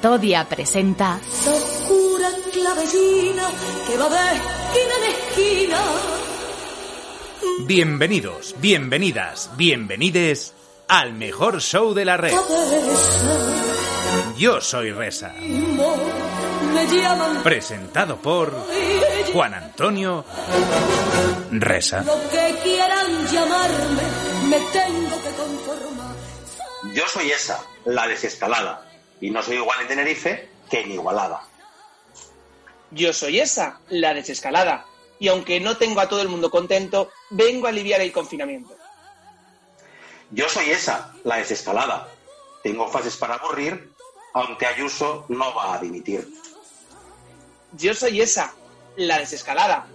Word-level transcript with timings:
Catodia 0.00 0.48
presenta 0.48 1.18
Oscura 1.44 2.28
clavellina 2.52 3.50
que 3.84 3.96
va 3.96 4.08
de 4.08 4.36
esquina 4.36 4.94
en 4.94 5.10
esquina. 5.10 5.80
Bienvenidos, 7.66 8.54
bienvenidas, 8.60 9.50
bienvenides 9.56 10.54
al 10.86 11.14
mejor 11.14 11.60
show 11.60 11.94
de 11.94 12.04
la 12.04 12.16
red. 12.16 12.32
Yo 14.36 14.60
soy 14.60 14.92
Resa. 14.92 15.34
Presentado 17.42 18.18
por 18.18 18.54
Juan 19.32 19.54
Antonio 19.54 20.24
Resa. 21.50 22.04
lo 22.04 22.30
que 22.30 22.56
quieran 22.62 23.26
llamarme, 23.26 24.02
me 24.48 24.60
tengo 24.60 25.16
que 25.24 25.30
conformar. 25.30 26.14
Yo 26.94 27.02
soy 27.08 27.32
esa, 27.32 27.60
la 27.84 28.06
desescalada. 28.06 28.87
Y 29.20 29.30
no 29.30 29.42
soy 29.42 29.56
igual 29.56 29.80
en 29.80 29.88
Tenerife 29.88 30.48
que 30.70 30.80
en 30.80 30.92
Igualada. 30.92 31.42
Yo 32.90 33.12
soy 33.12 33.40
esa, 33.40 33.80
la 33.88 34.14
desescalada. 34.14 34.86
Y 35.18 35.28
aunque 35.28 35.60
no 35.60 35.76
tengo 35.76 36.00
a 36.00 36.08
todo 36.08 36.22
el 36.22 36.28
mundo 36.28 36.50
contento, 36.50 37.10
vengo 37.30 37.66
a 37.66 37.70
aliviar 37.70 38.00
el 38.00 38.12
confinamiento. 38.12 38.76
Yo 40.30 40.48
soy 40.48 40.70
esa, 40.70 41.12
la 41.24 41.36
desescalada. 41.36 42.08
Tengo 42.62 42.88
fases 42.88 43.16
para 43.16 43.34
aburrir, 43.34 43.92
aunque 44.34 44.66
Ayuso 44.66 45.24
no 45.28 45.54
va 45.54 45.74
a 45.74 45.78
dimitir. 45.78 46.28
Yo 47.72 47.94
soy 47.94 48.20
esa, 48.20 48.54
la 48.96 49.18
desescalada. 49.18 49.86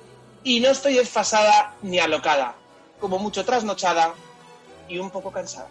Y 0.43 0.59
no 0.59 0.69
estoy 0.69 0.95
desfasada 0.95 1.75
ni 1.81 1.99
alocada, 1.99 2.55
como 2.99 3.17
mucho 3.17 3.45
trasnochada 3.45 4.13
y 4.89 4.97
un 4.97 5.09
poco 5.09 5.31
cansada. 5.31 5.69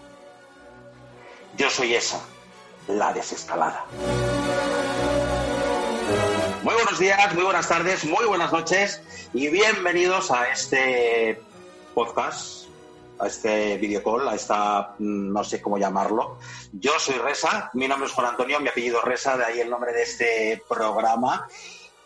Yo 1.57 1.69
soy 1.69 1.95
esa, 1.95 2.21
la 2.89 3.13
desescalada. 3.13 3.85
Muy 6.63 6.75
buenos 6.75 6.99
días, 6.99 7.35
muy 7.35 7.45
buenas 7.45 7.69
tardes, 7.69 8.05
muy 8.05 8.25
buenas 8.27 8.53
noches 8.53 9.03
y 9.35 9.49
bienvenidos 9.49 10.31
a 10.31 10.49
este 10.49 11.41
podcast, 11.95 12.67
a 13.19 13.27
este 13.27 13.79
video 13.79 14.03
call, 14.03 14.29
a 14.29 14.35
esta, 14.35 14.95
mm, 14.99 15.33
no 15.33 15.43
sé 15.43 15.61
cómo 15.61 15.79
llamarlo. 15.79 16.39
Yo 16.73 16.93
soy 16.99 17.17
Resa, 17.17 17.71
mi 17.75 17.89
nombre 17.89 18.09
es 18.09 18.15
Juan 18.15 18.29
Antonio, 18.29 18.61
mi 18.61 18.69
apellido 18.69 18.99
es 18.99 19.05
Resa, 19.05 19.37
de 19.37 19.45
ahí 19.45 19.61
el 19.61 19.71
nombre 19.71 19.93
de 19.93 20.03
este 20.03 20.63
programa 20.69 21.49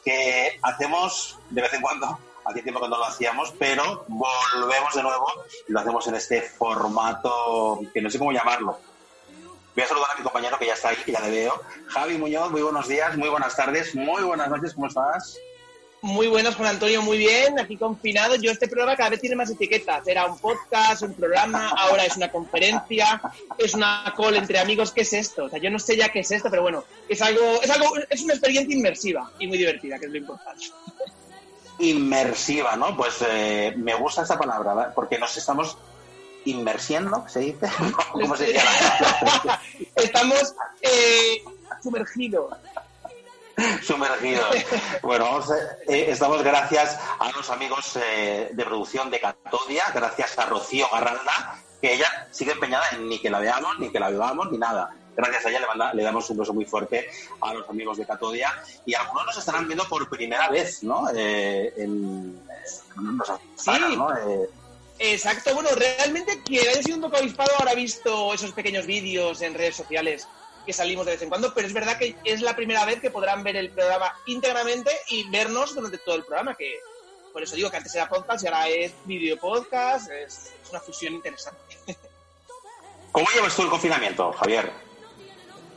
que 0.04 0.58
hacemos 0.62 1.38
de 1.50 1.62
vez 1.62 1.72
en 1.74 1.82
cuando. 1.82 2.18
Hace 2.44 2.62
tiempo 2.62 2.80
que 2.80 2.88
no 2.88 2.96
lo 2.96 3.04
hacíamos, 3.04 3.52
pero 3.58 4.04
volvemos 4.06 4.94
de 4.94 5.02
nuevo 5.02 5.26
y 5.68 5.72
lo 5.72 5.80
hacemos 5.80 6.06
en 6.06 6.14
este 6.14 6.42
formato 6.42 7.80
que 7.92 8.00
no 8.00 8.08
sé 8.08 8.18
cómo 8.18 8.30
llamarlo. 8.30 8.78
Voy 9.76 9.84
a 9.84 9.88
saludar 9.88 10.10
a 10.14 10.16
mi 10.16 10.22
compañero 10.22 10.58
que 10.58 10.64
ya 10.64 10.72
está 10.72 10.88
ahí, 10.88 10.96
que 11.04 11.12
ya 11.12 11.20
le 11.20 11.30
veo. 11.30 11.60
Javi 11.88 12.16
Muñoz, 12.16 12.50
muy 12.50 12.62
buenos 12.62 12.88
días, 12.88 13.14
muy 13.18 13.28
buenas 13.28 13.54
tardes, 13.54 13.94
muy 13.94 14.22
buenas 14.22 14.48
noches, 14.48 14.72
¿cómo 14.72 14.86
estás? 14.86 15.38
Muy 16.00 16.28
buenos, 16.28 16.54
Juan 16.54 16.70
Antonio, 16.70 17.02
muy 17.02 17.18
bien. 17.18 17.60
Aquí 17.60 17.76
confinado. 17.76 18.36
Yo 18.36 18.50
este 18.50 18.68
programa 18.68 18.96
cada 18.96 19.10
vez 19.10 19.20
tiene 19.20 19.36
más 19.36 19.50
etiquetas. 19.50 20.08
Era 20.08 20.24
un 20.24 20.38
podcast, 20.38 21.02
un 21.02 21.12
programa, 21.12 21.68
ahora 21.76 22.06
es 22.06 22.16
una 22.16 22.32
conferencia, 22.32 23.20
es 23.58 23.74
una 23.74 24.14
call 24.16 24.36
entre 24.36 24.58
amigos. 24.58 24.92
¿Qué 24.92 25.02
es 25.02 25.12
esto? 25.12 25.44
O 25.44 25.50
sea, 25.50 25.58
yo 25.58 25.70
no 25.70 25.78
sé 25.78 25.94
ya 25.94 26.08
qué 26.08 26.20
es 26.20 26.30
esto, 26.30 26.48
pero 26.48 26.62
bueno, 26.62 26.84
es 27.06 27.20
algo, 27.20 27.60
es 27.62 27.68
algo, 27.68 27.92
es 28.08 28.22
una 28.22 28.32
experiencia 28.32 28.74
inmersiva 28.74 29.30
y 29.38 29.46
muy 29.46 29.58
divertida, 29.58 29.98
que 29.98 30.06
es 30.06 30.10
lo 30.10 30.16
importante. 30.16 30.64
Inmersiva, 31.80 32.76
¿no? 32.76 32.96
Pues 32.96 33.22
eh, 33.28 33.74
me 33.76 33.94
gusta 33.94 34.22
esta 34.22 34.38
palabra, 34.38 34.72
¿verdad? 34.72 34.92
porque 34.94 35.18
nos 35.18 35.36
estamos 35.36 35.76
inmersiendo, 36.46 37.24
¿se 37.28 37.40
dice? 37.40 37.68
¿Cómo 38.12 38.36
se 38.36 38.52
llama? 38.52 39.60
Estamos 39.96 40.54
eh, 40.82 41.42
sumergidos. 41.82 42.54
Sumergidos. 43.82 44.54
Bueno, 45.02 45.24
vamos 45.24 45.50
a- 45.50 45.54
eh, 45.88 46.06
estamos 46.10 46.42
gracias 46.42 46.98
a 47.18 47.30
los 47.32 47.48
amigos 47.50 47.96
eh, 47.96 48.50
de 48.52 48.64
producción 48.64 49.10
de 49.10 49.20
Catodia, 49.20 49.84
gracias 49.94 50.38
a 50.38 50.44
Rocío 50.46 50.86
Garralda, 50.92 51.58
que 51.80 51.94
ella 51.94 52.28
sigue 52.30 52.52
empeñada 52.52 52.84
en 52.92 53.08
ni 53.08 53.18
que 53.18 53.30
la 53.30 53.38
veamos, 53.38 53.78
ni 53.78 53.90
que 53.90 53.98
la 53.98 54.10
bebamos, 54.10 54.50
ni 54.52 54.58
nada. 54.58 54.94
Gracias 55.16 55.46
a 55.46 55.48
ella 55.48 55.60
le, 55.60 55.66
manda- 55.66 55.94
le 55.94 56.02
damos 56.02 56.28
un 56.28 56.36
beso 56.36 56.52
muy 56.52 56.66
fuerte 56.66 57.08
a 57.40 57.54
los 57.54 57.66
amigos 57.70 57.96
de 57.96 58.04
Catodia 58.06 58.52
y 58.84 58.92
algunos 58.92 59.24
nos 59.24 59.38
estarán 59.38 59.66
viendo 59.66 59.88
por 59.88 60.06
primera 60.10 60.50
vez, 60.50 60.82
¿no? 60.82 61.08
Eh, 61.14 61.72
en, 61.78 62.38
eh, 62.50 62.70
nos 62.96 63.26
Sí. 63.56 63.70
¿no? 63.96 64.08
Exacto, 64.98 65.54
bueno, 65.54 65.70
realmente 65.74 66.42
quien 66.42 66.68
haya 66.68 66.82
sido 66.82 66.96
un 66.96 67.02
poco 67.02 67.18
avispado 67.18 67.50
habrá 67.58 67.74
visto 67.74 68.32
esos 68.32 68.52
pequeños 68.52 68.86
vídeos 68.86 69.42
en 69.42 69.54
redes 69.54 69.76
sociales 69.76 70.26
que 70.64 70.72
salimos 70.72 71.06
de 71.06 71.12
vez 71.12 71.22
en 71.22 71.28
cuando, 71.28 71.54
pero 71.54 71.66
es 71.66 71.72
verdad 71.72 71.98
que 71.98 72.16
es 72.24 72.40
la 72.40 72.56
primera 72.56 72.84
vez 72.84 73.00
que 73.00 73.10
podrán 73.10 73.44
ver 73.44 73.56
el 73.56 73.70
programa 73.70 74.12
íntegramente 74.26 74.90
y 75.10 75.28
vernos 75.30 75.74
durante 75.74 75.98
todo 75.98 76.16
el 76.16 76.24
programa, 76.24 76.56
que 76.56 76.80
por 77.32 77.42
eso 77.42 77.54
digo 77.54 77.70
que 77.70 77.76
antes 77.76 77.94
era 77.94 78.08
podcast 78.08 78.42
y 78.42 78.46
ahora 78.46 78.68
es 78.68 78.92
video 79.04 79.36
podcast, 79.36 80.10
es, 80.10 80.52
es 80.62 80.70
una 80.70 80.80
fusión 80.80 81.14
interesante. 81.14 81.60
¿Cómo 83.12 83.26
llevas 83.34 83.54
tú 83.54 83.62
el 83.62 83.70
confinamiento, 83.70 84.32
Javier? 84.32 84.70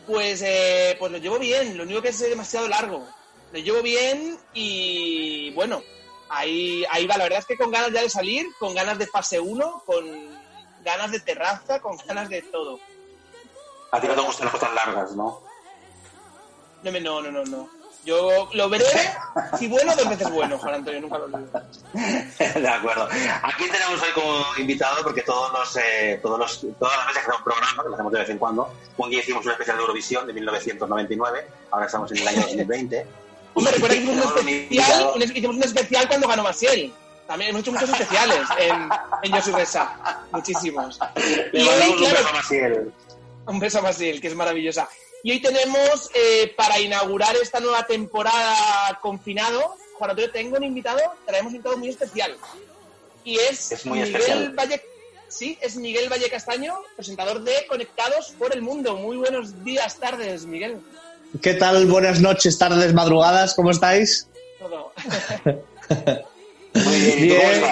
Pues, 0.07 0.41
eh, 0.41 0.95
pues 0.97 1.11
lo 1.11 1.19
llevo 1.19 1.37
bien, 1.37 1.77
lo 1.77 1.83
único 1.83 2.01
que 2.01 2.09
es 2.09 2.19
demasiado 2.19 2.67
largo. 2.67 3.07
Lo 3.51 3.59
llevo 3.59 3.81
bien 3.81 4.39
y 4.53 5.51
bueno, 5.51 5.83
ahí, 6.29 6.85
ahí 6.89 7.07
va. 7.07 7.17
La 7.17 7.25
verdad 7.25 7.39
es 7.39 7.45
que 7.45 7.57
con 7.57 7.71
ganas 7.71 7.91
ya 7.91 8.01
de 8.01 8.09
salir, 8.09 8.47
con 8.59 8.73
ganas 8.73 8.97
de 8.97 9.07
fase 9.07 9.39
1, 9.39 9.83
con 9.85 10.05
ganas 10.83 11.11
de 11.11 11.19
terraza, 11.19 11.79
con 11.79 11.97
ganas 12.07 12.29
de 12.29 12.41
todo. 12.43 12.79
A 13.91 13.99
ti 13.99 14.07
no 14.07 14.15
te 14.15 14.21
gustan 14.21 14.45
las 14.45 14.53
cosas 14.53 14.73
largas, 14.73 15.11
¿no? 15.15 15.41
No, 16.83 16.91
no, 16.91 17.21
no, 17.21 17.31
no, 17.31 17.43
no. 17.45 17.79
Yo 18.05 18.49
lo 18.53 18.69
veré, 18.69 18.85
si 19.57 19.67
bueno, 19.67 19.93
dos 19.95 20.07
veces 20.07 20.31
bueno, 20.31 20.57
Juan 20.57 20.75
Antonio, 20.75 21.01
nunca 21.01 21.17
lo 21.17 21.25
olvido. 21.25 21.61
De 22.59 22.67
acuerdo. 22.67 23.03
¿A 23.03 23.51
quién 23.57 23.69
tenemos 23.69 24.01
hoy 24.01 24.09
como 24.15 24.45
invitado? 24.57 25.03
Porque 25.03 25.21
todos 25.21 25.51
los, 25.51 25.77
eh, 25.77 26.17
todos 26.21 26.39
los, 26.39 26.61
todas 26.79 26.97
las 26.97 27.07
veces 27.07 27.23
que 27.23 27.31
hacemos 27.31 27.39
un 27.39 27.43
programa, 27.43 27.83
que 27.83 27.89
lo 27.89 27.95
hacemos 27.95 28.13
de 28.13 28.19
vez 28.19 28.29
en 28.29 28.37
cuando, 28.37 28.73
un 28.97 29.09
día 29.09 29.19
hicimos 29.19 29.45
un 29.45 29.51
especial 29.51 29.75
de 29.75 29.81
Eurovisión 29.81 30.25
de 30.25 30.33
1999, 30.33 31.47
ahora 31.71 31.85
estamos 31.87 32.11
en 32.13 32.17
el 32.19 32.27
año 32.29 32.41
2020. 32.41 33.05
Hombre, 33.59 33.73
recuerda 33.73 33.95
que 33.95 34.01
hicimos 34.01 34.25
un 34.25 34.31
un 34.41 34.49
especial, 34.49 35.11
un, 35.15 35.21
hicimos 35.21 35.55
un 35.55 35.63
especial 35.63 36.07
cuando 36.07 36.27
ganó 36.27 36.43
Masiel. 36.43 36.93
También 37.27 37.51
hemos 37.51 37.61
hecho 37.61 37.71
muchos 37.71 37.89
especiales 37.89 38.39
en, 38.57 38.89
en 39.21 39.31
Yo 39.31 39.41
Soy 39.41 39.53
Resa. 39.53 40.23
Muchísimos. 40.31 40.99
Le 41.51 41.61
Y 41.61 41.67
hoy, 41.67 41.89
un 41.89 41.97
claro, 41.97 42.15
beso 42.15 42.29
a 42.29 42.33
Maciel. 42.33 42.93
Un 43.45 43.59
beso 43.59 43.79
a 43.79 43.81
Maciel, 43.83 44.19
que 44.19 44.27
es 44.29 44.35
maravillosa. 44.35 44.89
Y 45.21 45.31
hoy 45.31 45.41
tenemos, 45.41 46.09
eh, 46.15 46.53
para 46.55 46.79
inaugurar 46.79 47.35
esta 47.35 47.59
nueva 47.59 47.85
temporada 47.85 48.97
confinado, 49.01 49.75
Juan 49.97 50.11
Antonio, 50.11 50.31
tengo 50.31 50.57
un 50.57 50.63
invitado, 50.63 51.01
traemos 51.25 51.51
un 51.51 51.57
invitado 51.57 51.77
muy 51.77 51.89
especial. 51.89 52.35
Y 53.23 53.37
es, 53.37 53.73
Es 53.73 53.85
muy 53.85 53.99
Miguel 53.99 54.15
especial. 54.15 54.55
Valle... 54.55 54.81
Sí, 55.27 55.55
es 55.61 55.75
Miguel 55.75 56.09
Valle 56.11 56.31
Castaño, 56.31 56.79
presentador 56.95 57.43
de 57.43 57.67
Conectados 57.67 58.31
por 58.39 58.51
el 58.51 58.63
Mundo. 58.63 58.95
Muy 58.95 59.17
buenos 59.17 59.63
días, 59.63 59.97
tardes, 59.97 60.47
Miguel. 60.47 60.81
¿Qué 61.41 61.53
tal? 61.53 61.85
Buenas 61.85 62.19
noches, 62.21 62.57
tardes, 62.57 62.93
madrugadas, 62.93 63.53
¿cómo 63.53 63.69
estáis? 63.69 64.27
Todo. 64.57 64.91
Muy 66.73 67.15
bien. 67.21 67.63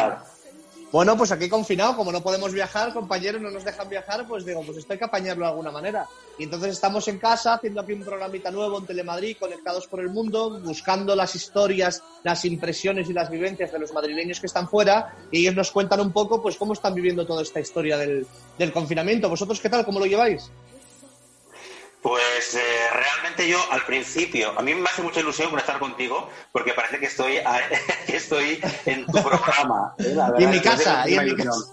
Bueno, 0.91 1.17
pues 1.17 1.31
aquí 1.31 1.49
confinado, 1.49 1.97
como 1.97 2.11
no 2.11 2.21
podemos 2.21 2.53
viajar, 2.53 2.93
compañeros 2.93 3.41
no 3.41 3.49
nos 3.49 3.65
dejan 3.65 3.89
viajar, 3.89 4.25
pues 4.27 4.45
digo, 4.45 4.61
pues 4.63 4.77
esto 4.77 4.93
hay 4.93 4.99
que 4.99 5.05
apañarlo 5.05 5.43
de 5.43 5.49
alguna 5.51 5.71
manera. 5.71 6.07
Y 6.37 6.43
entonces 6.43 6.71
estamos 6.71 7.07
en 7.07 7.17
casa 7.17 7.55
haciendo 7.55 7.81
aquí 7.81 7.93
un 7.93 8.03
programita 8.03 8.51
nuevo 8.51 8.77
en 8.77 8.85
Telemadrid, 8.85 9.37
conectados 9.37 9.87
por 9.87 9.99
el 9.99 10.09
mundo, 10.09 10.61
buscando 10.63 11.15
las 11.15 11.35
historias, 11.35 12.03
las 12.23 12.45
impresiones 12.45 13.09
y 13.09 13.13
las 13.13 13.29
vivencias 13.29 13.71
de 13.71 13.79
los 13.79 13.91
madrileños 13.91 14.39
que 14.39 14.45
están 14.45 14.69
fuera 14.69 15.15
y 15.29 15.41
ellos 15.41 15.55
nos 15.55 15.71
cuentan 15.71 15.99
un 15.99 16.13
poco 16.13 16.41
pues 16.41 16.55
cómo 16.55 16.73
están 16.73 16.93
viviendo 16.93 17.25
toda 17.25 17.41
esta 17.41 17.59
historia 17.59 17.97
del, 17.97 18.25
del 18.57 18.71
confinamiento. 18.71 19.27
¿Vosotros 19.27 19.59
qué 19.59 19.69
tal? 19.69 19.83
¿Cómo 19.83 19.99
lo 19.99 20.05
lleváis? 20.05 20.49
Pues 22.01 22.55
eh, 22.55 22.59
realmente 22.93 23.47
yo 23.49 23.59
al 23.71 23.83
principio, 23.83 24.53
a 24.57 24.61
mí 24.61 24.73
me 24.75 24.87
hace 24.87 25.01
mucha 25.01 25.19
ilusión 25.19 25.49
conectar 25.49 25.79
contigo 25.79 26.29
porque 26.51 26.73
parece 26.73 26.99
que 26.99 27.07
estoy, 27.07 27.37
a- 27.37 27.61
que 28.05 28.17
estoy 28.17 28.61
en 28.85 29.05
tu 29.05 29.13
programa. 29.23 29.93
¿eh? 29.97 30.13
La 30.15 30.33
Y 30.37 30.43
en 30.43 30.51
verdad, 30.51 30.51
mi 30.51 30.61
casa, 30.61 31.09
y 31.09 31.15
en 31.15 31.23
mi 31.25 31.29
ilusión. 31.31 31.63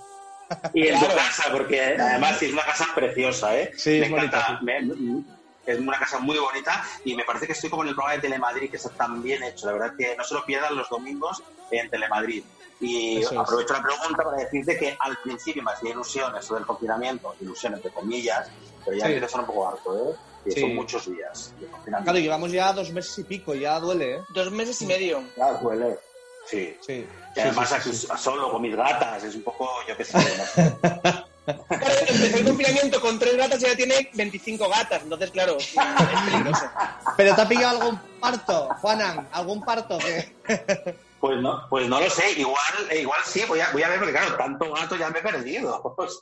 Y 0.72 0.88
en 0.88 1.00
tu 1.00 1.06
casa, 1.06 1.44
porque 1.52 1.80
además 1.98 2.42
es 2.42 2.52
una 2.52 2.64
casa 2.64 2.86
preciosa, 2.94 3.56
¿eh? 3.56 3.72
Sí, 3.76 3.90
me 4.00 4.06
es 4.06 4.10
bonita, 4.10 4.38
encanta. 4.38 4.60
me- 4.62 5.24
es 5.66 5.78
una 5.78 5.98
casa 5.98 6.18
muy 6.18 6.36
bonita 6.36 6.84
y 7.06 7.14
me 7.14 7.24
parece 7.24 7.46
que 7.46 7.52
estoy 7.52 7.70
como 7.70 7.82
en 7.82 7.88
el 7.90 7.94
programa 7.94 8.16
de 8.16 8.20
Telemadrid, 8.22 8.70
que 8.70 8.76
está 8.76 8.90
tan 8.90 9.22
bien 9.22 9.42
hecho. 9.42 9.66
La 9.66 9.72
verdad 9.72 9.92
que 9.96 10.14
no 10.16 10.22
se 10.24 10.34
lo 10.34 10.44
pierdan 10.44 10.76
los 10.76 10.88
domingos 10.90 11.42
en 11.70 11.88
Telemadrid. 11.88 12.44
Y 12.80 13.18
es. 13.18 13.32
aprovecho 13.32 13.72
la 13.74 13.82
pregunta 13.82 14.24
para 14.24 14.36
decirte 14.38 14.76
que 14.78 14.96
al 15.00 15.16
principio 15.18 15.62
me 15.62 15.72
hacía 15.72 15.90
ilusión 15.90 16.34
eso 16.36 16.54
del 16.54 16.66
confinamiento, 16.66 17.34
ilusión 17.40 17.74
entre 17.74 17.90
comillas, 17.90 18.48
pero 18.84 18.96
ya 18.96 19.06
Sí. 19.06 19.12
empieza 19.12 19.26
a 19.26 19.28
ser 19.30 19.40
un 19.40 19.46
poco 19.46 19.68
harto, 19.68 20.10
¿eh? 20.10 20.14
Y 20.46 20.50
Sí. 20.52 20.60
son 20.60 20.74
muchos 20.74 21.06
días 21.10 21.54
de 21.60 21.66
confinamiento. 21.68 22.04
Claro, 22.04 22.18
llevamos 22.18 22.52
ya 22.52 22.72
dos 22.72 22.90
meses 22.90 23.18
y 23.18 23.24
pico, 23.24 23.54
ya 23.54 23.78
duele, 23.80 24.16
¿eh? 24.16 24.20
Dos 24.34 24.50
meses 24.50 24.80
y 24.82 24.86
medio. 24.86 25.22
Ya 25.36 25.52
duele. 25.54 25.98
Sí. 26.46 26.76
Sí. 26.86 27.06
Y 27.36 27.40
además 27.40 27.68
sí, 27.70 27.74
aquí 27.76 27.90
sí, 27.92 27.96
sí. 28.06 28.06
solo 28.18 28.50
con 28.50 28.60
mis 28.60 28.76
gatas, 28.76 29.24
es 29.24 29.34
un 29.34 29.42
poco, 29.42 29.68
yo 29.88 29.96
qué 29.96 30.04
sé. 30.04 30.18
Claro, 31.44 31.94
empezó 32.08 32.36
el 32.38 32.44
confinamiento 32.44 33.00
con 33.00 33.18
tres 33.18 33.36
gatas 33.36 33.60
y 33.62 33.66
ya 33.66 33.76
tiene 33.76 34.10
25 34.14 34.68
gatas. 34.68 35.02
Entonces, 35.02 35.30
claro, 35.30 35.56
es 35.58 35.74
peligroso. 36.30 36.64
¿Pero 37.16 37.34
te 37.34 37.40
ha 37.42 37.48
pillado 37.48 37.80
algún 37.80 37.98
parto, 38.20 38.68
Juanan? 38.80 39.28
¿Algún 39.32 39.62
parto? 39.62 39.98
que 39.98 40.34
Pues 41.24 41.40
no, 41.40 41.66
pues 41.70 41.88
no 41.88 41.98
lo 41.98 42.10
sé, 42.10 42.32
igual, 42.32 42.54
eh, 42.90 43.00
igual 43.00 43.18
sí, 43.24 43.40
voy 43.48 43.58
a, 43.58 43.72
voy 43.72 43.82
a 43.82 43.88
ver, 43.88 43.98
porque 43.98 44.12
claro, 44.12 44.36
tanto 44.36 44.70
gato 44.70 44.94
ya 44.94 45.08
me 45.08 45.20
he 45.20 45.22
perdido. 45.22 45.82
¿sabes? 45.94 46.20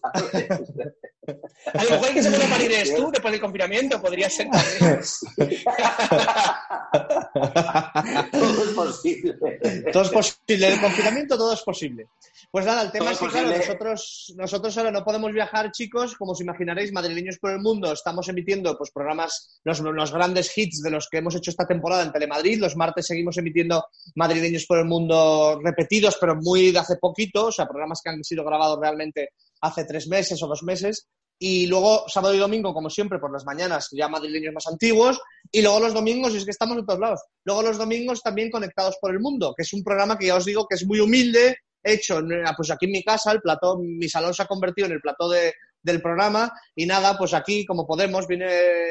A 1.75 1.85
lo 1.85 1.91
mejor 1.91 2.09
el 2.09 2.15
que 2.15 2.23
se 2.23 2.31
puede 2.31 2.49
parir 2.49 2.71
eres 2.71 2.95
tú 2.95 3.11
después 3.13 3.33
del 3.33 3.41
confinamiento. 3.41 4.01
Podría 4.01 4.31
ser 4.31 4.49
también. 4.53 5.01
Todo 8.31 8.65
es 8.65 8.71
posible. 8.75 9.35
Todo 9.93 10.03
es 10.05 10.11
posible. 10.11 10.69
El 10.69 10.81
confinamiento 10.81 11.37
todo 11.37 11.53
es 11.53 11.63
posible. 11.63 12.07
Pues 12.53 12.67
nada, 12.67 12.83
el 12.83 12.93
tema 12.93 13.07
Todo 13.07 13.15
es 13.15 13.19
que, 13.21 13.29
claro, 13.29 13.57
nosotros, 13.57 14.35
nosotros 14.37 14.79
ahora 14.79 14.91
no 14.91 15.05
podemos 15.05 15.33
viajar, 15.33 15.73
chicos. 15.73 16.17
Como 16.17 16.33
os 16.33 16.41
imaginaréis, 16.41 16.93
madrileños 16.93 17.39
por 17.39 17.51
el 17.51 17.61
mundo, 17.61 17.93
estamos 17.93 18.29
emitiendo 18.29 18.77
pues 18.77 18.91
programas, 18.91 19.61
los, 19.65 19.81
los 19.81 20.13
grandes 20.13 20.57
hits 20.57 20.83
de 20.83 20.91
los 20.91 21.09
que 21.09 21.19
hemos 21.19 21.35
hecho 21.35 21.51
esta 21.51 21.67
temporada 21.67 22.03
en 22.03 22.13
Telemadrid. 22.13 22.61
Los 22.61 22.77
martes 22.77 23.07
seguimos 23.07 23.39
emitiendo 23.39 23.87
madrileños 24.15 24.67
por 24.67 24.79
el 24.79 24.85
mundo 24.85 24.92
repetidos, 25.63 26.17
pero 26.21 26.37
muy 26.37 26.73
de 26.73 26.79
hace 26.79 26.97
poquito, 26.97 27.47
o 27.47 27.53
sea, 27.53 27.67
programas 27.67 28.01
que 28.03 28.11
han 28.11 28.23
sido 28.25 28.45
grabados 28.45 28.79
realmente 28.81 29.31
hace 29.61 29.85
tres 29.85 30.07
meses 30.09 30.43
o 30.43 30.47
dos 30.47 30.63
meses. 30.63 31.07
Y 31.39 31.67
luego, 31.67 32.05
sábado 32.09 32.35
y 32.35 32.39
domingo, 32.39 32.73
como 32.73 32.89
siempre, 32.89 33.19
por 33.19 33.33
las 33.33 33.45
mañanas, 33.45 33.89
ya 33.91 34.07
madrileños 34.09 34.55
más 34.55 34.67
antiguos. 34.69 35.21
Y 35.51 35.61
luego 35.63 35.81
los 35.81 35.93
domingos, 35.93 36.33
y 36.33 36.37
es 36.37 36.45
que 36.45 36.53
estamos 36.53 36.79
en 36.79 36.87
todos 36.87 37.01
lados. 37.01 37.21
Luego 37.45 37.63
los 37.63 37.79
domingos 37.79 38.23
también 38.23 38.49
conectados 38.51 38.97
por 39.01 39.11
el 39.11 39.19
mundo, 39.19 39.53
que 39.57 39.63
es 39.63 39.73
un 39.73 39.83
programa 39.83 40.17
que 40.17 40.27
ya 40.27 40.37
os 40.37 40.45
digo 40.45 40.67
que 40.69 40.77
es 40.77 40.87
muy 40.87 41.01
humilde, 41.01 41.57
hecho 41.83 42.19
en- 42.21 42.45
pues 42.57 42.71
aquí 42.71 42.87
en 42.87 42.93
mi 42.93 43.03
casa, 43.03 43.33
el 43.33 43.41
plató, 43.41 43.77
mi 43.79 44.09
salón 44.09 44.33
se 44.35 44.43
ha 44.45 44.47
convertido 44.47 44.87
en 44.87 44.93
el 44.93 45.01
plató 45.01 45.29
de, 45.29 45.53
del 45.83 46.01
programa. 46.01 46.53
Y 46.77 46.87
nada, 46.87 47.19
pues 47.19 47.35
aquí, 47.35 47.65
como 47.67 47.89
podemos, 47.89 48.29
viene 48.29 48.47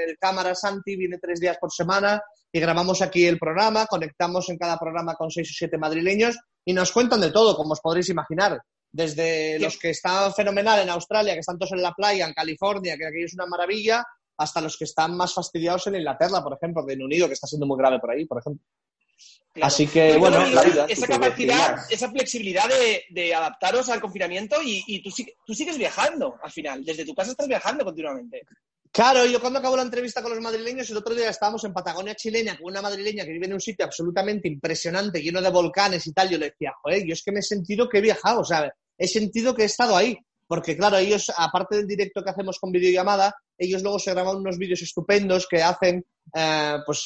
el 0.10 0.18
cámara 0.20 0.54
Santi, 0.54 0.98
viene 0.98 1.20
tres 1.22 1.40
días 1.40 1.58
por 1.58 1.72
semana 1.72 2.22
y 2.52 2.60
grabamos 2.60 3.02
aquí 3.02 3.26
el 3.26 3.40
programa, 3.40 3.86
conectamos 3.86 4.50
en 4.50 4.58
cada 4.58 4.78
programa 4.78 5.16
con 5.16 5.32
seis 5.32 5.50
o 5.50 5.54
siete 5.54 5.78
madrileños 5.78 6.38
y 6.66 6.74
nos 6.74 6.92
cuentan 6.92 7.22
de 7.22 7.32
todo, 7.32 7.56
como 7.56 7.74
os 7.74 7.82
podréis 7.82 8.10
imaginar. 8.10 8.62
Desde 8.92 9.58
los 9.60 9.78
que 9.78 9.92
están 9.92 10.34
fenomenal 10.34 10.82
en 10.82 10.90
Australia, 10.90 11.34
que 11.34 11.40
están 11.40 11.58
todos 11.58 11.72
en 11.72 11.82
la 11.82 11.94
playa, 11.94 12.28
en 12.28 12.34
California, 12.34 12.98
que 12.98 13.08
aquí 13.08 13.24
es 13.24 13.34
una 13.34 13.46
maravilla, 13.46 14.06
hasta 14.38 14.60
los 14.60 14.76
que 14.78 14.84
están 14.84 15.16
más 15.16 15.34
fastidiados 15.34 15.88
en 15.88 15.96
Inglaterra, 15.96 16.44
por 16.44 16.54
ejemplo, 16.54 16.86
Reino 16.86 17.06
Unido, 17.06 17.28
que 17.28 17.34
está 17.34 17.48
siendo 17.48 17.66
muy 17.66 17.78
grave 17.78 18.00
por 18.00 18.12
ahí, 18.12 18.26
por 18.26 18.40
ejemplo. 18.40 18.66
Claro. 19.54 19.68
Así 19.68 19.88
que, 19.88 20.18
bueno, 20.18 20.40
bueno, 20.40 20.56
la 20.56 20.64
vida. 20.64 20.86
esa 20.90 21.08
te 21.08 21.14
capacidad, 21.14 21.78
esa 21.90 22.10
flexibilidad 22.10 22.68
de, 22.68 23.04
de 23.10 23.36
adaptaros 23.36 23.90
al 23.90 24.02
confinamiento 24.02 24.62
y, 24.64 24.84
y 24.88 25.04
tú, 25.04 25.10
tú 25.46 25.54
sigues 25.54 25.78
viajando 25.78 26.38
al 26.42 26.52
final. 26.52 26.84
Desde 26.84 27.06
tu 27.06 27.14
casa 27.14 27.32
estás 27.32 27.48
viajando 27.48 27.84
continuamente. 27.84 28.44
Claro, 28.94 29.26
yo 29.26 29.40
cuando 29.40 29.60
acabo 29.60 29.78
la 29.78 29.84
entrevista 29.84 30.22
con 30.22 30.32
los 30.32 30.42
madrileños, 30.42 30.90
el 30.90 30.98
otro 30.98 31.16
día 31.16 31.30
estábamos 31.30 31.64
en 31.64 31.72
Patagonia 31.72 32.14
chilena 32.14 32.58
con 32.58 32.72
una 32.72 32.82
madrileña 32.82 33.24
que 33.24 33.32
vive 33.32 33.46
en 33.46 33.54
un 33.54 33.62
sitio 33.62 33.86
absolutamente 33.86 34.50
impresionante, 34.50 35.22
lleno 35.22 35.42
de 35.42 35.50
volcanes 35.50 36.06
y 36.08 36.12
tal. 36.12 36.30
Yo 36.30 36.38
le 36.38 36.50
decía, 36.50 36.74
joder, 36.82 37.06
yo 37.06 37.14
es 37.14 37.24
que 37.24 37.32
me 37.32 37.40
he 37.40 37.44
sentido 37.44 37.88
que 37.88 38.00
he 38.00 38.02
viajado, 38.02 38.42
o 38.42 38.44
sea, 38.44 38.70
he 38.98 39.08
sentido 39.08 39.56
que 39.56 39.64
he 39.64 39.66
estado 39.66 39.96
ahí. 39.96 40.18
Porque, 40.46 40.76
claro, 40.76 40.98
ellos, 40.98 41.32
aparte 41.38 41.78
del 41.78 41.88
directo 41.88 42.22
que 42.22 42.32
hacemos 42.32 42.60
con 42.60 42.74
videollamada, 42.74 43.34
ellos 43.58 43.82
luego 43.82 43.98
se 43.98 44.12
graban 44.12 44.36
unos 44.36 44.58
vídeos 44.58 44.82
estupendos 44.82 45.48
que 45.48 45.64
hacen, 45.64 46.06
eh, 46.36 46.76
pues, 46.86 47.06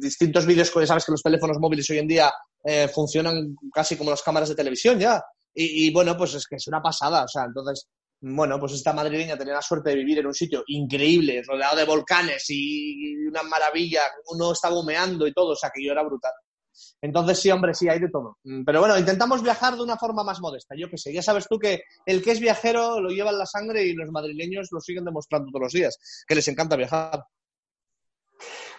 distintos 0.00 0.44
vídeos, 0.44 0.72
sabes 0.84 1.04
que 1.04 1.12
los 1.12 1.22
teléfonos 1.22 1.58
móviles 1.60 1.88
hoy 1.90 1.98
en 1.98 2.08
día 2.08 2.32
eh, 2.64 2.88
funcionan 2.88 3.54
casi 3.72 3.94
como 3.96 4.10
las 4.10 4.22
cámaras 4.22 4.48
de 4.48 4.56
televisión 4.56 4.98
ya. 4.98 5.22
Y, 5.54 5.86
y, 5.86 5.92
bueno, 5.92 6.16
pues 6.16 6.34
es 6.34 6.48
que 6.48 6.56
es 6.56 6.66
una 6.66 6.82
pasada, 6.82 7.22
o 7.22 7.28
sea, 7.28 7.44
entonces 7.44 7.86
bueno, 8.20 8.58
pues 8.58 8.72
esta 8.72 8.92
madrileña 8.92 9.36
tenía 9.36 9.54
la 9.54 9.62
suerte 9.62 9.90
de 9.90 9.96
vivir 9.96 10.18
en 10.18 10.26
un 10.26 10.34
sitio 10.34 10.64
increíble, 10.68 11.42
rodeado 11.46 11.76
de 11.76 11.84
volcanes 11.84 12.44
y 12.48 13.26
una 13.26 13.42
maravilla, 13.42 14.02
uno 14.32 14.52
estaba 14.52 14.78
humeando 14.78 15.26
y 15.26 15.32
todo, 15.32 15.50
o 15.52 15.56
sea 15.56 15.70
que 15.74 15.84
yo 15.84 15.92
era 15.92 16.02
brutal. 16.02 16.32
Entonces 17.00 17.38
sí, 17.38 17.50
hombre, 17.50 17.74
sí, 17.74 17.88
hay 17.88 18.00
de 18.00 18.08
todo. 18.08 18.38
Mm, 18.44 18.64
Pero 18.64 18.80
bueno, 18.80 18.98
intentamos 18.98 19.42
viajar 19.42 19.76
de 19.76 19.82
una 19.82 19.96
forma 19.96 20.24
más 20.24 20.40
modesta. 20.40 20.74
Yo 20.76 20.88
qué 20.88 20.98
sé, 20.98 21.12
ya 21.12 21.22
sabes 21.22 21.46
tú 21.48 21.58
que 21.58 21.82
el 22.06 22.22
que 22.22 22.32
es 22.32 22.40
viajero 22.40 23.00
lo 23.00 23.10
lleva 23.10 23.30
en 23.30 23.38
la 23.38 23.46
sangre 23.46 23.84
y 23.84 23.92
los 23.92 24.10
madrileños 24.10 24.68
lo 24.72 24.80
siguen 24.80 25.04
demostrando 25.04 25.50
todos 25.50 25.64
los 25.64 25.72
días, 25.72 26.24
que 26.26 26.34
les 26.34 26.48
encanta 26.48 26.76
viajar. 26.76 27.24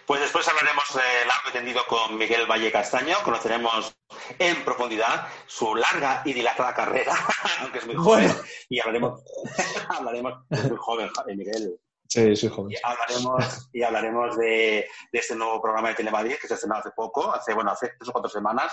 Pues 0.06 0.20
después 0.20 0.46
hablaremos 0.46 0.84
eh, 0.94 1.26
largo 1.26 1.48
y 1.50 1.52
tendido 1.52 1.84
con 1.88 2.16
Miguel 2.16 2.46
Valle 2.48 2.70
Castaño, 2.70 3.16
conoceremos 3.24 3.96
en 4.38 4.64
profundidad 4.64 5.26
su 5.46 5.74
larga 5.74 6.22
y 6.24 6.32
dilatada 6.32 6.72
carrera, 6.74 7.14
aunque 7.60 7.78
es 7.78 7.86
muy 7.86 7.96
joven, 7.96 8.28
Bueno. 8.28 8.40
y 8.68 8.78
hablaremos, 8.80 9.20
hablaremos, 9.88 10.34
es 10.50 10.68
muy 10.68 10.78
joven, 10.78 11.10
Miguel, 11.36 11.80
Sí, 12.08 12.36
sí, 12.36 12.48
joven. 12.48 12.70
y 12.70 12.76
hablaremos, 12.84 13.68
y 13.72 13.82
hablaremos 13.82 14.36
de, 14.36 14.88
de 15.10 15.18
este 15.18 15.34
nuevo 15.34 15.60
programa 15.60 15.88
de 15.88 15.96
Telemadrid 15.96 16.36
que 16.36 16.46
se 16.46 16.54
estrenó 16.54 16.76
hace 16.76 16.90
poco, 16.94 17.34
hace, 17.34 17.52
bueno, 17.52 17.72
hace 17.72 17.88
tres 17.98 18.08
o 18.08 18.12
cuatro 18.12 18.30
semanas, 18.30 18.72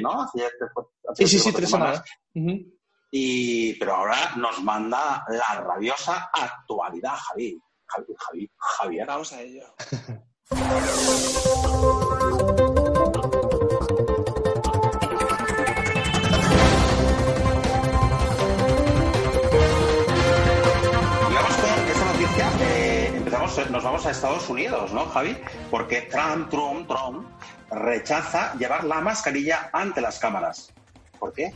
¿no? 0.00 0.22
Hace- 0.22 0.44
hace 0.46 1.26
Sí, 1.26 1.26
sí, 1.26 1.38
sí, 1.40 1.52
tres 1.52 1.68
semanas. 1.70 2.04
Y, 3.10 3.74
pero 3.74 3.94
ahora 3.96 4.32
nos 4.36 4.62
manda 4.62 5.24
la 5.28 5.60
rabiosa 5.60 6.30
actualidad, 6.32 7.14
Javi. 7.16 7.60
Javi, 7.92 8.14
Javi, 8.18 8.50
Javier. 8.56 9.06
Vamos 9.06 9.32
a 9.32 9.42
ello. 9.42 9.64
Y 21.28 21.34
vamos 21.34 21.56
con 21.56 21.70
esta 21.88 22.12
noticia. 22.12 22.50
empezamos, 23.14 23.70
nos 23.70 23.84
vamos 23.84 24.06
a 24.06 24.10
Estados 24.10 24.48
Unidos, 24.48 24.92
¿no, 24.92 25.06
Javi? 25.06 25.36
Porque 25.70 26.02
Trump, 26.02 26.48
Trump, 26.48 26.88
Trump 26.88 27.28
rechaza 27.70 28.54
llevar 28.54 28.84
la 28.84 29.02
mascarilla 29.02 29.68
ante 29.72 30.00
las 30.00 30.18
cámaras. 30.18 30.72
¿Por 31.18 31.34
qué? 31.34 31.52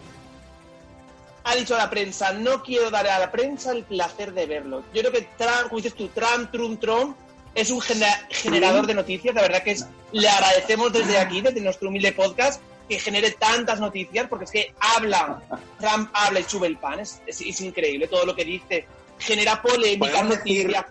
Ha 1.49 1.55
dicho 1.55 1.75
a 1.77 1.79
la 1.79 1.89
prensa, 1.89 2.33
no 2.33 2.63
quiero 2.63 2.91
dar 2.91 3.07
a 3.07 3.19
la 3.21 3.31
prensa 3.31 3.71
el 3.71 3.85
placer 3.85 4.33
de 4.33 4.47
verlo. 4.47 4.83
Yo 4.93 5.01
creo 5.03 5.13
que 5.13 5.23
Trump, 5.39 5.63
como 5.69 5.77
dices 5.77 5.95
tú, 5.95 6.09
Trump, 6.09 6.51
Trump, 6.51 6.81
Trump, 6.81 7.17
es 7.55 7.71
un 7.71 7.81
genera- 7.81 8.27
generador 8.31 8.87
de 8.87 8.95
noticias. 8.95 9.33
La 9.35 9.43
verdad 9.43 9.63
que 9.63 9.71
es, 9.71 9.87
le 10.13 10.29
agradecemos 10.29 10.93
desde 10.93 11.19
aquí, 11.19 11.41
desde 11.41 11.61
nuestro 11.61 11.89
humilde 11.89 12.11
podcast, 12.13 12.61
que 12.89 12.99
genere 12.99 13.31
tantas 13.31 13.79
noticias, 13.79 14.27
porque 14.29 14.45
es 14.47 14.51
que 14.51 14.75
habla, 14.81 15.41
Trump 15.79 16.11
habla 16.15 16.41
y 16.41 16.45
sube 16.45 16.67
el 16.67 16.79
pan. 16.79 16.99
Es, 17.01 17.23
es- 17.27 17.41
es 17.41 17.61
increíble 17.61 18.09
todo 18.09 18.27
lo 18.27 18.35
que 18.35 18.45
dice. 18.45 18.87
Genera 19.19 19.63
polémica, 19.63 20.13
Podemos 20.13 20.39
decir- 20.39 20.65
noticias. 20.67 20.87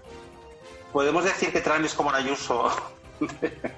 Podemos 0.93 1.24
decir 1.25 1.51
que 1.51 1.59
Trump 1.62 1.83
es 1.85 1.93
como 1.93 2.12
la 2.13 2.19
Ayuso. 2.19 2.71
De- 3.19 3.75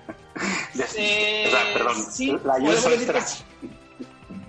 Eh, 0.96 1.46
o 1.48 1.50
sea, 1.52 1.74
perdón, 1.74 2.06
sí, 2.12 2.38
la 2.46 2.54
Ayuso 2.54 2.90
sí. 2.92 3.44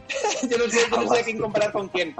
yo 0.48 0.58
no 0.58 0.68
sé, 0.70 0.86
yo 0.90 0.96
no 1.02 1.14
sé 1.14 1.20
a 1.20 1.24
quién 1.24 1.38
comparar 1.38 1.72
con 1.72 1.88
quién. 1.88 2.14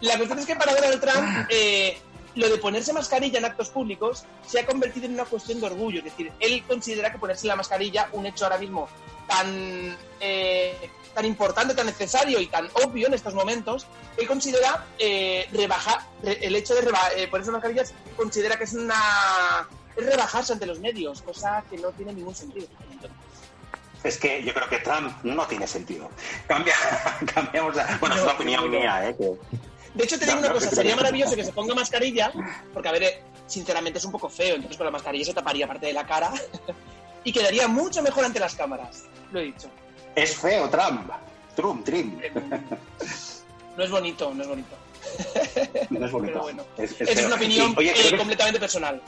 La 0.00 0.16
cuestión 0.16 0.38
es 0.38 0.46
que 0.46 0.56
para 0.56 0.74
Donald 0.74 1.00
Trump 1.00 1.46
eh, 1.50 1.98
lo 2.36 2.48
de 2.48 2.56
ponerse 2.58 2.92
mascarilla 2.92 3.38
en 3.38 3.44
actos 3.44 3.68
públicos 3.68 4.24
se 4.46 4.60
ha 4.60 4.66
convertido 4.66 5.06
en 5.06 5.14
una 5.14 5.24
cuestión 5.26 5.60
de 5.60 5.66
orgullo. 5.66 5.98
Es 5.98 6.04
decir, 6.04 6.32
él 6.40 6.64
considera 6.66 7.12
que 7.12 7.18
ponerse 7.18 7.46
la 7.46 7.56
mascarilla, 7.56 8.08
un 8.12 8.24
hecho 8.26 8.44
ahora 8.44 8.58
mismo 8.58 8.88
tan, 9.28 9.96
eh, 10.20 10.90
tan 11.14 11.24
importante, 11.26 11.74
tan 11.74 11.84
necesario 11.86 12.40
y 12.40 12.46
tan 12.46 12.68
obvio 12.84 13.06
en 13.08 13.14
estos 13.14 13.34
momentos, 13.34 13.86
él 14.16 14.26
considera 14.26 14.86
eh, 14.98 15.46
rebajar, 15.52 16.00
re- 16.22 16.38
el 16.40 16.56
hecho 16.56 16.74
de 16.74 16.80
reba- 16.80 17.10
ponerse 17.30 17.50
mascarillas, 17.52 17.92
considera 18.16 18.56
que 18.56 18.64
es 18.64 18.72
una 18.72 19.68
es 19.94 20.06
rebajarse 20.06 20.54
ante 20.54 20.64
los 20.64 20.80
medios, 20.80 21.20
cosa 21.20 21.62
que 21.68 21.76
no 21.76 21.90
tiene 21.90 22.14
ningún 22.14 22.34
sentido. 22.34 22.66
Es 24.04 24.16
que 24.18 24.42
yo 24.42 24.52
creo 24.52 24.68
que 24.68 24.78
Trump 24.78 25.12
no 25.22 25.46
tiene 25.46 25.66
sentido. 25.66 26.08
Cambia, 26.46 26.74
cambiamos 27.34 27.74
la... 27.76 27.96
Bueno, 28.00 28.16
es 28.16 28.22
una 28.22 28.32
opinión 28.32 28.64
no. 28.70 28.78
mía, 28.78 29.08
¿eh? 29.08 29.16
que- 29.16 29.58
De 29.94 30.04
hecho, 30.04 30.18
te 30.18 30.24
digo 30.24 30.40
No, 30.40 30.46
una 30.46 30.52
cosa, 30.54 30.70
sería 30.70 30.96
maravilloso 30.96 31.36
que 31.36 31.44
se 31.44 31.52
ponga 31.52 31.74
mascarilla, 31.74 32.32
porque, 32.72 32.88
a 32.88 32.92
ver, 32.92 33.22
sinceramente 33.46 33.98
es 33.98 34.04
un 34.04 34.12
poco 34.12 34.28
feo, 34.28 34.54
entonces 34.56 34.76
con 34.76 34.86
la 34.86 34.90
mascarilla 34.90 35.24
se 35.24 35.34
taparía 35.34 35.66
parte 35.68 35.86
de 35.86 35.92
la 35.92 36.06
cara 36.06 36.32
y 37.24 37.32
quedaría 37.32 37.68
mucho 37.68 38.02
mejor 38.02 38.24
ante 38.24 38.40
las 38.40 38.54
cámaras, 38.54 39.04
lo 39.30 39.40
he 39.40 39.44
dicho. 39.44 39.68
Es 40.16 40.36
feo, 40.36 40.68
Trump. 40.68 41.10
Trump, 41.54 41.84
Trump. 41.84 42.20
Eh, 42.22 42.32
No 43.76 43.84
es 43.84 43.90
bonito, 43.90 44.32
no 44.34 44.42
es 44.42 44.48
bonito. 44.48 44.76
No 45.90 46.06
es 46.06 46.12
bonito. 46.12 46.32
Pero 46.32 46.42
bueno, 46.42 46.64
Es- 46.78 47.24
una 47.26 47.36
opinión 47.36 47.74
oye, 47.76 47.92
eh, 47.94 48.16
completamente 48.16 48.58
personal. 48.60 49.00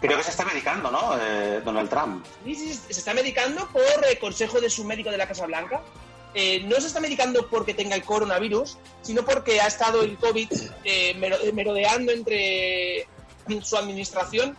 Creo 0.00 0.16
que 0.16 0.24
se 0.24 0.30
está 0.30 0.44
medicando, 0.44 0.90
¿no? 0.90 1.16
Eh, 1.20 1.60
Donald 1.64 1.88
Trump. 1.90 2.24
Sí, 2.44 2.54
sí, 2.54 2.74
se 2.74 3.00
está 3.00 3.14
medicando 3.14 3.66
por 3.68 3.82
eh, 4.10 4.18
consejo 4.18 4.60
de 4.60 4.70
su 4.70 4.84
médico 4.84 5.10
de 5.10 5.18
la 5.18 5.26
Casa 5.28 5.46
Blanca. 5.46 5.80
Eh, 6.32 6.62
no 6.66 6.76
se 6.80 6.86
está 6.86 7.00
medicando 7.00 7.48
porque 7.48 7.74
tenga 7.74 7.96
el 7.96 8.04
coronavirus, 8.04 8.78
sino 9.02 9.24
porque 9.24 9.60
ha 9.60 9.66
estado 9.66 10.02
el 10.02 10.16
COVID 10.16 10.48
eh, 10.84 11.14
mero- 11.18 11.38
merodeando 11.52 12.12
entre 12.12 13.06
su 13.62 13.76
administración 13.76 14.56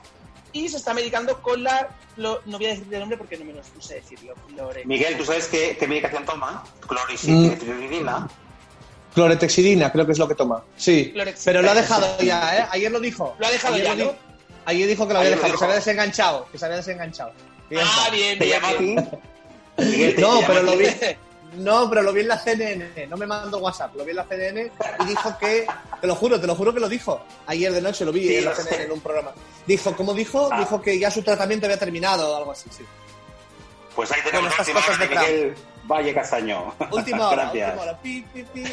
y 0.51 0.67
se 0.67 0.75
está 0.75 0.93
medicando 0.93 1.41
con 1.41 1.63
la... 1.63 1.87
lo- 2.17 2.41
no 2.45 2.57
voy 2.57 2.65
a 2.67 2.69
decir 2.71 2.85
el 2.93 2.99
nombre 2.99 3.17
porque 3.17 3.37
no 3.37 3.45
me 3.45 3.53
lo 3.53 3.61
puse 3.61 3.95
decirlo. 3.95 4.33
Lore- 4.53 4.83
Miguel, 4.85 5.15
¿tú 5.17 5.23
sabes 5.23 5.47
qué, 5.47 5.77
qué 5.79 5.87
medicación 5.87 6.25
toma? 6.25 6.61
Mm. 6.83 6.87
Cloricitinina. 6.87 8.27
Cloretexidina, 9.13 9.91
creo 9.91 10.05
que 10.05 10.11
es 10.13 10.19
lo 10.19 10.27
que 10.27 10.35
toma. 10.35 10.63
Sí. 10.77 11.11
Clorexidina. 11.13 11.45
Pero 11.45 11.61
lo 11.61 11.71
ha 11.71 11.75
dejado 11.75 12.17
ya, 12.21 12.57
¿eh? 12.57 12.65
Ayer 12.71 12.91
lo 12.91 12.99
dijo. 12.99 13.35
Lo 13.39 13.47
ha 13.47 13.51
dejado 13.51 13.75
Ayer 13.75 13.87
ya, 13.87 13.95
¿no? 13.95 14.15
Ayer 14.65 14.87
dijo 14.87 15.07
que 15.07 15.13
lo 15.13 15.19
había 15.19 15.31
dejado, 15.31 15.51
que 15.53 15.57
se 15.57 15.63
había 15.65 15.75
desenganchado. 15.75 16.47
Que 16.51 16.57
se 16.57 16.65
había 16.65 16.77
desenganchado. 16.77 17.31
Ah, 17.79 18.09
bien, 18.11 18.37
¿Te 18.39 18.45
bien, 18.45 19.09
bien. 19.77 20.15
No, 20.19 20.39
pero 20.45 20.61
lo 20.63 20.77
vi. 20.77 20.87
No, 21.55 21.89
pero 21.89 22.01
lo 22.01 22.13
vi 22.13 22.21
en 22.21 22.29
la 22.29 22.37
CNN, 22.39 23.07
no 23.07 23.17
me 23.17 23.25
mandó 23.25 23.57
WhatsApp, 23.57 23.93
lo 23.95 24.05
vi 24.05 24.11
en 24.11 24.15
la 24.17 24.23
CNN 24.25 24.71
y 25.01 25.05
dijo 25.05 25.37
que, 25.37 25.67
te 25.99 26.07
lo 26.07 26.15
juro, 26.15 26.39
te 26.39 26.47
lo 26.47 26.55
juro 26.55 26.73
que 26.73 26.79
lo 26.79 26.87
dijo. 26.87 27.21
Ayer 27.45 27.73
de 27.73 27.81
noche 27.81 28.05
lo 28.05 28.13
vi 28.13 28.25
Sí, 28.25 28.37
en 28.37 28.45
la 28.45 28.55
sé. 28.55 28.63
CNN 28.63 28.85
en 28.85 28.91
un 28.93 29.01
programa. 29.01 29.31
Dijo, 29.67 29.93
¿cómo 29.97 30.13
dijo? 30.13 30.47
Ah. 30.49 30.59
Dijo 30.59 30.81
que 30.81 30.97
ya 30.97 31.11
su 31.11 31.21
tratamiento 31.23 31.65
había 31.65 31.77
terminado 31.77 32.31
o 32.31 32.37
algo 32.37 32.51
así, 32.53 32.69
sí. 32.75 32.85
Pues 33.95 34.09
ahí 34.13 34.21
tenemos 34.23 34.49
Bueno, 34.55 34.63
estas 34.63 34.85
cosas 34.85 34.99
de. 34.99 35.07
Miguel 35.09 35.55
Valle 35.83 36.13
Castaño. 36.13 36.73
Última 36.89 37.27
hora, 37.27 37.43
Gracias. 37.53 37.67
última 37.69 37.83
hora. 37.83 37.97
Pi, 38.01 38.25
pi, 38.33 38.43
pi. 38.43 38.63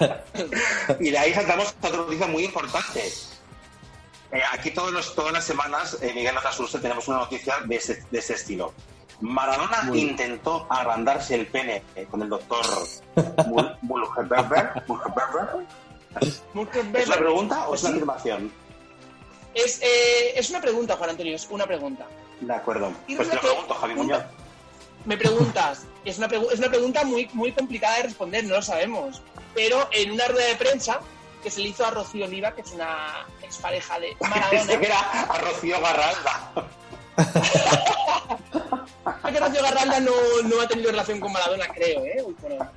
Y 1.00 1.10
de 1.10 1.18
ahí 1.18 1.34
saltamos 1.34 1.74
a 1.82 1.86
otra 1.86 1.98
noticia 2.00 2.26
muy 2.26 2.44
importante. 2.44 3.04
Eh, 4.32 4.40
aquí 4.52 4.70
todos 4.70 4.92
los- 4.92 5.14
todas 5.14 5.32
las 5.32 5.44
semanas, 5.44 5.98
eh, 6.00 6.12
Miguel 6.14 6.34
no 6.34 6.40
te 6.40 6.78
tenemos 6.78 7.06
una 7.08 7.18
noticia 7.18 7.56
de 7.64 7.76
ese, 7.76 8.04
de 8.10 8.18
ese 8.18 8.34
estilo. 8.34 8.72
Maradona 9.20 9.82
Muy 9.82 10.00
intentó 10.00 10.66
agrandarse 10.70 11.34
el 11.34 11.46
pene 11.46 11.82
eh, 11.94 12.06
con 12.10 12.22
el 12.22 12.28
doctor 12.28 12.64
Mul- 13.46 13.76
Mulherberger. 13.82 14.82
¿Es 16.20 16.42
una 16.54 17.16
pregunta 17.16 17.68
o 17.68 17.74
es 17.74 17.82
una 17.82 17.92
afirmación? 17.92 18.52
Es, 19.54 19.80
eh, 19.82 20.32
es 20.38 20.48
una 20.50 20.60
pregunta, 20.60 20.96
Juan 20.96 21.10
Antonio, 21.10 21.34
es 21.36 21.46
una 21.50 21.66
pregunta. 21.66 22.06
De 22.40 22.54
acuerdo. 22.54 22.92
Pues 23.14 23.28
te 23.28 23.34
lo 23.34 23.40
pregunto, 23.40 23.74
Javi 23.74 23.94
Muñoz. 23.94 24.22
Me 25.04 25.16
preguntas, 25.16 25.82
es 26.04 26.18
una, 26.18 26.26
es 26.26 26.58
una 26.58 26.68
pregunta 26.68 27.04
muy, 27.04 27.28
muy 27.32 27.52
complicada 27.52 27.96
de 27.96 28.02
responder, 28.04 28.44
no 28.44 28.56
lo 28.56 28.62
sabemos. 28.62 29.22
Pero 29.54 29.88
en 29.92 30.12
una 30.12 30.26
rueda 30.26 30.46
de 30.46 30.56
prensa 30.56 31.00
que 31.42 31.50
se 31.50 31.60
le 31.60 31.68
hizo 31.68 31.84
a 31.84 31.90
Rocío 31.90 32.26
Oliva, 32.26 32.54
que 32.54 32.62
es 32.62 32.72
una 32.72 33.26
expareja 33.42 33.98
de 33.98 34.08
que 34.20 34.28
Maradona, 34.28 34.72
era 34.72 35.00
a 35.00 35.38
Rocío 35.38 35.80
Garralda. 35.80 36.68
que 39.32 39.40
Rocío 39.40 39.62
Garralda 39.62 40.00
no, 40.00 40.12
no 40.44 40.60
ha 40.60 40.68
tenido 40.68 40.90
relación 40.90 41.20
con 41.20 41.32
Maradona, 41.32 41.68
creo, 41.68 42.04
¿eh? 42.04 42.22
Uy, 42.24 42.36
bueno. 42.40 42.70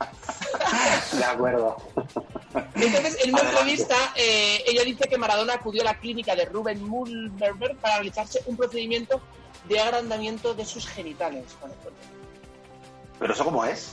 De 1.12 1.24
acuerdo. 1.24 1.76
Entonces, 2.74 3.18
en 3.24 3.30
una 3.30 3.42
Adelante. 3.42 3.60
entrevista, 3.60 3.96
eh, 4.16 4.62
ella 4.66 4.84
dice 4.84 5.08
que 5.08 5.18
Maradona 5.18 5.54
acudió 5.54 5.82
a 5.82 5.86
la 5.86 5.98
clínica 5.98 6.34
de 6.34 6.46
Ruben 6.46 6.82
Mulberberg 6.82 7.76
para 7.76 7.96
realizarse 7.96 8.42
un 8.46 8.56
procedimiento 8.56 9.20
de 9.68 9.80
agrandamiento 9.80 10.54
de 10.54 10.64
sus 10.64 10.86
genitales. 10.86 11.44
Juan 11.60 11.72
Antonio. 11.72 12.19
¿Pero 13.20 13.32
eso 13.34 13.44
cómo 13.44 13.64
es? 13.64 13.92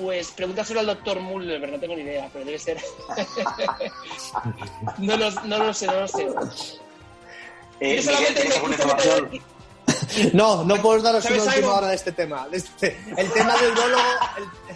Pues 0.00 0.30
pregúntaselo 0.30 0.78
al 0.80 0.86
doctor 0.86 1.18
Mulberberg, 1.18 1.72
no 1.72 1.80
tengo 1.80 1.96
ni 1.96 2.02
idea, 2.02 2.28
pero 2.32 2.44
debe 2.44 2.58
ser. 2.58 2.80
no, 4.98 5.16
lo, 5.16 5.30
no 5.30 5.58
lo 5.58 5.74
sé, 5.74 5.86
no 5.86 6.00
lo 6.00 6.06
sé. 6.08 6.22
Eh, 7.80 8.00
Yo 8.00 8.12
Miguel, 8.12 8.36
solamente 8.36 8.42
aquí- 9.26 9.42
No, 10.34 10.62
no 10.64 10.76
puedo 10.82 11.00
daros 11.02 11.24
¿Sabes 11.24 11.42
una 11.42 11.50
última 11.52 11.66
algo? 11.68 11.78
hora 11.78 11.88
de 11.88 11.94
este 11.96 12.12
tema. 12.12 12.46
de 12.48 12.58
este- 12.58 12.96
el 13.16 13.32
tema 13.32 13.56
de 13.56 13.68
urologo, 13.70 14.02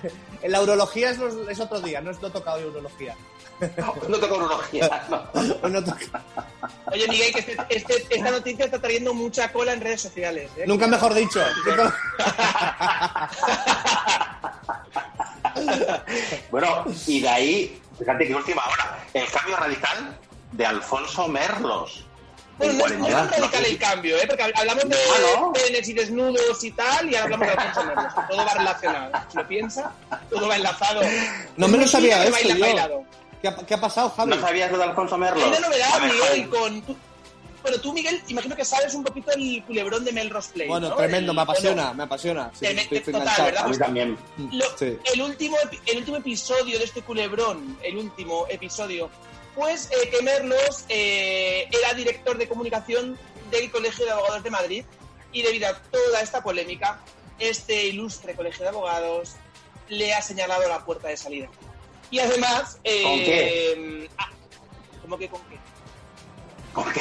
el- 0.02 0.12
en 0.42 0.52
la 0.52 0.60
urología 0.62 1.10
es, 1.10 1.18
los- 1.18 1.48
es 1.48 1.60
otro 1.60 1.80
día, 1.80 2.00
no, 2.00 2.10
es, 2.10 2.16
he 2.16 2.30
tocado 2.30 2.56
hoy 2.58 2.64
urología. 2.64 3.14
No 4.08 4.18
toco 4.18 4.36
urología. 4.36 4.88
no. 5.08 5.68
No 5.68 5.84
toca. 5.84 6.22
Oye, 6.92 7.06
Miguel, 7.08 7.32
que 7.32 7.38
este- 7.40 7.56
este- 7.70 8.06
esta 8.16 8.30
noticia 8.30 8.64
está 8.66 8.78
trayendo 8.80 9.14
mucha 9.14 9.52
cola 9.52 9.72
en 9.72 9.80
redes 9.80 10.00
sociales. 10.02 10.50
¿eh? 10.56 10.64
Nunca 10.66 10.86
mejor 10.86 11.14
dicho. 11.14 11.40
Bueno, 16.50 16.84
y 17.06 17.20
de 17.20 17.28
ahí, 17.28 17.82
fíjate 17.98 18.26
que 18.26 18.34
última 18.34 18.62
hora, 18.66 19.04
el 19.14 19.26
cambio 19.30 19.56
radical 19.56 20.18
de 20.52 20.66
Alfonso 20.66 21.28
Merlos. 21.28 22.04
Bueno, 22.58 22.72
En 22.72 22.78
no, 23.00 23.06
es- 23.08 23.12
no 23.14 23.18
radical 23.18 23.64
el 23.64 23.78
cambio, 23.78 24.16
¿eh? 24.16 24.24
Porque 24.26 24.42
hablamos 24.42 24.84
de 24.88 24.96
¿no? 25.36 25.52
penes 25.52 25.88
y 25.88 25.92
desnudos 25.94 26.62
y 26.64 26.70
tal, 26.72 27.10
y 27.10 27.14
ahora 27.16 27.24
hablamos 27.24 27.46
de 27.46 27.52
Alfonso 27.54 27.84
Merlos. 27.84 28.14
Todo 28.28 28.44
va 28.44 28.54
relacionado. 28.54 29.12
Si 29.30 29.36
lo 29.38 29.48
piensa, 29.48 29.92
todo 30.30 30.48
va 30.48 30.56
enlazado. 30.56 31.00
No 31.56 31.68
me 31.68 31.78
lo 31.78 31.86
sabía 31.88 32.22
esto 32.24 32.32
baila, 32.32 32.54
yo. 32.54 32.60
bailado. 32.60 33.04
¿Qué 33.42 33.48
ha, 33.48 33.56
qué 33.56 33.74
ha 33.74 33.80
pasado, 33.80 34.08
Javi? 34.10 34.30
¿No 34.30 34.40
sabías 34.40 34.70
lo 34.72 34.78
de 34.78 34.84
Alfonso 34.84 35.18
Merlos? 35.18 35.42
Hay 35.42 35.50
una 35.50 35.60
novedad, 35.60 36.00
Miguel, 36.02 36.48
con... 36.48 36.82
tú- 36.82 36.96
bueno, 37.62 37.78
tú, 37.80 37.92
Miguel, 37.92 38.20
imagino 38.26 38.56
que 38.56 38.64
sabes 38.64 38.92
un 38.94 39.04
poquito 39.04 39.30
el 39.36 39.62
culebrón 39.64 40.04
de 40.04 40.10
Melrose 40.12 40.50
Place, 40.52 40.68
Bueno, 40.68 40.88
¿no? 40.88 40.96
tremendo, 40.96 41.30
El- 41.30 41.36
me 41.36 41.42
apasiona, 41.42 41.82
bueno, 41.82 41.94
me 41.94 42.02
apasiona. 42.02 42.50
Sí, 42.58 42.66
estoy, 42.66 42.98
estoy 42.98 43.12
total, 43.12 43.20
enganchado. 43.22 43.44
¿verdad? 43.46 43.64
A 43.64 43.68
mí 43.68 43.78
también. 43.78 44.18
Lo- 44.52 44.78
Sí. 44.78 44.98
el, 45.14 45.22
último, 45.22 45.56
el 45.86 45.96
último 45.98 46.16
episodio 46.16 46.78
de 46.78 46.84
este 46.84 47.02
culebrón, 47.02 47.78
el 47.84 47.98
último 47.98 48.46
episodio, 48.48 49.10
pues 49.54 49.88
eh, 49.92 50.08
que 50.10 50.22
Merlos 50.22 50.84
eh, 50.88 51.68
era 51.70 51.94
director 51.94 52.36
de 52.36 52.48
comunicación 52.48 53.16
del 53.52 53.70
Colegio 53.70 54.06
de 54.06 54.10
Abogados 54.10 54.42
de 54.42 54.50
Madrid 54.50 54.84
y 55.32 55.42
debido 55.42 55.68
a 55.68 55.74
toda 55.82 56.20
esta 56.20 56.42
polémica, 56.42 57.00
este 57.38 57.86
ilustre 57.86 58.34
Colegio 58.34 58.62
de 58.64 58.70
Abogados 58.70 59.34
le 59.88 60.12
ha 60.14 60.20
señalado 60.22 60.68
la 60.68 60.84
puerta 60.84 61.06
de 61.08 61.16
salida. 61.16 61.48
Y 62.12 62.20
además... 62.20 62.78
eh, 62.84 63.02
¿Con 63.02 63.18
qué? 63.18 64.08
ah, 64.18 64.28
¿Cómo 65.02 65.18
que 65.18 65.28
con 65.28 65.40
qué? 65.48 65.58
¿Con 66.72 66.92
qué? 66.92 67.00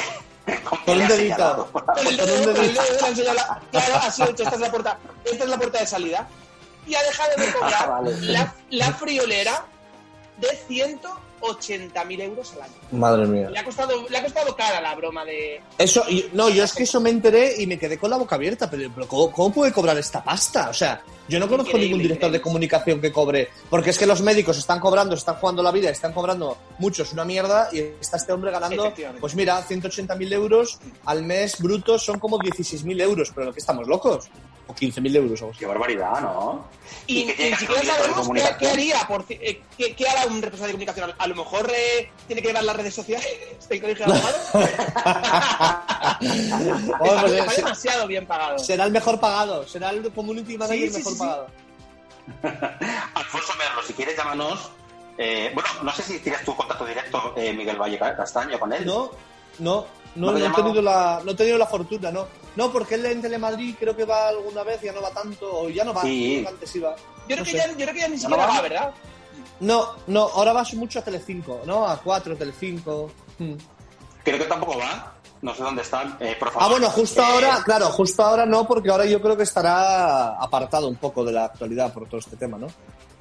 ¿Con 0.64 0.78
qué 0.80 0.84
Con 0.86 0.98
le 0.98 1.04
un 1.04 1.08
dedito. 1.08 1.70
Con 1.72 2.06
el 2.06 2.16
dedo, 2.16 2.52
con 2.54 2.64
el 2.64 2.74
dedo 2.74 2.84
le 3.00 3.06
han 3.06 3.16
señalado- 3.16 3.60
Claro, 3.70 3.94
así 4.02 4.22
hecho, 4.22 4.42
esta 4.42 4.54
es 4.56 4.60
la 4.60 4.70
puerta, 4.70 4.98
esta 5.24 5.44
es 5.44 5.50
la 5.50 5.56
puerta 5.58 5.78
de 5.78 5.86
salida. 5.86 6.28
Y 6.86 6.94
ha 6.96 7.02
dejado 7.04 7.30
de 7.36 7.52
cobrar 7.52 7.74
Ah, 7.78 7.86
vale. 7.86 8.10
la, 8.22 8.54
la 8.70 8.92
friolera 8.94 9.64
de 10.38 10.56
180.000 11.42 12.20
euros 12.22 12.52
al 12.54 12.62
año. 12.62 12.72
Madre 12.92 13.26
mía. 13.26 13.50
Le 13.50 13.58
ha, 13.58 13.64
costado, 13.64 14.08
le 14.08 14.16
ha 14.18 14.22
costado 14.22 14.54
cara 14.56 14.80
la 14.80 14.94
broma 14.94 15.24
de... 15.24 15.60
Eso, 15.78 16.04
y- 16.08 16.26
no, 16.32 16.48
yo 16.48 16.64
es 16.64 16.72
que 16.72 16.84
eso 16.84 17.00
me 17.00 17.10
enteré 17.10 17.60
y 17.60 17.66
me 17.66 17.78
quedé 17.78 17.98
con 17.98 18.10
la 18.10 18.16
boca 18.16 18.36
abierta, 18.36 18.70
pero, 18.70 18.90
pero 18.94 19.08
¿cómo, 19.08 19.32
cómo 19.32 19.52
puede 19.52 19.72
cobrar 19.72 19.98
esta 19.98 20.22
pasta? 20.22 20.68
O 20.70 20.74
sea, 20.74 21.02
yo 21.28 21.38
no 21.38 21.48
conozco 21.48 21.70
Increíble, 21.70 21.88
ningún 21.88 22.02
director 22.02 22.30
de 22.30 22.40
comunicación 22.40 23.00
que 23.00 23.12
cobre, 23.12 23.48
porque 23.70 23.90
es 23.90 23.98
que 23.98 24.06
los 24.06 24.22
médicos 24.22 24.58
están 24.58 24.80
cobrando, 24.80 25.14
están 25.14 25.36
jugando 25.36 25.62
la 25.62 25.70
vida, 25.72 25.90
están 25.90 26.12
cobrando 26.12 26.58
muchos 26.78 27.12
una 27.12 27.24
mierda 27.24 27.68
y 27.72 27.78
está 28.00 28.16
este 28.16 28.32
hombre 28.32 28.50
ganando, 28.50 28.92
pues 29.20 29.34
mira, 29.34 29.64
180.000 29.66 30.32
euros 30.32 30.78
al 31.04 31.22
mes 31.22 31.60
brutos 31.60 32.04
son 32.04 32.18
como 32.18 32.38
16.000 32.38 33.00
euros, 33.02 33.30
pero 33.34 33.46
lo 33.46 33.52
que 33.52 33.60
estamos 33.60 33.86
locos, 33.86 34.28
o 34.72 34.74
15.000 34.74 35.16
euros 35.16 35.42
o. 35.42 35.52
Qué 35.58 35.66
barbaridad, 35.66 36.20
¿no? 36.20 36.64
Y, 37.06 37.26
que 37.26 37.48
y 37.48 37.50
ni 37.50 37.56
siquiera 37.56 37.82
sabemos 37.82 38.28
qué, 38.58 38.68
haría, 38.68 39.06
por, 39.06 39.24
eh, 39.28 39.62
qué, 39.76 39.94
qué 39.94 40.08
hará 40.08 40.26
un 40.26 40.40
responsable 40.40 40.68
de 40.68 40.72
comunicación. 40.72 41.14
A 41.18 41.26
lo 41.26 41.34
mejor 41.34 41.70
eh, 41.74 42.10
tiene 42.26 42.42
que 42.42 42.48
llevar 42.48 42.64
las 42.64 42.76
redes 42.76 42.94
sociales 42.94 43.28
del 43.68 43.80
colegio 43.82 44.06
de 44.06 44.12
abogados. 44.12 44.50
Bueno, 46.98 47.26
está, 47.26 47.36
está 47.38 47.52
demasiado 47.56 48.06
bien 48.06 48.26
pagado. 48.26 48.58
será 48.58 48.84
el 48.84 48.92
mejor 48.92 49.20
pagado, 49.20 49.66
será 49.66 49.90
el 49.90 50.12
community 50.12 50.56
manager 50.58 50.90
sí, 50.90 50.96
mejor 50.98 51.12
sí, 51.12 51.18
sí. 51.18 51.18
pagado. 51.18 51.46
Alfonso 53.14 53.52
Merlos, 53.58 53.86
si 53.86 53.92
quieres 53.94 54.16
llámanos. 54.16 54.70
eh, 55.18 55.50
bueno, 55.54 55.68
no 55.82 55.92
sé 55.92 56.02
si 56.02 56.18
tienes 56.20 56.44
tu 56.44 56.54
contacto 56.54 56.86
directo, 56.86 57.34
eh, 57.36 57.52
Miguel 57.52 57.76
Valle 57.80 57.98
Castaño, 57.98 58.58
con 58.58 58.72
él. 58.72 58.86
No, 58.86 59.10
no, 59.58 59.86
¿No 60.14 60.30
no, 60.32 60.38
he 60.38 60.50
tenido 60.50 60.82
la, 60.82 61.20
no 61.24 61.30
he 61.32 61.34
tenido 61.34 61.58
la 61.58 61.66
fortuna, 61.66 62.10
no. 62.10 62.26
No, 62.56 62.70
porque 62.70 62.96
él 62.96 63.06
en 63.06 63.22
Telemadrid 63.22 63.76
creo 63.78 63.96
que 63.96 64.04
va 64.04 64.28
alguna 64.28 64.62
vez, 64.62 64.80
ya 64.82 64.92
no 64.92 65.00
va 65.00 65.10
tanto, 65.10 65.48
o 65.50 65.68
ya 65.70 65.84
no 65.84 65.94
va, 65.94 66.02
Sí. 66.02 66.44
antes 66.46 66.76
iba. 66.76 66.94
Yo 66.94 67.36
creo, 67.36 67.38
no 67.38 67.44
que 67.44 67.52
ya, 67.52 67.66
yo 67.68 67.74
creo 67.76 67.94
que 67.94 68.00
ya 68.00 68.08
ni 68.08 68.14
no 68.16 68.20
siquiera 68.20 68.46
va? 68.46 68.54
va, 68.54 68.60
¿verdad? 68.60 68.94
No, 69.60 69.88
no, 70.08 70.22
ahora 70.22 70.52
vas 70.52 70.74
mucho 70.74 70.98
a 70.98 71.02
Telecinco, 71.02 71.62
¿no? 71.64 71.86
A 71.88 71.96
4, 72.00 72.36
Telecinco. 72.36 73.10
Hmm. 73.38 73.54
Creo 74.24 74.38
que 74.38 74.44
tampoco 74.44 74.76
va. 74.78 75.14
No 75.40 75.54
sé 75.54 75.62
dónde 75.62 75.82
están. 75.82 76.16
Eh, 76.20 76.36
por 76.38 76.50
favor. 76.52 76.62
Ah, 76.62 76.70
bueno, 76.70 76.90
justo 76.90 77.20
Eh, 77.20 77.24
ahora, 77.24 77.62
claro, 77.64 77.86
justo 77.86 78.22
ahora 78.22 78.44
no, 78.46 78.66
porque 78.66 78.90
ahora 78.90 79.04
yo 79.06 79.20
creo 79.20 79.36
que 79.36 79.42
estará 79.44 80.36
apartado 80.40 80.88
un 80.88 80.96
poco 80.96 81.24
de 81.24 81.32
la 81.32 81.46
actualidad 81.46 81.92
por 81.92 82.06
todo 82.08 82.18
este 82.20 82.36
tema, 82.36 82.58
¿no? 82.58 82.68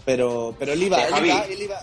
Pero, 0.06 0.54
pero 0.60 0.74
él 0.74 0.84
iba, 0.84 1.00
Eh, 1.02 1.08
él 1.18 1.26
iba, 1.26 1.42
él 1.46 1.62
iba. 1.64 1.80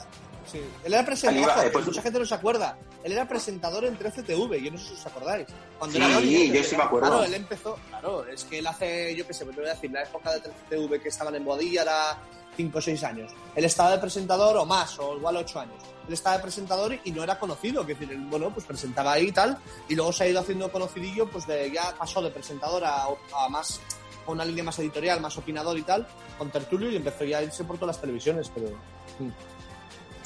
Sí. 0.51 0.61
Él 0.85 0.95
era 0.95 1.05
presentador, 1.05 1.65
eh, 1.67 1.71
pues- 1.71 1.87
mucha 1.87 2.03
gente 2.03 2.19
no 2.19 2.25
se 2.27 2.35
acuerda. 2.35 2.77
Él 3.05 3.13
era 3.13 3.29
presentador 3.29 3.85
en 3.85 3.97
13TV, 3.99 4.63
yo 4.63 4.71
no 4.71 4.79
sé 4.79 4.87
si 4.89 4.95
os 4.95 5.07
acordáis. 5.07 5.47
Cuando 5.79 5.97
Sí, 5.99 6.03
era 6.05 6.17
Oli, 6.19 6.51
yo 6.53 6.65
sí 6.65 6.77
me 6.77 6.83
acuerdo. 6.83 7.09
Claro, 7.09 7.25
él 7.25 7.35
empezó, 7.35 7.79
claro, 7.89 8.27
es 8.27 8.45
que 8.45 8.59
él 8.59 8.67
hace, 8.67 9.15
yo 9.15 9.27
qué 9.27 9.35
sé, 9.35 9.45
pues 9.45 9.57
te 9.57 9.63
voy 9.63 9.71
a 9.71 9.75
decir, 9.75 9.91
la 9.91 10.03
época 10.03 10.33
de 10.33 10.41
13TV 10.41 11.01
que 11.01 11.09
estaban 11.09 11.35
en 11.35 11.45
Boadilla, 11.45 11.83
era 11.83 12.19
5 12.57 12.79
o 12.79 12.81
6 12.81 13.05
años. 13.05 13.33
Él 13.55 13.65
estaba 13.65 13.93
de 13.93 13.99
presentador 13.99 14.57
o 14.57 14.65
más, 14.65 14.99
o 14.99 15.17
igual 15.17 15.37
8 15.37 15.61
años. 15.61 15.83
Él 16.09 16.15
estaba 16.15 16.37
de 16.37 16.43
presentador 16.43 16.99
y 17.05 17.11
no 17.13 17.23
era 17.23 17.39
conocido, 17.39 17.87
que 17.87 17.95
decir, 17.95 18.17
bueno, 18.29 18.51
pues 18.53 18.65
presentaba 18.67 19.13
ahí 19.13 19.29
y 19.29 19.33
tal, 19.33 19.59
y 19.89 19.95
luego 19.95 20.13
se 20.13 20.25
ha 20.25 20.29
ido 20.29 20.41
haciendo 20.41 20.73
conocidillo, 20.73 21.29
pues 21.31 21.47
de, 21.47 21.71
ya 21.71 21.95
pasó 21.97 22.21
de 22.23 22.31
presentador 22.31 22.85
a, 22.85 23.05
a 23.05 23.49
más, 23.49 23.81
a 24.27 24.31
una 24.31 24.45
línea 24.45 24.65
más 24.65 24.79
editorial, 24.79 25.21
más 25.21 25.37
opinador 25.39 25.79
y 25.79 25.83
tal, 25.83 26.07
con 26.37 26.51
Tertulio 26.51 26.91
y 26.91 26.97
empezó 26.97 27.25
ya 27.25 27.39
a 27.39 27.43
irse 27.43 27.63
por 27.65 27.77
todas 27.77 27.95
las 27.97 28.01
televisiones, 28.01 28.51
pero... 28.55 28.71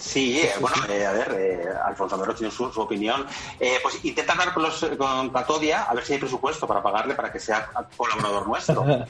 Sí, 0.03 0.41
eh, 0.41 0.53
bueno, 0.61 0.77
eh, 0.89 1.07
a 1.07 1.13
ver, 1.13 1.33
eh, 1.39 1.65
Alfonso 1.87 2.17
Amero 2.17 2.35
tiene 2.35 2.53
su, 2.53 2.73
su 2.73 2.81
opinión. 2.81 3.25
Eh, 3.61 3.79
pues 3.83 4.05
intenta 4.05 4.33
hablar 4.33 4.53
con, 4.53 4.65
los, 4.65 4.85
con 4.99 5.31
Catodia 5.31 5.85
a 5.85 5.95
ver 5.95 6.05
si 6.05 6.15
hay 6.15 6.19
presupuesto 6.19 6.67
para 6.67 6.83
pagarle 6.83 7.15
para 7.15 7.31
que 7.31 7.39
sea 7.39 7.71
colaborador 7.97 8.49
nuestro. 8.49 8.85
¿No? 8.85 9.07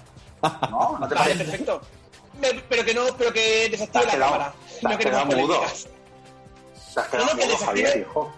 ¿No 1.00 1.08
te 1.08 1.14
Vale, 1.14 1.34
parece? 1.34 1.44
perfecto. 1.44 1.80
Me- 2.40 2.54
Pero 2.68 2.84
que 2.84 2.92
no, 2.94 3.02
pero 3.16 3.32
que 3.32 3.68
desactive 3.70 4.04
la 4.04 4.12
quedado, 4.12 4.32
cámara. 4.32 4.52
te 4.52 4.82
No 4.82 4.90
has 4.90 4.96
queremos 4.98 5.22
quedado 5.24 5.40
mudo. 5.40 5.60
Te 5.60 7.00
has 7.00 7.06
quedado 7.08 7.24
No, 7.26 7.32
no, 7.32 7.38
que 7.38 7.44
mudo, 7.46 7.56
desactive- 7.56 7.66
Javier, 7.66 7.96
hijo. 7.98 8.32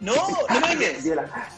No, 0.00 0.14
no 0.50 0.60
me 0.60 0.66
oyes. 0.76 1.04
Desactive 1.04 1.14
la- 1.16 1.48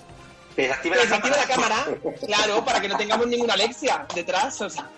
Que 0.54 0.62
desactive 0.62 0.94
Que 0.94 0.98
la 0.98 1.04
desactive 1.04 1.36
la 1.36 1.46
cámara. 1.46 1.76
cámara, 1.84 2.16
claro, 2.26 2.64
para 2.64 2.80
que 2.80 2.88
no 2.88 2.96
tengamos 3.02 3.26
ninguna 3.26 3.54
Alexia 3.54 4.06
detrás. 4.14 4.60
O 4.60 4.70
sea. 4.70 4.88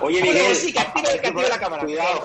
Oye, 0.00 0.22
Miguel. 0.22 0.56
sí, 0.56 0.72
que 0.72 0.78
active 0.80 1.48
la 1.48 1.58
cámara. 1.58 1.82
Cuidado. 1.84 2.22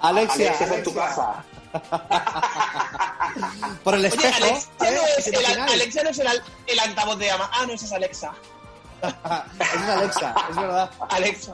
Alexia, 0.00 0.02
Alexia 0.48 0.50
está 0.50 0.74
en 0.76 0.82
tu 0.84 0.94
casa. 0.94 1.44
por 3.84 3.94
el 3.94 4.00
Oye, 4.04 4.08
espejo. 4.08 4.44
Alexia 4.44 4.70
no 4.80 4.86
¿eh? 4.86 5.00
es 5.18 5.24
¿Te 5.24 5.30
el? 5.38 5.46
Alexia 5.60 6.02
no 6.02 6.10
es 6.10 6.18
el, 6.18 6.26
al- 6.26 6.42
el 6.66 6.78
altavoz 6.80 7.18
de 7.18 7.30
ama. 7.30 7.50
Ah, 7.52 7.64
no, 7.66 7.72
esa 7.74 7.86
es 7.86 7.92
Alexa. 7.92 8.32
Esa 9.02 9.46
es 9.60 9.88
Alexa, 9.88 10.34
es 10.50 10.56
verdad. 10.56 10.90
Alexa. 11.10 11.52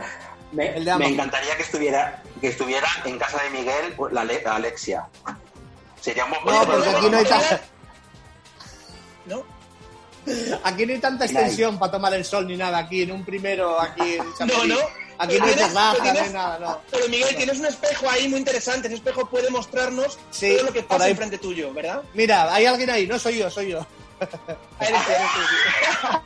Me, 0.53 0.77
El 0.77 0.85
de 0.85 0.91
Amazon. 0.91 1.11
me 1.11 1.15
encantaría 1.15 1.57
que 1.57 1.63
estuviera, 1.63 2.23
que 2.41 2.49
estuviera 2.49 2.89
en 3.05 3.19
casa 3.19 3.43
de 3.43 3.51
Miguel 3.51 3.95
la, 4.13 4.25
la 4.25 4.57
Alexia. 4.57 5.07
Sería 6.01 6.25
un 6.25 6.31
buen 6.43 6.57
No, 6.57 6.65
porque 6.65 6.89
de 6.89 6.97
aquí 6.97 7.11
no 7.11 7.19
hay 7.19 7.25
programa. 7.25 7.49
ta- 7.49 7.61
¿No? 9.27 9.45
Aquí 10.65 10.87
no 10.87 10.93
hay 10.93 10.99
tanta 11.01 11.25
extensión 11.27 11.79
para 11.79 11.93
tomar 11.93 12.15
el 12.15 12.25
sol 12.25 12.47
ni 12.47 12.57
nada. 12.57 12.79
Aquí 12.79 13.03
en 13.03 13.13
un 13.13 13.25
primero, 13.25 13.81
aquí 13.81 14.15
en 14.15 14.25
No, 14.49 14.65
no. 14.65 14.77
Aquí 15.19 15.39
no 15.39 15.47
hay 15.47 15.55
no 15.57 16.21
hay 16.21 16.31
nada, 16.33 16.59
no. 16.61 16.81
Pero 16.91 17.09
Miguel, 17.09 17.35
tienes 17.37 17.59
un 17.59 17.67
espejo 17.67 18.09
ahí 18.09 18.29
muy 18.29 18.39
interesante. 18.39 18.87
Ese 18.87 18.97
espejo 18.97 19.29
puede 19.29 19.51
mostrarnos 19.51 20.19
Sí, 20.31 20.55
todo 20.57 20.67
lo 20.67 20.73
que 20.73 20.83
pasa 20.83 21.05
ahí. 21.05 21.11
enfrente 21.11 21.39
tuyo, 21.39 21.73
¿verdad? 21.75 22.03
Mira, 22.15 22.55
hay 22.55 22.67
alguien 22.67 22.89
ahí, 22.91 23.07
no 23.07 23.19
soy 23.19 23.39
yo, 23.39 23.51
soy 23.51 23.71
yo. 23.71 23.85
Eres 24.21 25.05
tú, 25.05 25.13
eres 25.13 25.29
tú. 25.33 26.19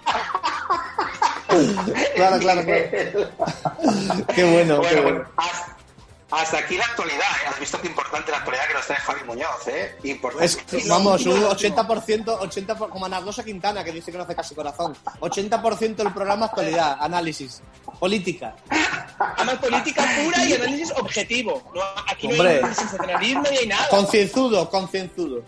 Claro, 2.15 2.39
claro, 2.39 2.65
claro. 2.65 2.83
Qué 4.35 4.45
bueno, 4.45 4.81
qué 4.81 4.89
Bueno, 4.95 5.03
bueno. 5.03 5.25
Hasta, 6.33 6.59
aquí 6.59 6.77
la 6.77 6.85
actualidad. 6.87 7.19
¿eh? 7.19 7.49
Has 7.49 7.61
visto 7.61 7.81
qué 7.81 7.89
importante 7.89 8.31
la 8.31 8.39
actualidad 8.39 8.67
que 8.67 8.75
nos 8.75 8.87
trae 8.87 8.99
Javi 8.99 9.25
Muñoz, 9.25 9.69
¿eh? 9.69 9.97
Importante. 10.05 10.47
Es 10.47 10.57
que, 10.57 10.83
vamos, 10.89 11.25
un 11.27 11.43
80%, 11.43 12.39
80 12.41 12.75
por- 12.77 12.91
como 12.91 13.09
Nardosa 13.09 13.45
Quintana, 13.45 13.85
que 13.85 13.93
dice 13.93 14.11
que 14.11 14.19
no 14.19 14.25
hace 14.25 14.35
casi 14.35 14.55
corazón. 14.55 14.97
80% 15.21 15.97
del 15.97 16.13
programa 16.13 16.47
actualidad, 16.47 16.97
análisis, 17.01 17.63
política. 18.01 18.55
Además, 19.19 19.57
política 19.57 20.05
pura 20.23 20.45
y 20.45 20.53
análisis 20.55 20.93
objetivo. 20.97 21.71
No, 21.75 21.83
aquí 22.11 22.29
no 22.29 22.43
hay 22.43 22.61
sensacionalismo 22.75 23.43
ni 23.51 23.57
hay 23.59 23.67
nada. 23.67 23.89
Concienzudo, 23.89 24.69
concienzudo. 24.71 25.43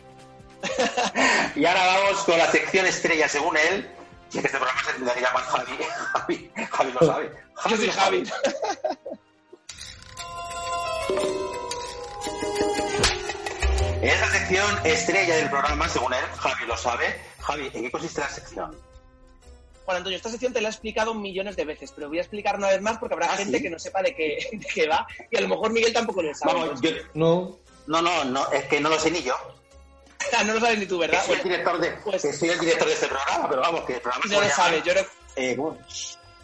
Y 1.56 1.64
ahora 1.66 1.86
vamos 1.86 2.24
con 2.24 2.38
la 2.38 2.50
sección 2.50 2.86
estrella, 2.86 3.28
según 3.28 3.56
él. 3.56 3.90
Este 4.32 4.48
programa 4.48 4.80
se 4.84 4.92
tendría 4.94 5.14
que 5.14 5.20
llamar 5.20 5.44
Javi. 5.44 5.72
Javi, 6.12 6.50
Javi 6.70 6.92
lo 6.92 7.00
sabe. 7.00 7.32
Yo 7.68 7.76
soy 7.76 7.86
lo 7.86 7.92
Javi. 7.92 8.24
Sabe. 11.08 11.44
Es 14.02 14.20
la 14.20 14.30
sección 14.30 14.86
estrella 14.86 15.36
del 15.36 15.50
programa, 15.50 15.88
según 15.88 16.12
él. 16.14 16.24
Javi 16.38 16.66
lo 16.66 16.76
sabe. 16.76 17.20
Javi, 17.40 17.70
¿en 17.72 17.82
qué 17.84 17.90
consiste 17.90 18.20
la 18.20 18.28
sección? 18.28 18.76
Juan 19.84 19.98
Antonio, 19.98 20.16
esta 20.16 20.30
sección 20.30 20.52
te 20.52 20.60
la 20.62 20.68
he 20.68 20.70
explicado 20.70 21.12
millones 21.14 21.56
de 21.56 21.64
veces, 21.66 21.92
pero 21.94 22.08
voy 22.08 22.16
a 22.18 22.22
explicar 22.22 22.56
una 22.56 22.68
vez 22.68 22.80
más 22.80 22.96
porque 22.98 23.14
habrá 23.14 23.32
¿Ah, 23.32 23.36
gente 23.36 23.58
sí? 23.58 23.62
que 23.64 23.68
no 23.70 23.78
sepa 23.78 24.00
de 24.02 24.14
qué, 24.14 24.48
de 24.52 24.66
qué 24.66 24.88
va 24.88 25.06
y 25.30 25.36
a 25.36 25.42
lo 25.42 25.48
mejor 25.48 25.72
Miguel 25.72 25.92
tampoco 25.92 26.22
lo 26.22 26.34
sabe. 26.34 26.54
Vamos, 26.54 26.80
yo, 26.80 26.90
No. 27.12 27.58
no, 27.86 28.00
no, 28.00 28.24
no, 28.24 28.50
es 28.50 28.64
que 28.64 28.80
no 28.80 28.88
lo 28.88 28.98
sé 28.98 29.10
ni 29.10 29.22
yo. 29.22 29.34
Ah, 30.36 30.42
no 30.42 30.54
lo 30.54 30.60
sabes 30.60 30.78
ni 30.78 30.86
tú, 30.86 30.98
Que 30.98 31.06
¿verdad? 31.06 31.22
soy 31.26 31.34
el 31.34 31.40
Bueno, 31.42 31.50
director 31.56 31.80
de, 31.80 31.90
pues- 32.02 32.22
que 32.22 32.32
soy 32.32 32.48
el 32.48 32.58
director 32.60 32.88
de 32.88 32.94
este 32.94 33.06
programa, 33.08 33.48
pero 33.48 33.60
vamos, 33.60 33.84
que 33.84 33.94
el 33.94 34.00
programa 34.00 34.24
no 34.26 34.40
lo 34.40 34.48
sabes. 34.50 34.82
Yo 34.84 34.92
eh, 35.36 35.54
bueno, 35.56 35.78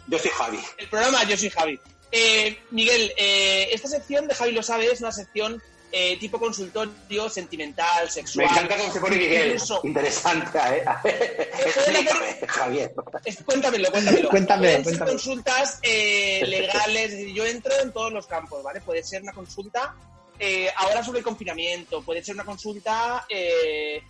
yo 0.07 0.19
soy 0.19 0.31
Javi. 0.31 0.59
el 0.77 0.89
programa 0.89 1.23
Yo 1.23 1.35
soy 1.37 1.49
Javi. 1.49 1.79
Eh, 2.11 2.57
Miguel, 2.71 3.13
eh, 3.17 3.69
esta 3.71 3.87
sección 3.87 4.27
de 4.27 4.35
Javi 4.35 4.51
lo 4.51 4.61
sabe 4.63 4.85
es 4.91 4.99
una 5.01 5.11
sección 5.11 5.61
eh, 5.93 6.17
tipo 6.19 6.39
consultorio, 6.39 7.29
sentimental, 7.29 8.05
Me 8.05 8.11
sexual. 8.11 8.47
encanta 8.49 8.77
cómo 8.77 8.93
se 8.93 8.99
pone 9.01 9.17
Miguel. 9.17 9.51
Incluso- 9.51 9.81
Interesante, 9.83 10.57
¿eh? 10.57 10.83
Explícame, 11.65 12.37
Javier. 12.47 12.93
Es- 13.25 13.43
cuéntamelo, 13.43 13.91
cuéntamelo. 13.91 14.29
Cuéntame, 14.29 14.61
Pueden 14.61 14.75
ser 14.77 14.83
cuéntame. 14.85 15.11
consultas 15.11 15.79
eh, 15.83 16.43
legales, 16.47 17.11
es 17.11 17.17
decir, 17.17 17.33
yo 17.33 17.45
entro 17.45 17.73
en 17.81 17.91
todos 17.91 18.11
los 18.13 18.25
campos, 18.27 18.63
¿vale? 18.63 18.79
Puede 18.81 19.03
ser 19.03 19.21
una 19.21 19.33
consulta 19.33 19.93
eh, 20.39 20.69
ahora 20.77 21.03
sobre 21.03 21.19
el 21.19 21.25
confinamiento, 21.25 22.01
puede 22.03 22.23
ser 22.23 22.35
una 22.35 22.45
consulta 22.45 23.25
eh, 23.29 24.01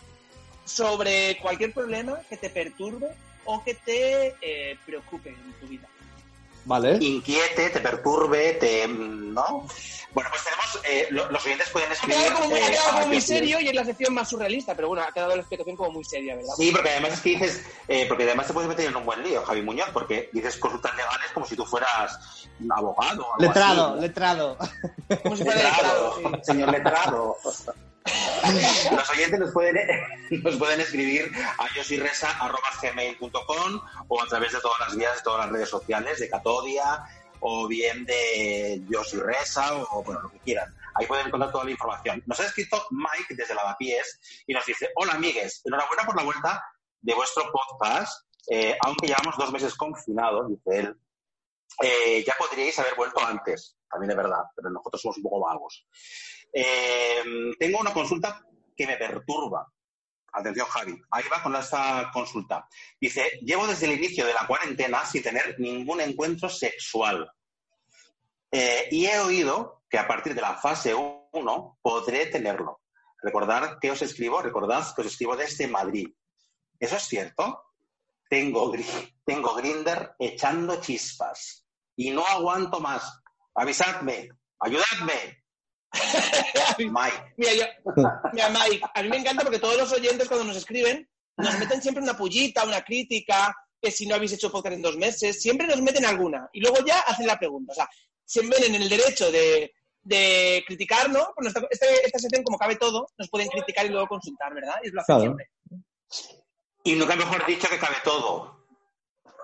sobre 0.66 1.38
cualquier 1.42 1.74
problema 1.74 2.22
que 2.30 2.38
te 2.38 2.50
perturbe 2.50 3.08
o 3.46 3.64
que 3.64 3.74
te 3.74 4.36
eh, 4.42 4.78
preocupe 4.86 5.30
en 5.30 5.54
tu 5.60 5.68
vida. 5.68 5.88
Vale. 6.66 6.98
Inquiete, 7.02 7.70
te 7.72 7.80
perturbe, 7.80 8.54
te. 8.54 8.88
¿No? 8.88 9.66
Bueno, 10.14 10.30
pues 10.30 10.44
tenemos. 10.44 10.80
eh, 10.84 11.08
lo- 11.12 11.30
los 11.32 11.46
oyentes 11.46 11.70
pueden 11.70 11.90
Ha 11.90 11.94
escribir. 11.94 12.18
quedado 12.22 12.36
como 12.40 12.50
muy, 12.50 12.60
ha 12.60 12.68
eh, 12.68 12.72
quedado 12.72 12.90
como 12.92 13.02
muy 13.08 13.16
mío. 13.16 13.22
serio 13.22 13.60
y 13.62 13.68
es 13.70 13.74
la 13.76 13.86
sección 13.86 14.14
más 14.14 14.30
surrealista, 14.30 14.76
pero 14.76 14.90
bueno, 14.90 15.04
ha 15.08 15.12
quedado 15.14 15.36
la 15.36 15.42
explicación 15.42 15.76
como 15.78 15.92
muy 15.92 16.04
seria, 16.04 16.36
¿verdad? 16.36 16.54
Sí, 16.58 16.70
porque 16.72 16.90
además 16.90 17.14
es 17.14 17.22
que 17.22 17.30
dices, 17.30 17.64
eh, 17.88 18.06
porque 18.08 18.24
además 18.24 18.48
te 18.48 18.54
puedes 18.54 18.68
meter 18.70 18.86
en 18.88 18.96
un 18.96 19.06
buen 19.06 19.24
lío, 19.24 19.42
Javi 19.44 19.62
Muñoz, 19.62 19.90
porque 19.94 20.30
dices 20.34 20.58
consultas 20.58 20.96
legales 20.96 21.32
como 21.34 21.46
si 21.46 21.56
tú 21.56 21.66
fueras 21.66 22.48
un 22.60 22.72
abogado. 22.74 23.24
o 23.26 23.34
algo 23.34 23.36
Letrado, 23.40 23.86
así, 23.88 23.96
¿no? 23.96 24.02
letrado. 24.02 24.58
Como 25.24 25.36
si 25.38 25.44
fuera 25.46 25.64
Letrado, 25.64 26.16
letrado, 26.18 26.36
sí. 26.36 26.42
señor 26.44 26.72
letrado. 26.72 27.38
Los 28.92 29.10
oyentes 29.10 29.40
nos 29.40 29.52
pueden, 29.52 29.76
nos 30.44 30.58
pueden 30.58 30.82
escribir 30.82 31.32
a 31.58 31.74
yosirresa.gmail.com 31.76 33.82
o 34.08 34.22
a 34.22 34.28
través 34.28 34.52
de 34.54 34.60
todas 34.60 34.80
las 34.80 34.96
vías, 34.96 35.18
de 35.18 35.24
todas 35.24 35.46
las 35.46 35.54
redes 35.54 35.70
sociales, 35.70 36.20
de 36.20 36.30
Catodia 36.30 37.04
o 37.42 37.68
bien 37.68 38.06
de 38.06 38.82
Yosirresa 38.88 39.76
o 39.76 40.04
bueno, 40.04 40.22
lo 40.22 40.32
que 40.32 40.40
quieran. 40.40 40.74
Ahí 40.96 41.06
pueden 41.08 41.28
encontrar 41.28 41.52
toda 41.52 41.66
la 41.66 41.72
información. 41.72 42.24
Nos 42.26 42.40
ha 42.40 42.46
escrito 42.46 42.86
Mike 42.92 43.36
desde 43.36 43.56
Lavapiés 43.56 44.44
y 44.46 44.54
nos 44.54 44.66
dice, 44.66 44.90
hola 44.96 45.14
amigues, 45.14 45.62
enhorabuena 45.66 46.06
por 46.06 46.16
la 46.16 46.24
vuelta 46.24 46.64
de 47.02 47.14
vuestro 47.14 47.52
podcast, 47.52 48.26
eh, 48.50 48.78
aunque 48.86 49.08
llevamos 49.08 49.36
dos 49.38 49.52
meses 49.52 49.76
confinados, 49.76 50.50
dice 50.50 50.80
él. 50.80 50.96
Eh, 51.82 52.24
ya 52.26 52.36
podríais 52.38 52.78
haber 52.80 52.96
vuelto 52.96 53.26
antes, 53.26 53.78
también 53.90 54.12
es 54.12 54.18
verdad, 54.18 54.44
pero 54.56 54.70
nosotros 54.70 55.02
somos 55.02 55.18
un 55.18 55.24
poco 55.24 55.40
vagos. 55.40 55.88
Eh, 56.54 57.24
tengo 57.58 57.80
una 57.80 57.94
consulta 57.94 58.46
que 58.76 58.88
me 58.88 58.98
perturba. 58.98 59.72
Atención, 60.34 60.68
Javi. 60.68 61.02
Ahí 61.12 61.24
va 61.32 61.44
con 61.44 61.56
esta 61.56 62.10
consulta. 62.14 62.68
Dice, 63.00 63.40
llevo 63.42 63.68
desde 63.68 63.86
el 63.86 63.94
inicio 63.94 64.26
de 64.26 64.34
la 64.34 64.48
cuarentena 64.48 65.06
sin 65.06 65.24
tener 65.24 65.60
ningún 65.60 66.02
encuentro 66.02 66.50
sexual. 66.50 67.30
Eh, 68.50 68.88
y 68.92 69.06
he 69.06 69.20
oído 69.20 69.84
que 69.90 69.98
a 69.98 70.08
partir 70.08 70.34
de 70.34 70.42
la 70.42 70.56
fase 70.56 70.94
1 70.94 71.80
podré 71.82 72.28
tenerlo. 72.28 72.82
Recordad 73.22 73.78
que 73.80 73.92
os 73.92 74.02
escribo, 74.02 74.42
recordad 74.42 74.96
que 74.96 75.02
os 75.02 75.08
escribo 75.08 75.36
desde 75.36 75.68
Madrid. 75.68 76.08
¿Eso 76.80 76.96
es 76.96 77.04
cierto? 77.04 77.64
Tengo, 78.30 78.74
tengo 79.26 79.54
Grinder 79.54 80.16
echando 80.18 80.82
chispas 80.82 81.68
y 81.96 82.10
no 82.12 82.26
aguanto 82.26 82.80
más. 82.80 83.22
Avisadme, 83.54 84.30
ayudadme. 84.60 85.41
Mike. 86.80 87.34
Mira, 87.38 87.54
yo, 87.54 87.64
mira, 88.34 88.50
Mike, 88.50 88.82
a 88.94 89.04
mí 89.04 89.10
me 89.10 89.18
encanta 89.18 89.44
porque 89.44 89.60
todos 89.60 89.78
los 89.78 89.92
oyentes 89.92 90.28
cuando 90.28 90.46
nos 90.46 90.58
escriben 90.58 91.08
nos 91.38 91.58
meten 91.60 91.82
siempre 91.82 92.04
una 92.04 92.16
pullita, 92.18 92.64
una 92.66 92.82
crítica, 92.84 93.56
que 93.82 93.92
si 93.92 94.06
no 94.06 94.16
habéis 94.16 94.34
hecho 94.34 94.52
podcast 94.52 94.76
en 94.76 94.82
dos 94.82 94.98
meses, 94.98 95.42
siempre 95.42 95.66
nos 95.68 95.82
meten 95.82 96.06
alguna 96.06 96.48
y 96.54 96.62
luego 96.62 96.78
ya 96.86 97.00
hacen 97.02 97.26
la 97.28 97.38
pregunta. 97.40 97.72
O 97.72 97.76
sea, 97.76 97.90
se 98.26 98.42
ven 98.42 98.64
en 98.64 98.76
el 98.76 98.88
derecho 98.90 99.32
de, 99.32 99.74
de 100.04 100.64
criticarnos, 100.68 101.30
pues 101.36 101.46
nuestra- 101.46 101.68
este- 101.70 102.06
esta 102.06 102.20
sección 102.20 102.44
como 102.44 102.58
cabe 102.58 102.76
todo, 102.76 103.08
nos 103.18 103.30
pueden 103.30 103.48
criticar 103.50 103.86
y 103.86 103.90
luego 103.90 104.08
consultar, 104.08 104.54
¿verdad? 104.54 104.76
Y 104.84 104.88
es 104.88 104.94
lo 104.94 105.02
hacen 105.02 105.16
Claro. 105.16 105.22
siempre. 105.22 105.50
Y 106.84 106.94
nunca 106.96 107.16
mejor 107.16 107.46
dicho 107.46 107.68
que 107.70 107.78
cabe 107.80 107.96
todo. 108.04 108.61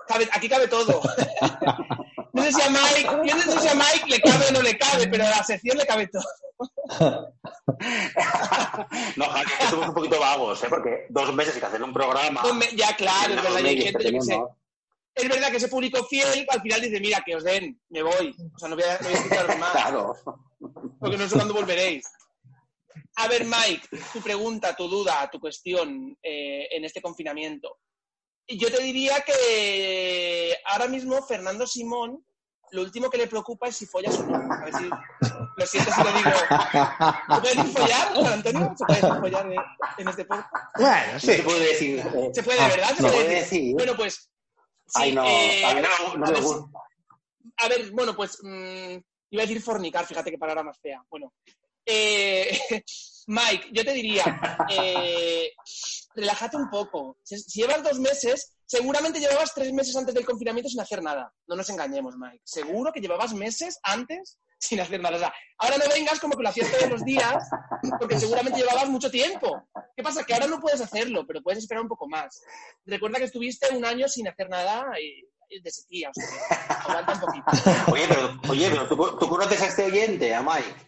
Cabe- 0.08 0.28
aquí 0.32 0.48
cabe 0.48 0.66
todo. 0.68 1.00
no 2.32 2.42
sé 2.42 2.52
si 2.52 2.62
a 2.62 2.70
Mike, 2.70 3.10
yo 3.24 3.36
no 3.36 3.42
sé 3.42 3.58
si 3.60 3.68
a 3.68 3.74
Mike 3.74 4.06
le 4.08 4.20
cabe 4.20 4.46
o 4.48 4.52
no 4.52 4.62
le 4.62 4.78
cabe, 4.78 5.06
pero 5.08 5.24
a 5.26 5.30
la 5.30 5.44
sección 5.44 5.76
le 5.78 5.86
cabe 5.86 6.08
todo. 6.08 7.32
no, 9.16 9.24
Javi, 9.28 9.50
es 9.52 9.58
que 9.58 9.66
somos 9.66 9.88
un 9.88 9.94
poquito 9.94 10.18
vagos, 10.20 10.62
¿eh? 10.64 10.66
Porque 10.68 11.06
dos 11.10 11.32
meses 11.34 11.54
sin 11.54 11.64
hacer 11.64 11.82
un 11.82 11.92
programa. 11.92 12.42
Ya, 12.74 12.94
claro, 12.96 13.34
es 13.34 13.42
verdad, 13.42 13.56
hay 13.64 13.82
gente, 13.82 14.04
yo 14.04 14.10
qué 14.10 14.20
sé, 14.22 14.40
es 15.14 15.28
verdad 15.28 15.50
que 15.50 15.56
ese 15.56 15.68
público 15.68 16.04
fiel 16.04 16.46
al 16.48 16.60
final 16.62 16.80
dice, 16.80 17.00
mira, 17.00 17.22
que 17.24 17.34
os 17.36 17.42
den, 17.44 17.80
me 17.90 18.02
voy. 18.02 18.34
O 18.54 18.58
sea, 18.58 18.68
no 18.68 18.76
voy 18.76 18.84
a, 18.84 18.98
no 19.00 19.08
escucharos 19.08 19.58
más, 19.58 19.72
Claro. 19.72 20.14
porque 21.00 21.16
no 21.16 21.28
sé 21.28 21.34
cuándo 21.34 21.54
volveréis. 21.54 22.06
A 23.16 23.26
ver, 23.26 23.44
Mike, 23.44 23.88
tu 24.12 24.20
pregunta, 24.20 24.76
tu 24.76 24.88
duda, 24.88 25.28
tu 25.30 25.40
cuestión 25.40 26.16
eh, 26.22 26.68
en 26.70 26.84
este 26.84 27.02
confinamiento. 27.02 27.78
Yo 28.48 28.70
te 28.70 28.82
diría 28.82 29.20
que 29.20 30.56
ahora 30.64 30.86
mismo 30.88 31.22
Fernando 31.22 31.66
Simón, 31.66 32.24
lo 32.70 32.82
último 32.82 33.10
que 33.10 33.18
le 33.18 33.26
preocupa 33.26 33.68
es 33.68 33.76
si 33.76 33.86
follas 33.86 34.18
o 34.18 34.24
no. 34.24 34.36
A 34.36 34.64
ver 34.64 34.74
si, 34.74 34.84
lo 35.56 35.66
siento 35.66 35.90
si 35.92 36.02
lo 36.02 36.12
digo. 36.12 36.30
¿Se 36.30 37.40
puede 37.40 37.54
decir 37.56 37.72
follar, 37.76 38.14
Juan 38.14 38.32
Antonio? 38.32 38.74
¿Se 38.76 38.84
puede 38.86 39.00
decir 39.02 39.20
follar 39.20 39.46
en, 39.52 39.58
en 39.98 40.08
este 40.08 40.24
podcast? 40.24 40.76
Bueno, 40.78 41.12
No 41.12 41.20
sí. 41.20 41.26
se 41.26 41.42
puede 41.42 41.60
decir. 41.60 41.98
eh, 41.98 42.30
¿Se 42.34 42.42
puede, 42.42 42.60
ah, 42.60 42.68
verdad? 42.68 42.88
¿Se 42.96 43.02
no 43.02 43.08
puede 43.08 43.12
puede 43.24 43.28
decir? 43.28 43.58
decir. 43.60 43.74
Bueno, 43.74 43.96
pues... 43.96 44.14
sí, 44.86 44.92
Ay, 44.94 45.12
no, 45.14 45.24
eh, 45.26 45.64
a 45.64 45.74
mí 45.74 45.80
no, 45.82 45.88
me- 45.88 46.18
no 46.18 46.24
a 46.26 46.28
me 46.28 46.32
ver 46.34 46.42
si- 46.42 46.48
gusta. 46.48 46.78
a 47.58 47.68
ver, 47.68 47.90
bueno, 47.90 48.16
pues 48.16 48.38
mm, 48.42 48.96
iba 49.30 49.42
a 49.42 49.46
decir 49.46 49.62
fornicar, 49.62 50.06
fíjate 50.06 50.30
qué 50.30 50.38
palabra 50.38 50.62
más 50.62 50.78
fea. 50.80 51.02
Bueno, 51.10 51.32
eh, 51.84 52.58
Mike, 53.28 53.68
yo 53.72 53.84
te 53.84 53.92
diría, 53.92 54.24
eh, 54.70 55.52
relájate 56.14 56.56
un 56.56 56.70
poco. 56.70 57.18
Si, 57.22 57.38
si 57.38 57.60
llevas 57.60 57.82
dos 57.82 58.00
meses, 58.00 58.54
seguramente 58.64 59.20
llevabas 59.20 59.52
tres 59.54 59.70
meses 59.72 59.94
antes 59.96 60.14
del 60.14 60.24
confinamiento 60.24 60.70
sin 60.70 60.80
hacer 60.80 61.02
nada. 61.02 61.30
No 61.46 61.54
nos 61.54 61.68
engañemos, 61.68 62.16
Mike. 62.16 62.40
Seguro 62.42 62.90
que 62.90 63.00
llevabas 63.00 63.34
meses 63.34 63.78
antes 63.82 64.38
sin 64.58 64.80
hacer 64.80 65.00
nada. 65.00 65.16
O 65.16 65.20
sea, 65.20 65.32
ahora 65.58 65.76
no 65.76 65.84
vengas 65.92 66.20
como 66.20 66.36
que 66.36 66.42
lo 66.42 66.48
hacías 66.48 66.70
todos 66.70 66.90
los 66.90 67.04
días, 67.04 67.48
porque 67.98 68.18
seguramente 68.18 68.60
llevabas 68.60 68.88
mucho 68.88 69.10
tiempo. 69.10 69.68
¿Qué 69.94 70.02
pasa? 70.02 70.24
Que 70.24 70.32
ahora 70.32 70.46
no 70.46 70.58
puedes 70.58 70.80
hacerlo, 70.80 71.26
pero 71.26 71.42
puedes 71.42 71.58
esperar 71.58 71.82
un 71.82 71.88
poco 71.88 72.08
más. 72.08 72.40
Recuerda 72.86 73.18
que 73.18 73.24
estuviste 73.24 73.76
un 73.76 73.84
año 73.84 74.08
sin 74.08 74.26
hacer 74.26 74.48
nada 74.48 74.86
y, 74.98 75.22
de 75.60 75.70
sequía, 75.70 76.10
o 76.10 76.12
sea, 76.14 76.64
aguanta 76.80 77.12
un 77.12 77.20
poquito. 77.20 77.46
Oye, 77.92 78.04
pero, 78.08 78.38
oye, 78.50 78.68
pero 78.70 78.86
¿tú, 78.86 78.96
tú 79.18 79.28
conoces 79.28 79.62
a 79.62 79.66
este 79.66 79.84
oyente, 79.84 80.34
a 80.34 80.42
Mike. 80.42 80.87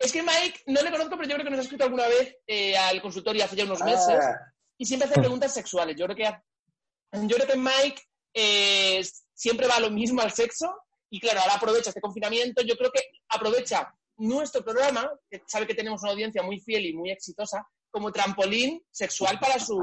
Es 0.00 0.12
que 0.12 0.22
Mike, 0.22 0.62
no 0.66 0.80
le 0.80 0.90
conozco, 0.90 1.14
pero 1.16 1.28
yo 1.28 1.34
creo 1.34 1.44
que 1.44 1.50
nos 1.50 1.60
ha 1.60 1.62
escrito 1.62 1.84
alguna 1.84 2.08
vez 2.08 2.34
eh, 2.46 2.74
al 2.74 3.02
consultorio 3.02 3.44
hace 3.44 3.54
ya 3.54 3.64
unos 3.64 3.82
meses 3.82 4.18
Ah, 4.18 4.52
y 4.78 4.86
siempre 4.86 5.06
hace 5.06 5.20
preguntas 5.20 5.52
sexuales. 5.52 5.94
Yo 5.94 6.06
creo 6.06 6.16
que, 6.16 7.18
yo 7.26 7.36
creo 7.36 7.46
que 7.46 7.58
Mike 7.58 8.02
eh, 8.32 9.06
siempre 9.34 9.66
va 9.66 9.76
a 9.76 9.80
lo 9.80 9.90
mismo 9.90 10.22
al 10.22 10.32
sexo 10.32 10.74
y 11.10 11.20
claro, 11.20 11.40
ahora 11.40 11.56
aprovecha 11.56 11.90
este 11.90 12.00
confinamiento. 12.00 12.62
Yo 12.62 12.76
creo 12.76 12.90
que 12.90 13.02
aprovecha 13.28 13.92
nuestro 14.16 14.64
programa, 14.64 15.10
que 15.30 15.42
sabe 15.46 15.66
que 15.66 15.74
tenemos 15.74 16.02
una 16.02 16.12
audiencia 16.12 16.42
muy 16.42 16.60
fiel 16.60 16.86
y 16.86 16.94
muy 16.94 17.10
exitosa, 17.10 17.66
como 17.90 18.10
trampolín 18.10 18.82
sexual 18.90 19.38
para, 19.38 19.58
sus, 19.58 19.82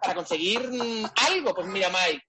para 0.00 0.14
conseguir 0.14 0.60
mm, 0.70 1.04
algo. 1.28 1.54
Pues 1.54 1.66
mira, 1.66 1.90
Mike, 1.90 2.24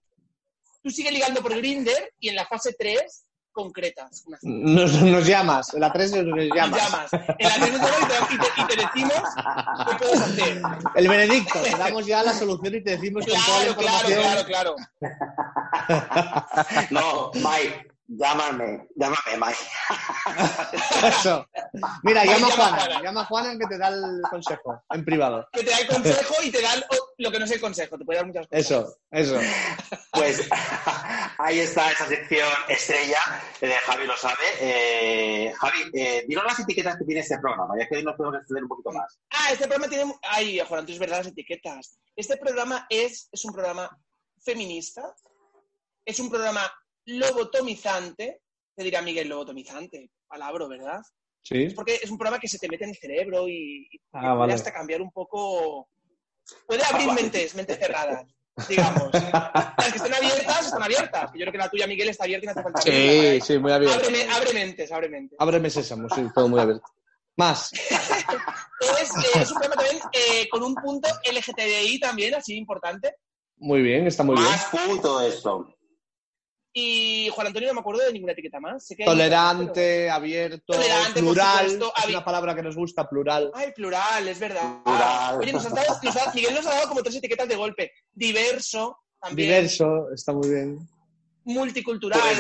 tú 0.84 0.90
sigue 0.90 1.12
ligando 1.12 1.42
por 1.42 1.56
Grinder 1.56 2.14
y 2.20 2.28
en 2.28 2.36
la 2.36 2.46
fase 2.46 2.76
3 2.78 3.26
concretas. 3.52 4.24
Nos, 4.42 4.94
nos 5.02 5.26
llamas. 5.26 5.74
En 5.74 5.82
la 5.82 5.92
3 5.92 6.12
nos 6.12 6.26
Nos 6.26 6.46
llamas. 6.56 6.82
llamas. 6.82 7.14
En 7.38 7.50
la 7.50 7.58
misma 7.68 7.88
y 7.88 8.06
te, 8.06 8.34
y 8.34 8.38
te- 8.38 8.62
y 8.62 8.66
te 8.66 8.76
decimos 8.84 9.24
qué 9.90 9.96
puedes 9.98 10.22
hacer. 10.22 10.62
El 10.96 11.08
veredicto. 11.08 11.60
Te 11.62 11.72
damos 11.78 12.06
ya 12.06 12.24
la 12.24 12.34
solución 12.34 12.76
y 12.76 12.82
te 12.84 12.92
decimos 12.98 13.26
con 13.26 13.36
toda 13.36 13.66
la 13.66 13.76
Claro, 13.76 13.76
claro, 13.76 14.10
información. 14.10 14.46
claro, 14.46 14.76
claro. 14.76 14.76
No, 16.92 17.32
Mike, 17.36 17.91
llámame, 18.18 18.88
llámame, 18.96 19.38
Mike. 19.38 21.08
Eso. 21.08 21.48
Mira, 22.04 22.26
llama 22.26 22.48
a 22.48 22.52
Juana. 22.52 23.02
Llama 23.02 23.22
a 23.22 23.26
Juana 23.26 23.58
que 23.58 23.68
te 23.68 23.78
da 23.78 23.88
el 23.90 24.22
consejo 24.30 24.84
en 24.90 25.06
privado. 25.06 25.48
Que 25.52 25.64
te 25.64 25.72
da 25.72 25.78
el 25.78 25.88
consejo 25.88 26.36
y 26.44 26.52
te 26.52 26.62
dan 26.62 26.84
oh, 26.90 27.14
lo 27.18 27.32
que 27.32 27.40
no 27.40 27.46
es 27.46 27.52
el 27.52 27.62
consejo. 27.62 27.98
Te 27.98 28.06
puede 28.06 28.18
dar 28.18 28.28
muchas 28.28 28.48
cosas. 28.48 28.66
Eso, 28.66 28.98
eso. 29.12 29.40
Pues 30.12 30.48
ahí 31.38 31.60
está 31.60 31.92
esa 31.92 32.08
sección 32.08 32.50
estrella 32.68 33.20
de 33.60 33.74
Javi 33.74 34.08
lo 34.08 34.18
sabe. 34.18 34.44
Eh, 34.60 35.54
Javi, 35.58 35.92
eh, 35.94 36.26
dinos 36.28 36.44
las 36.46 36.60
etiquetas 36.60 36.98
que 36.98 37.06
tiene 37.06 37.22
este 37.22 37.40
programa, 37.40 37.76
ya 37.80 37.88
que 37.88 37.98
hoy 37.98 38.04
nos 38.04 38.16
podemos 38.16 38.40
extender 38.40 38.64
un 38.64 38.70
poquito 38.70 38.92
más. 38.92 39.20
Ah, 39.30 39.52
este 39.52 39.68
programa 39.68 39.88
tiene... 39.88 40.14
Ay, 40.24 40.60
Juan 40.60 40.80
Antonio, 40.80 40.94
es 40.94 41.00
verdad 41.00 41.18
las 41.20 41.28
etiquetas. 41.28 41.98
Este 42.16 42.38
programa 42.38 42.86
es, 42.90 43.30
es 43.32 43.46
un 43.46 43.54
programa 43.54 43.90
feminista. 44.44 45.16
Es 46.04 46.20
un 46.20 46.30
programa 46.30 46.62
lobotomizante. 47.06 48.42
Te 48.76 48.84
dirá 48.84 49.02
Miguel 49.02 49.28
lobotomizante. 49.30 50.10
Palabra, 50.28 50.68
¿verdad? 50.68 51.02
Sí. 51.44 51.64
Es 51.64 51.74
porque 51.74 51.96
es 52.02 52.10
un 52.10 52.18
programa 52.18 52.40
que 52.40 52.48
se 52.48 52.58
te 52.60 52.68
mete 52.70 52.84
en 52.84 52.92
el 52.92 52.98
cerebro 52.98 53.48
y, 53.48 53.88
y 53.92 53.98
Ah, 54.14 54.22
puede 54.22 54.36
vale. 54.36 54.54
hasta 54.54 54.72
cambiar 54.72 55.02
un 55.02 55.12
poco. 55.12 55.90
Puede 56.68 56.84
abrir 56.84 57.08
vale. 57.08 57.22
mentes, 57.24 57.56
mentes 57.56 57.78
cerradas, 57.80 58.26
digamos. 58.68 59.10
Las 59.14 59.92
que 59.92 59.98
estén 59.98 60.14
abiertas, 60.14 60.66
están 60.66 60.84
abiertas. 60.84 61.32
Yo 61.34 61.40
creo 61.40 61.52
que 61.52 61.58
la 61.58 61.70
tuya, 61.70 61.88
Miguel, 61.88 62.10
está 62.10 62.24
abierta 62.26 62.46
y 62.46 62.48
no 62.48 62.52
hace 62.52 62.64
falta 62.64 62.82
Sí, 62.82 62.90
abrirla. 62.90 63.46
sí, 63.46 63.58
muy 63.60 63.72
abierto. 63.72 63.96
Abre, 63.98 64.10
me- 64.12 64.32
abre 64.32 64.54
mentes, 64.54 64.92
abre 64.92 65.10
mentes. 65.10 65.38
Ábreme 65.40 65.70
sésamo, 65.70 66.10
sí, 66.10 66.22
todo 66.34 66.48
muy 66.48 66.60
abierto. 66.60 66.86
Más. 67.38 67.72
Es, 69.00 69.10
eh, 69.12 69.42
es 69.42 69.52
un 69.52 69.60
programa 69.60 69.76
también 69.84 70.02
eh, 70.12 70.50
con 70.50 70.64
un 70.64 70.74
punto 70.76 71.08
LGTBI 71.32 72.00
también, 72.00 72.34
así 72.34 72.56
importante. 72.58 73.16
Muy 73.58 73.82
bien, 73.84 74.08
está 74.08 74.24
muy 74.24 74.36
bien. 74.36 74.48
Más 74.48 74.66
punto 74.66 75.22
esto. 75.22 75.76
Y 76.74 77.28
Juan 77.34 77.48
Antonio 77.48 77.68
no 77.68 77.74
me 77.76 77.80
acuerdo 77.82 78.02
de 78.06 78.14
ninguna 78.14 78.32
etiqueta 78.32 78.60
más. 78.60 78.86
Sé 78.88 78.96
que 78.96 79.04
hay 79.04 79.06
Tolerante, 79.10 80.10
abierto, 80.10 80.72
Tolerante, 80.74 81.20
plural. 81.20 81.70
supuesto, 81.70 81.94
Es 81.98 82.06
una 82.10 82.24
palabra 82.24 82.56
que 82.56 82.64
nos 82.64 82.76
gusta, 82.78 83.10
plural. 83.10 83.52
Ay, 83.54 83.72
plural, 83.74 84.26
es 84.28 84.40
verdad. 84.40 84.82
Plural. 84.84 85.38
Oye, 85.40 85.52
nos 85.52 85.66
has 85.66 85.74
dado- 85.76 86.00
nos 86.02 86.16
ha- 86.16 86.34
Miguel 86.34 86.56
nos 86.56 86.66
ha 86.68 86.74
dado 86.76 86.88
como 86.88 87.04
tres 87.04 87.16
etiquetas 87.18 87.48
de 87.50 87.56
golpe. 87.58 87.92
Diverso, 88.14 89.00
también. 89.20 89.50
Diverso, 89.50 90.12
está 90.14 90.32
muy 90.32 90.50
bien. 90.50 90.80
Multicultural. 91.44 92.22
Pues 92.22 92.40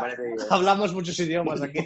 parece 0.00 0.22
bien. 0.22 0.38
Hablamos 0.48 0.92
muchos 0.94 1.18
idiomas 1.18 1.60
aquí. 1.60 1.84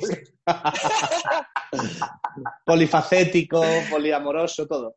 Polifacético, 2.64 3.62
poliamoroso, 3.90 4.66
todo. 4.66 4.96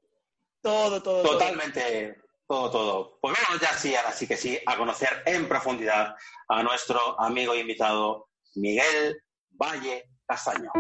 Todo, 0.62 1.02
todo. 1.02 1.22
todo. 1.24 1.32
Totalmente, 1.34 1.82
todo, 1.82 2.27
todo. 2.48 3.20
Pues 3.22 3.36
vamos 3.48 3.62
ya 3.62 3.74
sí, 3.78 3.96
ahora 3.96 4.12
sí 4.12 4.28
que 4.28 4.38
sí, 4.38 4.58
a 4.66 4.78
conocer 4.78 5.10
en 5.26 5.48
profundidad 5.48 6.16
a 6.48 6.64
nuestro 6.64 7.20
amigo 7.20 7.54
e 7.54 7.60
invitado 7.60 8.30
Miguel 8.56 9.22
Valle 9.52 10.06
Castaño. 10.26 10.72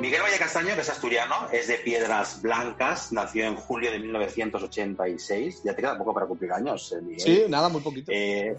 Miguel 0.00 0.22
Valle 0.22 0.38
Castaño, 0.38 0.74
que 0.74 0.80
es 0.80 0.90
asturiano, 0.90 1.48
es 1.52 1.68
de 1.68 1.76
Piedras 1.78 2.42
Blancas, 2.42 3.12
nació 3.12 3.44
en 3.44 3.56
julio 3.56 3.90
de 3.92 4.00
1986. 4.00 5.62
Ya 5.64 5.74
te 5.74 5.82
queda 5.82 5.96
poco 5.96 6.12
para 6.12 6.26
cumplir 6.26 6.52
años, 6.52 6.92
eh, 6.92 7.00
Miguel. 7.00 7.20
Sí, 7.20 7.44
nada, 7.48 7.68
muy 7.68 7.80
poquito. 7.80 8.10
Eh, 8.12 8.56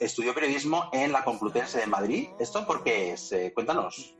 estudió 0.00 0.34
periodismo 0.34 0.90
en 0.92 1.12
la 1.12 1.24
Complutense 1.24 1.78
de 1.78 1.86
Madrid. 1.86 2.28
¿Esto 2.38 2.66
por 2.66 2.82
qué 2.82 3.12
es? 3.12 3.32
Eh, 3.32 3.52
cuéntanos. 3.54 4.16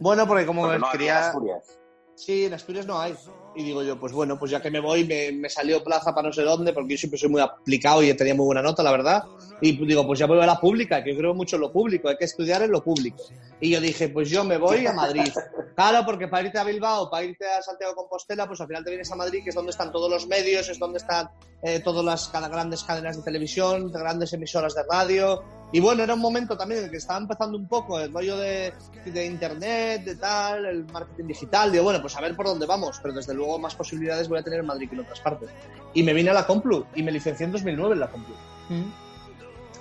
Bueno, 0.00 0.26
porque 0.26 0.46
como 0.46 0.62
Porque 0.62 0.78
no 0.78 0.86
había 0.86 0.92
en 0.94 0.98
quería... 0.98 1.26
Asturias. 1.28 1.78
Sí, 2.14 2.46
en 2.46 2.54
Asturias 2.54 2.86
no 2.86 2.98
hay. 2.98 3.16
Y 3.56 3.62
digo 3.64 3.82
yo, 3.82 3.98
pues 3.98 4.12
bueno, 4.12 4.38
pues 4.38 4.50
ya 4.50 4.60
que 4.60 4.70
me 4.70 4.80
voy, 4.80 5.04
me, 5.04 5.32
me 5.32 5.48
salió 5.48 5.82
plaza 5.82 6.14
para 6.14 6.28
no 6.28 6.32
sé 6.32 6.42
dónde, 6.42 6.74
porque 6.74 6.94
yo 6.94 6.98
siempre 6.98 7.18
soy 7.18 7.30
muy 7.30 7.40
aplicado 7.40 8.02
y 8.02 8.12
tenía 8.14 8.34
muy 8.34 8.44
buena 8.44 8.60
nota, 8.60 8.82
la 8.82 8.92
verdad. 8.92 9.24
Y 9.62 9.84
digo, 9.86 10.06
pues 10.06 10.18
ya 10.18 10.26
voy 10.26 10.38
a 10.40 10.46
la 10.46 10.60
pública, 10.60 11.02
que 11.02 11.12
yo 11.12 11.18
creo 11.18 11.34
mucho 11.34 11.56
en 11.56 11.62
lo 11.62 11.72
público, 11.72 12.08
hay 12.08 12.16
que 12.16 12.26
estudiar 12.26 12.62
en 12.62 12.70
lo 12.70 12.84
público. 12.84 13.16
Y 13.58 13.70
yo 13.70 13.80
dije, 13.80 14.10
pues 14.10 14.28
yo 14.28 14.44
me 14.44 14.58
voy 14.58 14.86
a 14.86 14.92
Madrid. 14.92 15.32
Claro, 15.74 16.04
porque 16.04 16.28
para 16.28 16.46
irte 16.46 16.58
a 16.58 16.64
Bilbao, 16.64 17.10
para 17.10 17.24
irte 17.24 17.46
a 17.46 17.62
Santiago 17.62 17.94
Compostela, 17.94 18.46
pues 18.46 18.60
al 18.60 18.66
final 18.66 18.84
te 18.84 18.90
vienes 18.90 19.10
a 19.10 19.16
Madrid, 19.16 19.42
que 19.42 19.50
es 19.50 19.54
donde 19.54 19.70
están 19.70 19.90
todos 19.90 20.10
los 20.10 20.26
medios, 20.26 20.68
es 20.68 20.78
donde 20.78 20.98
están 20.98 21.30
eh, 21.62 21.80
todas 21.80 22.04
las 22.04 22.30
grandes 22.30 22.84
cadenas 22.84 23.16
de 23.16 23.22
televisión, 23.22 23.90
de 23.90 23.98
grandes 23.98 24.32
emisoras 24.34 24.74
de 24.74 24.82
radio. 24.90 25.42
Y 25.72 25.80
bueno, 25.80 26.02
era 26.02 26.14
un 26.14 26.20
momento 26.20 26.56
también 26.56 26.78
en 26.78 26.84
el 26.86 26.90
que 26.90 26.98
estaba 26.98 27.18
empezando 27.18 27.58
un 27.58 27.66
poco 27.66 27.98
el 27.98 28.12
rollo 28.12 28.36
de, 28.36 28.72
de 29.04 29.26
internet, 29.26 30.04
de 30.04 30.16
tal, 30.16 30.64
el 30.64 30.84
marketing 30.84 31.26
digital. 31.26 31.72
Digo, 31.72 31.84
bueno, 31.84 32.00
pues 32.00 32.16
a 32.16 32.20
ver 32.20 32.36
por 32.36 32.46
dónde 32.46 32.66
vamos, 32.66 32.98
pero 33.02 33.14
desde 33.14 33.34
luego 33.34 33.45
más 33.58 33.74
posibilidades 33.74 34.28
voy 34.28 34.38
a 34.38 34.42
tener 34.42 34.60
en 34.60 34.66
Madrid 34.66 34.88
que 34.88 34.94
en 34.94 35.00
otras 35.02 35.20
partes. 35.20 35.48
Y 35.94 36.02
me 36.02 36.12
vine 36.12 36.30
a 36.30 36.34
la 36.34 36.46
Complu 36.46 36.86
y 36.94 37.02
me 37.02 37.10
licencié 37.12 37.46
en 37.46 37.52
2009 37.52 37.94
en 37.94 38.00
la 38.00 38.08
Complu. 38.10 38.34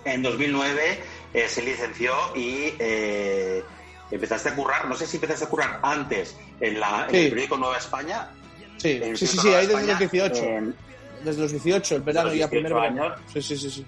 En 0.06 0.21
2009 0.21 0.99
eh, 1.34 1.47
se 1.47 1.62
licenció 1.63 2.13
y 2.36 2.73
eh, 2.80 3.63
empezaste 4.12 4.49
a 4.49 4.56
currar, 4.56 4.88
no 4.88 4.95
sé 4.95 5.08
si 5.08 5.17
empezaste 5.17 5.45
a 5.45 5.49
currar 5.49 5.80
antes 5.82 6.38
en, 6.60 6.80
la, 6.80 7.06
en 7.06 7.12
Sí. 7.12 7.17
el 7.17 7.30
periódico 7.30 7.58
Nueva 7.58 7.78
España. 7.78 8.30
Sí, 8.78 8.99
en 9.01 9.17
sí, 9.17 9.25
sí, 9.25 9.38
sí, 9.39 9.47
ahí 9.49 9.65
desde 9.65 9.73
los 9.73 9.82
España, 9.82 9.97
18. 10.30 10.43
en- 10.43 10.75
Desde 11.23 11.41
los 11.41 11.51
18, 11.51 11.95
el 11.95 12.01
verano 12.04 12.30
18 12.30 12.49
primero. 12.51 12.75
verano. 12.82 13.04
años. 13.06 13.19
Sí, 13.34 13.41
sí, 13.41 13.58
sí, 13.58 13.69
sí. 13.71 13.86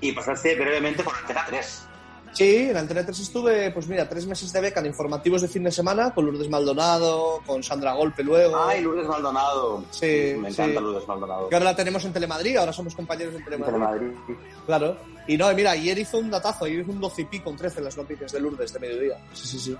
y 0.00 0.12
pasaste 0.12 0.54
brevemente 0.54 1.02
por 1.02 1.14
Antena 1.16 1.44
3. 1.48 1.88
Sí, 2.32 2.68
en 2.68 2.76
Antena 2.76 3.04
3 3.04 3.18
estuve, 3.18 3.70
pues 3.70 3.86
mira, 3.88 4.08
tres 4.08 4.26
meses 4.26 4.52
de 4.52 4.60
beca 4.60 4.80
en 4.80 4.86
informativos 4.86 5.42
de 5.42 5.48
fin 5.48 5.64
de 5.64 5.72
semana 5.72 6.12
con 6.12 6.26
Lourdes 6.26 6.50
Maldonado, 6.50 7.40
con 7.46 7.62
Sandra 7.62 7.94
Golpe 7.94 8.22
luego. 8.22 8.56
Ay, 8.58 8.82
Lourdes 8.82 9.06
Maldonado. 9.06 9.84
Sí, 9.90 10.34
Me 10.38 10.48
encanta 10.50 10.78
sí. 10.78 10.84
Lourdes 10.84 11.08
Maldonado. 11.08 11.48
Que 11.48 11.54
ahora 11.54 11.64
la 11.64 11.76
tenemos 11.76 12.04
en 12.04 12.12
Telemadrid, 12.12 12.56
ahora 12.56 12.72
somos 12.72 12.94
compañeros 12.94 13.34
en 13.34 13.44
Telemadrid. 13.44 13.74
Telemadrid. 13.74 14.10
Claro. 14.66 14.96
Y 15.26 15.36
no, 15.36 15.52
mira, 15.54 15.72
ayer 15.72 15.98
hizo 15.98 16.18
un 16.18 16.30
datazo, 16.30 16.66
ayer 16.66 16.80
hizo 16.80 16.92
un 16.92 17.00
12 17.00 17.22
y 17.22 17.24
pico, 17.24 17.50
un 17.50 17.56
13 17.56 17.78
en 17.78 17.84
las 17.84 17.96
noticias 17.96 18.32
de 18.32 18.40
Lourdes 18.40 18.72
de 18.72 18.78
mediodía. 18.78 19.18
Sí, 19.32 19.48
sí, 19.48 19.58
sí. 19.58 19.76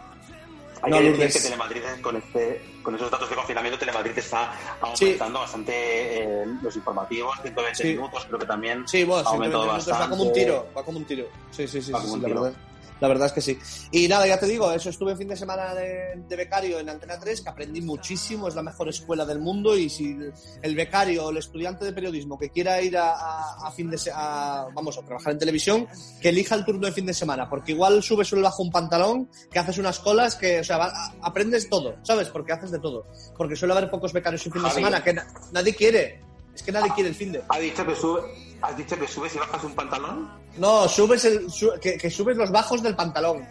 Hay 0.83 0.91
No, 0.91 0.99
que 0.99 1.05
Lourdes. 1.05 1.19
decir 1.21 1.43
que 1.43 1.49
Telemadrid, 1.49 2.03
con, 2.03 2.17
este, 2.17 2.65
con 2.83 2.95
esos 2.95 3.11
datos 3.11 3.29
de 3.31 3.37
confinamiento, 3.37 3.79
Telemadrid 3.79 4.17
está 4.19 4.53
aumentando 4.81 5.41
bastante 5.41 5.73
eh, 6.23 6.45
los 6.63 6.77
informativos, 6.77 7.35
120 7.43 7.83
Sí. 7.83 7.89
minutos, 7.89 8.25
creo 8.27 8.39
que 8.39 8.47
también 8.47 8.87
Sí, 8.87 9.05
bueno, 9.05 9.27
ha 9.29 9.33
aumentado 9.33 9.65
120 9.65 9.73
minutos 9.73 9.89
va 9.89 9.99
bastante. 9.99 10.11
como 10.17 10.23
un 10.29 10.33
tiro, 10.33 10.69
va 10.77 10.83
como 10.85 10.99
un 10.99 11.05
tiro. 11.05 11.25
Sí, 11.51 11.67
sí, 11.67 11.81
sí, 11.83 11.93
sí, 12.01 12.21
la 12.21 12.29
verdad. 12.29 12.53
La 13.01 13.09
verdad 13.09 13.27
es 13.27 13.33
que 13.35 13.41
sí. 13.43 13.59
Y 13.91 14.09
nada, 14.09 14.27
ya 14.27 14.39
te 14.41 14.47
digo, 14.47 14.73
eso 14.73 14.89
estuve 14.89 15.15
fin 15.17 15.29
de 15.29 15.37
semana 15.37 15.75
de, 15.75 16.15
de 16.27 16.37
becario 16.37 16.79
en 16.79 16.89
Antena 16.89 17.19
3, 17.19 17.43
que 17.43 17.49
aprendí 17.51 17.83
muchísimo, 17.83 18.49
es 18.49 18.55
la 18.55 18.63
mejor 18.63 18.89
escuela 18.89 19.27
del 19.27 19.39
mundo 19.39 19.77
y 19.77 19.91
si 19.91 20.17
el 20.63 20.75
becario 20.75 21.27
o 21.27 21.31
el 21.31 21.37
estudiante 21.37 21.85
de 21.85 21.93
periodismo 21.93 22.39
que 22.39 22.49
quiera 22.51 22.81
ir 22.81 22.97
a, 22.97 23.13
a- 23.13 23.67
a 23.69 23.71
fin 23.71 23.91
de 23.91 23.99
a, 24.15 24.69
vamos 24.75 24.97
a 24.97 25.03
trabajar 25.03 25.33
en 25.35 25.39
televisión, 25.39 25.87
que 26.23 26.31
elija 26.31 26.55
el 26.55 26.65
turno 26.65 26.87
de 26.87 26.93
fin 26.93 27.05
de 27.07 27.13
semana, 27.15 27.49
porque 27.51 27.73
igual 27.73 28.03
subes 28.03 28.29
solo 28.29 28.43
bajo 28.43 28.63
un 28.63 28.71
pantalón, 28.71 29.29
que 29.51 29.59
haces 29.59 29.77
unas 29.79 29.99
colas, 29.99 30.35
que, 30.37 30.61
o 30.61 30.65
sea, 30.65 30.79
va- 30.79 30.87
a- 30.95 31.13
aprendes 31.23 31.69
todo, 31.69 31.97
¿sabes? 32.03 32.29
Porque 32.29 32.53
haces 32.53 32.71
de 32.71 32.79
todo. 32.79 33.05
Porque 33.37 33.57
suele 33.57 33.75
haber 33.75 33.91
pocos 33.91 34.13
becarios 34.15 34.47
en 34.47 34.53
fin 34.53 34.63
de 34.63 34.69
Javi. 34.69 34.81
semana, 34.81 35.05
que 35.05 35.13
na- 35.13 35.27
nadie 35.53 35.75
quiere. 35.75 36.21
Es 36.55 36.63
que 36.63 36.73
nadie 36.73 36.91
quiere 36.95 37.11
el 37.11 37.15
fin 37.15 37.33
de. 37.33 37.43
¿Has 37.49 37.61
dicho 37.61 37.85
que, 37.87 37.95
sube, 37.95 38.21
¿Has 38.63 38.77
dicho 38.77 38.99
que 38.99 39.07
subes 39.07 39.35
y 39.35 39.39
bajas 39.39 39.63
un 39.65 39.75
pantalón? 39.75 40.31
No, 40.57 40.89
subes 40.89 41.25
el, 41.27 41.51
su- 41.51 41.73
que, 41.81 41.97
que 41.99 42.11
subes 42.11 42.37
los 42.37 42.51
bajos 42.51 42.83
del 42.83 42.97
pantalón. 42.97 43.47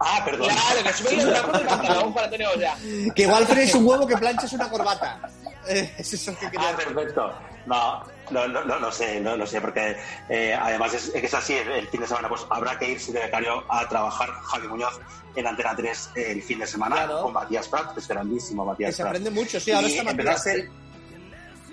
Ah, 0.00 0.22
perdón. 0.24 0.48
Claro, 0.48 0.82
que 0.84 0.92
sube 0.92 1.16
los 1.16 1.24
brazos 1.26 1.52
del 1.52 1.66
pantalón 1.66 2.14
para 2.14 2.24
Antonio 2.26 2.48
ya. 2.58 2.78
Que 3.14 3.22
igual 3.22 3.46
frees 3.46 3.74
un 3.74 3.86
huevo 3.86 4.06
que 4.06 4.16
planches 4.16 4.52
una 4.52 4.70
corbata. 4.70 5.20
Eh, 5.66 5.92
es 5.98 6.12
eso 6.14 6.32
que 6.38 6.48
quería 6.50 6.68
Ah, 6.68 6.72
decir. 6.72 6.94
perfecto. 6.94 7.32
No, 7.66 8.02
no, 8.30 8.48
no, 8.48 8.64
no, 8.64 8.78
no 8.78 8.90
sé, 8.92 9.20
no, 9.20 9.36
no 9.36 9.44
sé, 9.46 9.60
porque 9.60 9.96
eh, 10.30 10.54
además 10.58 10.94
es, 10.94 11.06
es 11.08 11.20
que 11.20 11.26
es 11.26 11.34
así, 11.34 11.52
el, 11.54 11.68
el 11.70 11.88
fin 11.88 12.00
de 12.00 12.06
semana 12.06 12.28
pues 12.28 12.46
habrá 12.48 12.78
que 12.78 12.92
irse 12.92 13.12
de 13.12 13.20
becario 13.20 13.62
a 13.70 13.86
trabajar 13.88 14.30
Javi 14.30 14.68
Muñoz 14.68 14.98
en 15.34 15.46
Antena 15.46 15.76
3 15.76 16.10
el 16.14 16.42
fin 16.42 16.60
de 16.60 16.66
semana 16.66 16.96
Claro. 16.96 17.22
con 17.24 17.32
Matías 17.34 17.68
Prat, 17.68 17.92
que 17.92 18.00
es 18.00 18.08
grandísimo 18.08 18.62
Que 18.64 18.70
Matías 18.70 18.96
se 18.96 19.02
Prat. 19.02 19.10
aprende 19.16 19.30
mucho, 19.32 19.60
sí, 19.60 19.70
ahora 19.72 19.88
Y 19.88 19.90
está 19.98 20.04
Matías. 20.04 20.44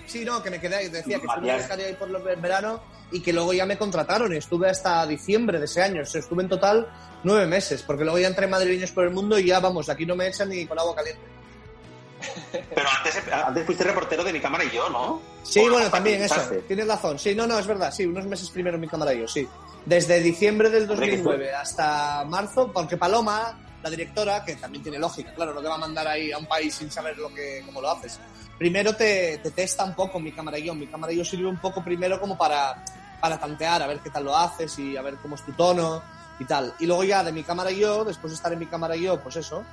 Sí, 0.07 0.23
no, 0.25 0.41
que 0.43 0.49
me 0.49 0.59
quedé, 0.59 0.89
decía 0.89 1.19
que 1.19 1.25
estuve 1.27 1.55
becario 1.57 1.85
ahí 1.87 1.93
por 1.93 2.09
lo- 2.09 2.27
el 2.29 2.39
verano 2.39 2.81
y 3.11 3.21
que 3.21 3.31
luego 3.33 3.53
ya 3.53 3.65
me 3.65 3.77
contrataron 3.77 4.33
y 4.33 4.37
estuve 4.37 4.69
hasta 4.69 5.05
diciembre 5.05 5.59
de 5.59 5.65
ese 5.65 5.81
año. 5.81 6.01
O 6.01 6.05
sea, 6.05 6.19
estuve 6.21 6.43
en 6.43 6.49
total 6.49 6.87
nueve 7.23 7.47
meses, 7.47 7.81
porque 7.83 8.03
luego 8.03 8.19
ya 8.19 8.27
entré 8.27 8.45
en 8.45 8.51
Madrileños 8.51 8.91
por 8.91 9.03
el 9.05 9.11
mundo 9.11 9.37
y 9.39 9.45
ya, 9.47 9.59
vamos, 9.59 9.89
aquí 9.89 10.05
no 10.05 10.15
me 10.15 10.27
echan 10.27 10.49
ni 10.49 10.65
con 10.65 10.77
agua 10.79 10.95
caliente. 10.95 11.21
Pero 12.73 12.87
antes, 12.97 13.21
antes 13.31 13.65
fuiste 13.65 13.83
reportero 13.83 14.23
de 14.23 14.33
mi 14.33 14.39
cámara 14.39 14.63
y 14.63 14.71
yo, 14.71 14.89
¿no? 14.89 15.21
Sí, 15.43 15.59
¿O 15.59 15.63
bueno, 15.63 15.85
no 15.85 15.91
también 15.91 16.23
eso. 16.23 16.41
Tienes 16.67 16.87
razón. 16.87 17.19
Sí, 17.19 17.35
no, 17.35 17.45
no, 17.45 17.59
es 17.59 17.67
verdad. 17.67 17.91
Sí, 17.93 18.05
unos 18.05 18.25
meses 18.25 18.49
primero 18.49 18.77
mi 18.77 18.87
cámara 18.87 19.13
yo, 19.13 19.27
sí. 19.27 19.47
Desde 19.85 20.19
diciembre 20.21 20.69
del 20.69 20.89
Hombre, 20.89 21.05
que 21.11 21.17
2009 21.17 21.53
hasta 21.53 22.23
marzo, 22.25 22.71
porque 22.71 22.97
Paloma, 22.97 23.59
la 23.83 23.89
directora, 23.89 24.43
que 24.43 24.55
también 24.55 24.81
tiene 24.81 24.97
lógica, 24.97 25.33
claro, 25.35 25.53
no 25.53 25.61
te 25.61 25.67
va 25.67 25.75
a 25.75 25.79
mandar 25.79 26.07
ahí 26.07 26.31
a 26.31 26.37
un 26.39 26.47
país 26.47 26.73
sin 26.73 26.89
saber 26.89 27.17
lo 27.17 27.31
que, 27.33 27.61
cómo 27.65 27.81
lo 27.81 27.91
haces. 27.91 28.19
Primero 28.57 28.95
te, 28.95 29.39
te 29.39 29.51
testa 29.51 29.83
un 29.83 29.93
poco 29.93 30.19
mi 30.19 30.31
cámara 30.31 30.57
yo. 30.57 30.73
Mi 30.73 30.87
cámara 30.87 31.11
yo 31.13 31.25
sirve 31.25 31.47
un 31.47 31.57
poco 31.57 31.83
primero 31.83 32.19
como 32.19 32.37
para, 32.37 32.83
para 33.19 33.37
tantear, 33.37 33.81
a 33.81 33.87
ver 33.87 33.99
qué 33.99 34.09
tal 34.09 34.23
lo 34.25 34.35
haces 34.37 34.77
y 34.79 34.95
a 34.95 35.01
ver 35.01 35.15
cómo 35.21 35.35
es 35.35 35.41
tu 35.43 35.51
tono 35.53 36.01
y 36.39 36.45
tal. 36.45 36.73
Y 36.79 36.85
luego 36.85 37.03
ya 37.03 37.23
de 37.23 37.31
mi 37.31 37.43
cámara 37.43 37.71
yo, 37.71 38.05
después 38.05 38.31
de 38.31 38.35
estar 38.35 38.51
en 38.53 38.59
mi 38.59 38.65
cámara 38.67 38.95
yo, 38.95 39.21
pues 39.21 39.35
eso, 39.35 39.63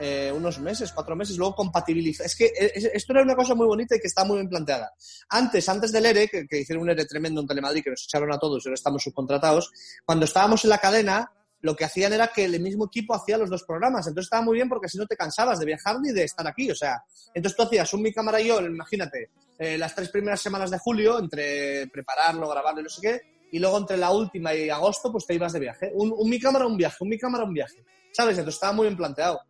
eh, 0.00 0.32
unos 0.34 0.58
meses, 0.58 0.90
cuatro 0.92 1.14
meses, 1.14 1.36
luego 1.36 1.54
compatibilizar. 1.54 2.26
Es 2.26 2.34
que 2.34 2.46
eh, 2.46 2.72
es- 2.74 2.90
esto 2.92 3.12
era 3.12 3.22
una 3.22 3.36
cosa 3.36 3.54
muy 3.54 3.66
bonita 3.66 3.94
y 3.94 4.00
que 4.00 4.08
está 4.08 4.24
muy 4.24 4.36
bien 4.38 4.48
planteada. 4.48 4.92
Antes, 5.28 5.68
antes 5.68 5.92
del 5.92 6.06
ERE, 6.06 6.28
que, 6.28 6.46
que 6.48 6.60
hicieron 6.60 6.82
un 6.82 6.90
ERE 6.90 7.04
tremendo 7.06 7.40
en 7.40 7.46
Telemadrid, 7.46 7.84
que 7.84 7.90
nos 7.90 8.02
echaron 8.04 8.32
a 8.32 8.38
todos 8.38 8.64
y 8.64 8.68
ahora 8.68 8.74
estamos 8.74 9.02
subcontratados, 9.04 9.70
cuando 10.04 10.24
estábamos 10.24 10.64
en 10.64 10.70
la 10.70 10.78
cadena, 10.78 11.30
lo 11.62 11.74
que 11.74 11.84
hacían 11.84 12.12
era 12.12 12.28
que 12.28 12.44
el 12.44 12.60
mismo 12.60 12.86
equipo 12.86 13.14
hacía 13.14 13.38
los 13.38 13.48
dos 13.48 13.62
programas. 13.64 14.06
Entonces 14.06 14.26
estaba 14.26 14.42
muy 14.42 14.54
bien 14.56 14.68
porque 14.68 14.86
así 14.86 14.98
no 14.98 15.06
te 15.06 15.16
cansabas 15.16 15.58
de 15.58 15.66
viajar 15.66 15.98
ni 16.00 16.12
de 16.12 16.24
estar 16.24 16.46
aquí. 16.46 16.70
O 16.70 16.74
sea, 16.74 17.02
entonces 17.34 17.56
tú 17.56 17.62
hacías 17.62 17.92
un 17.94 18.02
Mi 18.02 18.12
Cámara 18.12 18.40
y 18.40 18.48
yo, 18.48 18.60
imagínate, 18.60 19.30
eh, 19.58 19.78
las 19.78 19.94
tres 19.94 20.10
primeras 20.10 20.40
semanas 20.40 20.70
de 20.70 20.78
julio, 20.78 21.18
entre 21.18 21.86
prepararlo, 21.88 22.48
grabarlo 22.48 22.80
y 22.80 22.84
no 22.84 22.88
sé 22.90 23.00
qué, 23.00 23.20
y 23.52 23.58
luego 23.58 23.78
entre 23.78 23.96
la 23.96 24.10
última 24.10 24.52
y 24.54 24.68
agosto, 24.70 25.12
pues 25.12 25.24
te 25.26 25.34
ibas 25.34 25.52
de 25.52 25.60
viaje. 25.60 25.90
Un, 25.94 26.12
un 26.16 26.28
Mi 26.28 26.40
Cámara, 26.40 26.66
un 26.66 26.76
viaje, 26.76 26.96
un 27.00 27.08
Mi 27.08 27.18
Cámara, 27.18 27.44
un 27.44 27.54
viaje. 27.54 27.84
¿Sabes? 28.12 28.36
Entonces 28.38 28.54
estaba 28.56 28.72
muy 28.72 28.86
bien 28.86 28.96
planteado. 28.96 29.40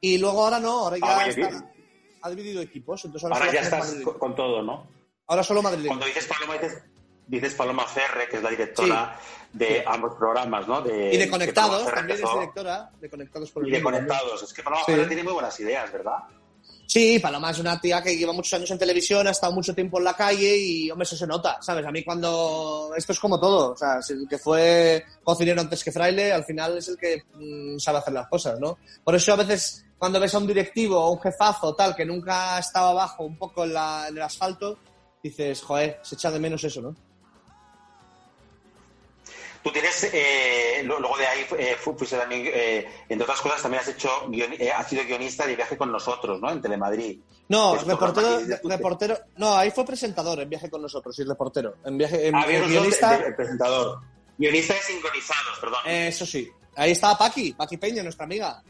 Y 0.00 0.18
luego 0.18 0.44
ahora 0.44 0.60
no, 0.60 0.80
ahora 0.80 0.98
ya 0.98 1.18
Ah, 1.20 1.26
está- 1.28 1.70
ha 2.22 2.30
dividido 2.30 2.60
equipos. 2.62 3.04
Entonces 3.04 3.30
ahora, 3.30 3.52
ya 3.52 3.60
estás 3.60 3.94
con 4.18 4.34
todo, 4.34 4.62
¿no? 4.62 4.86
Ahora 5.26 5.42
solo 5.42 5.62
Madrid. 5.62 5.86
Cuando 5.86 6.04
dices 6.06 6.26
Paloma, 6.26 6.54
dices, 6.54 6.82
dices 7.26 7.54
Paloma 7.54 7.86
Ferre, 7.86 8.28
que 8.28 8.36
es 8.36 8.42
la 8.42 8.50
directora 8.50 9.18
de 9.52 9.66
Sí. 9.66 9.82
ambos 9.86 10.14
programas, 10.16 10.66
¿no? 10.66 10.82
De, 10.82 11.14
Y 11.14 11.16
de 11.16 11.30
Conectados, 11.30 11.84
también 11.92 12.18
es 12.22 12.30
directora 12.32 12.90
de 13.00 13.08
Conectados 13.10 13.50
por 13.52 13.62
el 13.62 13.68
Y 13.68 13.72
de 13.72 13.80
también. 13.82 14.04
Conectados. 14.06 14.42
Es 14.42 14.52
que 14.52 14.62
Paloma 14.62 14.82
Sí. 14.84 14.92
Ferre 14.92 15.06
tiene 15.06 15.22
muy 15.24 15.32
buenas 15.32 15.58
ideas, 15.60 15.92
¿verdad? 15.92 16.18
Sí, 16.86 17.18
Paloma 17.18 17.50
es 17.50 17.58
una 17.58 17.80
tía 17.80 18.02
que 18.02 18.16
lleva 18.16 18.32
muchos 18.32 18.52
años 18.54 18.70
en 18.70 18.78
televisión, 18.78 19.26
ha 19.26 19.30
estado 19.30 19.52
mucho 19.54 19.74
tiempo 19.74 19.98
en 19.98 20.04
la 20.04 20.14
calle 20.14 20.56
y, 20.56 20.90
hombre, 20.90 21.04
eso 21.04 21.16
se 21.16 21.26
nota, 21.26 21.56
¿sabes? 21.62 21.84
A 21.86 21.90
mí 21.90 22.04
cuando... 22.04 22.92
Esto 22.96 23.12
es 23.12 23.18
como 23.18 23.40
todo, 23.40 23.72
o 23.72 23.76
sea, 23.76 23.98
el 24.08 24.26
que 24.28 24.38
fue 24.38 25.04
cocinero 25.22 25.60
antes 25.62 25.82
que 25.82 25.90
fraile, 25.90 26.32
al 26.32 26.44
final 26.44 26.76
es 26.78 26.88
el 26.88 26.98
que 26.98 27.22
mm, 27.34 27.78
sabe 27.78 27.98
hacer 27.98 28.12
las 28.12 28.28
cosas, 28.28 28.60
¿no? 28.60 28.78
Por 29.02 29.14
eso 29.14 29.32
a 29.32 29.36
veces 29.36 29.86
cuando 29.98 30.20
ves 30.20 30.34
a 30.34 30.38
un 30.38 30.46
directivo 30.46 30.98
o 31.00 31.12
un 31.12 31.20
jefazo 31.20 31.74
tal 31.74 31.96
que 31.96 32.04
nunca 32.04 32.56
ha 32.56 32.58
estado 32.60 32.88
abajo 32.88 33.24
un 33.24 33.38
poco 33.38 33.64
en, 33.64 33.72
la- 33.72 34.06
en 34.08 34.16
el 34.16 34.22
asfalto, 34.22 34.78
dices, 35.22 35.62
joder, 35.62 35.98
se 36.02 36.16
echa 36.16 36.30
de 36.30 36.38
menos 36.38 36.62
eso, 36.64 36.82
¿no? 36.82 36.94
Tú 39.64 39.72
tienes, 39.72 40.10
eh, 40.12 40.82
luego 40.84 41.16
de 41.16 41.26
ahí 41.26 41.46
eh, 41.58 41.74
fu- 41.80 41.96
fuiste 41.96 42.18
también, 42.18 42.42
eh, 42.52 42.86
entre 43.08 43.24
otras 43.24 43.40
cosas, 43.40 43.62
también 43.62 43.80
has 43.82 43.88
hecho, 43.88 44.10
guion- 44.28 44.54
eh, 44.60 44.70
has 44.70 44.86
sido 44.86 45.02
guionista 45.04 45.46
de 45.46 45.56
viaje 45.56 45.78
con 45.78 45.90
nosotros, 45.90 46.38
¿no? 46.38 46.50
En 46.50 46.60
Telemadrid. 46.60 47.18
No, 47.48 47.74
reportero, 47.76 48.40
reportero, 48.64 49.18
no, 49.38 49.56
ahí 49.56 49.70
fue 49.70 49.86
presentador 49.86 50.38
en 50.40 50.50
viaje 50.50 50.68
con 50.68 50.82
nosotros 50.82 51.18
y 51.18 51.24
reportero. 51.24 51.76
En 51.84 51.96
viaje, 51.96 52.28
en, 52.28 52.34
Ah, 52.34 52.44
en 52.46 52.68
guionista, 52.68 53.16
el 53.16 53.34
presentador. 53.34 54.00
Guionista 54.36 54.74
de 54.74 54.80
sincronizados, 54.80 55.58
perdón. 55.60 55.80
eso 55.86 56.26
sí. 56.26 56.50
Ahí 56.76 56.90
estaba 56.92 57.16
Paqui, 57.16 57.52
Paqui 57.54 57.78
Peña, 57.78 58.02
nuestra 58.02 58.24
amiga. 58.26 58.62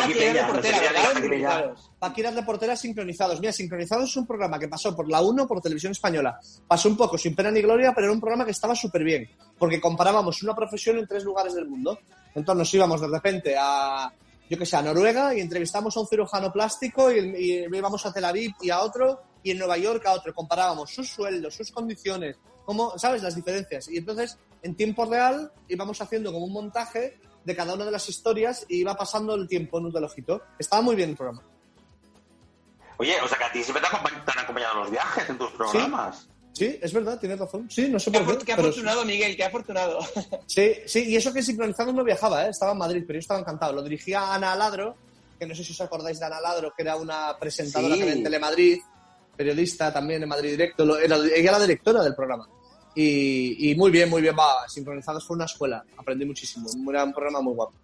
Paqui 0.00 0.18
era 0.18 0.46
reportera, 0.46 0.80
¿verdad? 0.80 1.02
Paqui. 1.02 1.20
Sincronizados. 1.20 1.90
Paqui 1.98 2.20
era 2.20 2.30
reportera 2.30 2.76
sincronizados. 2.76 3.40
Mira, 3.40 3.52
sincronizados 3.52 4.10
es 4.10 4.16
un 4.16 4.26
programa 4.26 4.58
que 4.58 4.68
pasó 4.68 4.94
por 4.94 5.08
la 5.08 5.20
1 5.20 5.46
por 5.46 5.60
televisión 5.60 5.92
española. 5.92 6.38
Pasó 6.66 6.88
un 6.88 6.96
poco 6.96 7.18
sin 7.18 7.34
pena 7.34 7.50
ni 7.50 7.62
gloria, 7.62 7.92
pero 7.94 8.06
era 8.06 8.14
un 8.14 8.20
programa 8.20 8.44
que 8.44 8.52
estaba 8.52 8.74
súper 8.74 9.04
bien. 9.04 9.28
Porque 9.58 9.80
comparábamos 9.80 10.42
una 10.42 10.54
profesión 10.54 10.98
en 10.98 11.06
tres 11.06 11.24
lugares 11.24 11.54
del 11.54 11.68
mundo. 11.68 11.98
Entonces 12.34 12.58
nos 12.58 12.74
íbamos 12.74 13.00
de 13.00 13.08
repente 13.08 13.56
a, 13.58 14.12
yo 14.48 14.58
que 14.58 14.66
sé, 14.66 14.76
a 14.76 14.82
Noruega 14.82 15.34
y 15.34 15.40
entrevistamos 15.40 15.96
a 15.96 16.00
un 16.00 16.06
cirujano 16.06 16.52
plástico 16.52 17.10
y, 17.10 17.18
y 17.18 17.76
íbamos 17.76 18.04
a 18.06 18.12
Tel 18.12 18.24
Aviv 18.24 18.52
y 18.60 18.70
a 18.70 18.80
otro 18.80 19.22
y 19.42 19.50
en 19.50 19.58
Nueva 19.58 19.78
York 19.78 20.04
a 20.06 20.12
otro. 20.12 20.34
Comparábamos 20.34 20.90
sus 20.90 21.08
sueldos, 21.08 21.54
sus 21.54 21.70
condiciones, 21.70 22.36
cómo, 22.64 22.98
¿sabes? 22.98 23.22
Las 23.22 23.34
diferencias. 23.34 23.88
Y 23.88 23.98
entonces, 23.98 24.38
en 24.62 24.74
tiempo 24.74 25.04
real, 25.04 25.50
íbamos 25.68 26.00
haciendo 26.00 26.32
como 26.32 26.46
un 26.46 26.52
montaje 26.52 27.18
de 27.44 27.56
cada 27.56 27.74
una 27.74 27.84
de 27.84 27.90
las 27.90 28.08
historias 28.08 28.64
y 28.68 28.78
iba 28.80 28.94
pasando 28.94 29.34
el 29.34 29.48
tiempo 29.48 29.78
en 29.78 29.86
un 29.86 29.92
relojito. 29.92 30.42
Estaba 30.58 30.82
muy 30.82 30.96
bien 30.96 31.10
el 31.10 31.16
programa. 31.16 31.42
Oye, 32.98 33.14
o 33.22 33.28
sea 33.28 33.38
que 33.38 33.44
a 33.44 33.52
ti 33.52 33.62
siempre 33.62 33.80
te, 33.82 33.96
han 34.32 34.38
acompañado 34.44 34.80
los 34.80 34.90
viajes 34.90 35.28
en 35.30 35.38
tus 35.38 35.50
programas. 35.52 36.28
Sí, 36.52 36.76
es 36.82 36.92
verdad, 36.92 37.18
tienes 37.20 37.38
razón. 37.38 37.70
Sí, 37.70 37.88
no 37.88 38.00
sé 38.00 38.10
Qué, 38.10 38.18
por 38.20 38.38
qué. 38.38 38.44
qué 38.44 38.56
pero 38.56 38.68
afortunado, 38.68 39.04
Miguel, 39.04 39.36
qué 39.36 39.44
afortunado. 39.44 40.00
sí, 40.46 40.72
sí, 40.86 41.04
y 41.08 41.14
eso 41.16 41.32
que 41.32 41.42
sincronizado 41.42 41.92
no 41.92 42.02
viajaba, 42.02 42.46
¿eh? 42.46 42.50
estaba 42.50 42.72
en 42.72 42.78
Madrid, 42.78 43.04
pero 43.06 43.16
yo 43.16 43.20
estaba 43.20 43.38
encantado. 43.40 43.72
Lo 43.74 43.82
dirigía 43.82 44.34
Ana 44.34 44.52
Aladro, 44.52 44.96
que 45.38 45.46
no 45.46 45.54
sé 45.54 45.62
si 45.62 45.70
os 45.72 45.80
acordáis 45.80 46.18
de 46.18 46.26
Ana 46.26 46.38
Aladro, 46.38 46.72
que 46.76 46.82
era 46.82 46.96
una 46.96 47.36
presentadora 47.38 47.94
Sí. 47.94 48.00
también 48.00 48.18
en 48.18 48.24
Telemadrid, 48.24 48.78
periodista 49.36 49.92
también 49.92 50.20
en 50.24 50.28
Madrid 50.28 50.50
Directo. 50.50 50.84
Lo- 50.84 50.98
era, 50.98 51.14
ella 51.16 51.50
era 51.50 51.58
la 51.60 51.64
directora 51.66 52.02
del 52.02 52.16
programa. 52.16 52.48
Y, 52.94 53.70
y 53.70 53.74
muy 53.76 53.90
bien, 53.90 54.08
muy 54.10 54.20
bien, 54.22 54.36
va. 54.38 54.68
Sincronizados 54.68 55.24
fue 55.26 55.36
una 55.36 55.44
escuela, 55.44 55.84
aprendí 55.96 56.24
muchísimo. 56.24 56.68
Era 56.90 57.04
un 57.04 57.12
programa 57.12 57.40
muy 57.40 57.54
guapo. 57.54 57.74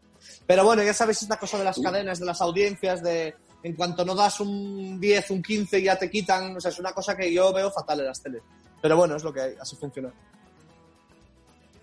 Pero 0.47 0.65
bueno, 0.65 0.83
ya 0.83 0.93
sabéis 0.95 1.23
esta 1.23 1.39
cosa 1.39 1.59
de 1.59 1.65
las 1.65 1.79
cadenas, 1.79 2.19
de 2.19 2.27
las 2.27 2.41
audiencias, 2.41 3.03
de 3.03 3.35
en 3.63 3.75
cuanto 3.75 4.05
no 4.05 4.15
das 4.15 4.41
un 4.41 4.99
10, 5.01 5.31
un 5.31 5.43
15 5.43 5.83
ya 5.83 5.97
te 5.99 6.11
quitan. 6.11 6.57
O 6.57 6.61
sea, 6.61 6.71
es 6.71 6.79
una 6.79 6.93
cosa 6.93 7.17
que 7.17 7.33
yo 7.33 7.53
veo 7.53 7.71
fatal 7.71 8.01
en 8.01 8.07
las 8.07 8.21
teles. 8.23 8.43
Pero 8.83 8.97
bueno, 8.97 9.17
es 9.17 9.23
lo 9.25 9.33
que 9.33 9.41
hay, 9.41 9.55
así 9.61 9.77
funciona. 9.77 10.13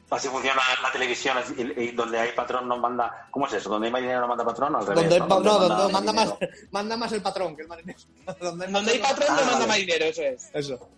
Así 0.09 0.27
funciona 0.27 0.61
la 0.83 0.91
televisión, 0.91 1.37
así- 1.37 1.55
y, 1.57 1.81
y 1.83 1.91
donde 1.91 2.19
hay 2.19 2.33
patrón 2.33 2.67
no 2.67 2.77
manda... 2.77 3.27
¿Cómo 3.31 3.47
es 3.47 3.53
eso? 3.53 3.69
¿Donde 3.69 3.87
hay 3.87 3.93
marinero 3.93 4.19
no 4.19 4.27
manda 4.27 4.43
patrón? 4.43 4.75
o 4.75 4.79
Al 4.79 4.87
revés, 4.87 5.03
Donde, 5.09 5.19
¿no? 5.19 5.25
no, 5.39 5.59
Donde 5.69 5.93
manda, 5.93 6.11
más, 6.11 6.33
manda 6.69 6.97
más 6.97 7.11
el 7.13 7.21
patrón 7.21 7.55
que 7.55 7.61
el 7.61 7.69
marinero. 7.69 7.97
Donde 8.41 8.65
hay 8.65 8.71
Donde 8.73 8.91
hay 8.91 8.99
patrón 8.99 9.27
no 9.29 9.41
Ah, 9.41 9.45
manda 9.51 9.67
marinero, 9.67 10.05
eso 10.05 10.21
es. 10.23 10.49
Eso. 10.53 10.89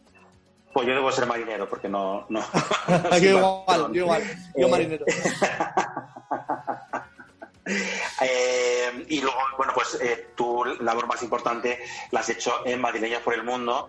Pues 0.74 0.88
yo 0.88 0.96
debo 0.96 1.12
ser 1.12 1.26
marinero, 1.28 1.70
porque 1.70 1.88
no... 1.88 2.26
no 2.30 2.42
yo 3.22 3.38
igual, 3.38 3.64
Perdón. 3.68 3.94
yo 3.94 4.02
igual. 4.04 4.24
Yo 4.58 4.68
Eh, 4.68 4.72
marinero. 4.72 5.06
Eh, 8.22 9.06
y 9.08 9.22
luego, 9.22 9.38
bueno, 9.58 9.72
pues 9.74 9.98
eh, 10.02 10.32
tu 10.36 10.66
labor 10.66 11.08
más 11.08 11.24
importante 11.24 11.80
la 12.12 12.20
has 12.20 12.28
hecho 12.30 12.54
en 12.66 12.82
Madrileños 12.82 13.22
por 13.22 13.34
el 13.34 13.44
Mundo, 13.44 13.88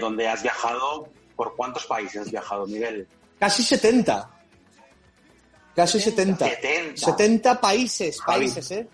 donde 0.00 0.26
has 0.28 0.42
viajado... 0.42 1.08
¿Por 1.36 1.56
cuántos 1.56 1.86
países 1.86 2.22
has 2.22 2.30
viajado, 2.30 2.66
Miguel? 2.66 3.08
Casi 3.38 3.62
70. 3.62 4.30
Casi 5.74 6.00
70. 6.00 6.44
70. 6.44 7.06
70 7.06 7.60
países, 7.60 8.20
Javi. 8.20 8.38
países, 8.38 8.70
¿eh? 8.72 8.88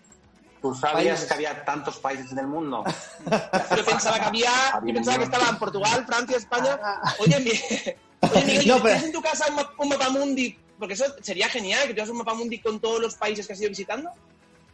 ¿Tú 0.61 0.75
sabías 0.75 0.95
Países. 1.21 1.27
que 1.29 1.35
había 1.35 1.65
tantos 1.65 1.99
países 1.99 2.33
en 2.33 2.39
el 2.39 2.47
mundo? 2.47 2.85
Yo 3.77 3.85
pensaba 3.85 4.19
que 4.19 4.25
había, 4.27 4.51
yo 4.85 4.95
pensaba 4.95 5.19
que 5.19 5.25
estaba 5.25 5.49
en 5.51 5.57
Portugal, 5.59 6.05
Francia, 6.07 6.37
España. 6.37 6.79
Oye, 7.21 7.39
mi- 7.41 7.51
oye 8.31 8.45
Miguel, 8.45 8.67
No, 8.69 8.75
pero- 8.77 8.85
¿tienes 8.95 9.05
en 9.05 9.13
tu 9.13 9.23
casa 9.23 9.47
un, 9.51 9.55
ma- 9.57 9.71
un 9.79 9.89
mapamundi? 9.89 10.59
Porque 10.79 10.95
eso 10.95 11.05
sería 11.23 11.49
genial, 11.49 11.83
que 11.83 11.89
tuvieras 11.91 12.11
un 12.11 12.19
mapamundi 12.19 12.61
con 12.61 12.81
todos 12.81 13.01
los 13.01 13.15
países 13.15 13.47
que 13.47 13.53
has 13.53 13.61
ido 13.61 13.69
visitando. 13.71 14.11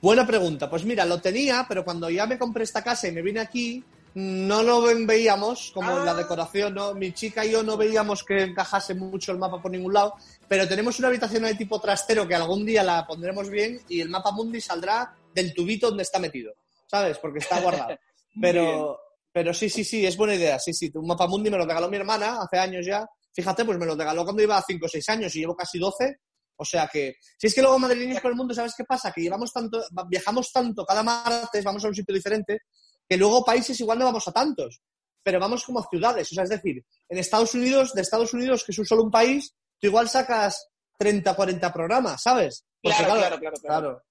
Buena 0.00 0.26
pregunta. 0.26 0.68
Pues 0.70 0.84
mira, 0.84 1.04
lo 1.04 1.20
tenía, 1.20 1.64
pero 1.68 1.84
cuando 1.84 2.08
ya 2.10 2.26
me 2.26 2.38
compré 2.38 2.64
esta 2.64 2.82
casa 2.82 3.08
y 3.08 3.12
me 3.12 3.22
vine 3.22 3.40
aquí, 3.40 3.82
no 4.14 4.62
lo 4.62 4.82
veíamos 4.82 5.70
como 5.74 5.98
en 5.98 6.04
la 6.04 6.12
Ah. 6.12 6.14
decoración, 6.14 6.74
¿no? 6.74 6.94
Mi 6.94 7.12
chica 7.12 7.44
y 7.44 7.50
yo 7.52 7.62
no 7.62 7.76
veíamos 7.76 8.22
que 8.22 8.42
encajase 8.42 8.94
mucho 8.94 9.32
el 9.32 9.38
mapa 9.38 9.60
por 9.60 9.70
ningún 9.70 9.92
lado, 9.94 10.14
pero 10.46 10.68
tenemos 10.68 10.98
una 10.98 11.08
habitación 11.08 11.42
de 11.44 11.54
tipo 11.54 11.80
trastero 11.80 12.28
que 12.28 12.34
algún 12.34 12.64
día 12.64 12.82
la 12.82 13.06
pondremos 13.06 13.48
bien 13.50 13.80
y 13.88 14.00
el 14.00 14.08
mapa 14.10 14.30
mundi 14.30 14.60
saldrá 14.60 15.14
del 15.34 15.52
tubito 15.52 15.88
donde 15.88 16.02
está 16.02 16.18
metido, 16.18 16.54
¿sabes? 16.86 17.18
Porque 17.18 17.40
está 17.40 17.60
guardado. 17.60 17.96
Pero, 18.40 18.98
pero 19.32 19.54
sí, 19.54 19.70
sí, 19.70 19.84
sí, 19.84 20.04
es 20.04 20.16
buena 20.16 20.34
idea. 20.34 20.58
Sí, 20.58 20.74
sí, 20.74 20.90
un 20.94 21.06
mapa 21.06 21.28
mundi 21.28 21.50
me 21.50 21.56
lo 21.56 21.64
regaló 21.64 21.88
mi 21.88 21.98
hermana 21.98 22.40
hace 22.42 22.58
años 22.58 22.84
ya. 22.84 23.06
Fíjate, 23.32 23.64
pues 23.64 23.78
me 23.78 23.86
lo 23.86 23.94
regaló 23.94 24.24
cuando 24.24 24.42
iba 24.42 24.56
a 24.56 24.62
5 24.62 24.84
o 24.84 24.88
6 24.88 25.08
años 25.10 25.36
y 25.36 25.38
llevo 25.38 25.54
casi 25.54 25.78
12. 25.78 26.16
O 26.56 26.64
sea 26.64 26.88
que, 26.88 27.16
si 27.38 27.46
es 27.46 27.54
que 27.54 27.62
luego 27.62 27.78
madrileños 27.78 28.20
por 28.20 28.32
el 28.32 28.36
mundo, 28.36 28.54
¿sabes 28.54 28.74
qué 28.76 28.82
pasa? 28.84 29.12
Que 29.12 29.22
llevamos 29.22 29.52
tanto, 29.52 29.84
viajamos 30.08 30.52
tanto 30.52 30.84
cada 30.84 31.04
martes, 31.04 31.64
vamos 31.64 31.84
a 31.84 31.88
un 31.88 31.94
sitio 31.94 32.14
diferente, 32.14 32.62
que 33.08 33.16
luego 33.16 33.44
países 33.44 33.78
igual 33.80 33.98
no 33.98 34.04
vamos 34.04 34.26
a 34.28 34.32
tantos, 34.32 34.80
pero 35.22 35.40
vamos 35.40 35.64
como 35.64 35.82
ciudades. 35.82 36.30
O 36.30 36.34
sea, 36.34 36.44
es 36.44 36.50
decir, 36.50 36.84
en 37.08 37.18
Estados 37.18 37.54
Unidos, 37.54 37.92
de 37.92 38.02
Estados 38.02 38.34
Unidos, 38.34 38.64
que 38.64 38.72
es 38.72 38.78
un 38.78 38.86
solo 38.86 39.02
un 39.02 39.10
país, 39.10 39.54
tú 39.80 39.88
igual 39.88 40.08
sacas 40.08 40.68
30, 40.98 41.34
40 41.34 41.72
programas, 41.72 42.22
¿sabes? 42.22 42.64
Porque, 42.80 42.98
Claro, 42.98 43.14
claro, 43.14 43.38
claro, 43.38 43.56
claro. 43.60 44.02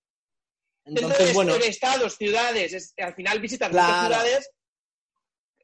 Entonces, 0.86 1.12
Entonces, 1.12 1.34
bueno, 1.36 1.56
en 1.56 1.62
estados, 1.64 2.16
ciudades, 2.18 2.74
es- 2.74 2.94
al 2.98 3.14
final 3.16 3.40
visitas 3.40 3.70
Claro. 3.70 3.88
muchas 3.88 4.08
ciudades. 4.08 4.50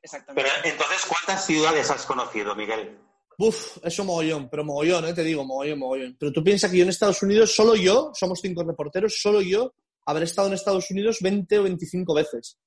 Exactamente. 0.01 0.49
Pero 0.49 0.73
entonces, 0.73 1.05
¿cuántas 1.07 1.45
ciudades 1.45 1.89
has 1.91 2.05
conocido, 2.05 2.55
Miguel? 2.55 2.97
Uf, 3.37 3.77
eso 3.83 4.03
mogollón, 4.03 4.49
pero 4.49 4.63
mogollón, 4.65 5.05
¿eh? 5.05 5.13
te 5.13 5.23
digo, 5.23 5.45
mogollón, 5.45 5.79
mogollón. 5.79 6.17
Pero 6.19 6.31
tú 6.31 6.43
piensas 6.43 6.71
que 6.71 6.77
yo 6.77 6.83
en 6.83 6.89
Estados 6.89 7.21
Unidos, 7.23 7.53
solo 7.53 7.75
yo, 7.75 8.11
somos 8.13 8.39
cinco 8.41 8.63
reporteros, 8.63 9.17
solo 9.21 9.41
yo 9.41 9.73
habré 10.05 10.25
estado 10.25 10.47
en 10.47 10.53
Estados 10.55 10.89
Unidos 10.91 11.17
20 11.21 11.59
o 11.59 11.63
25 11.63 12.13
veces. 12.13 12.57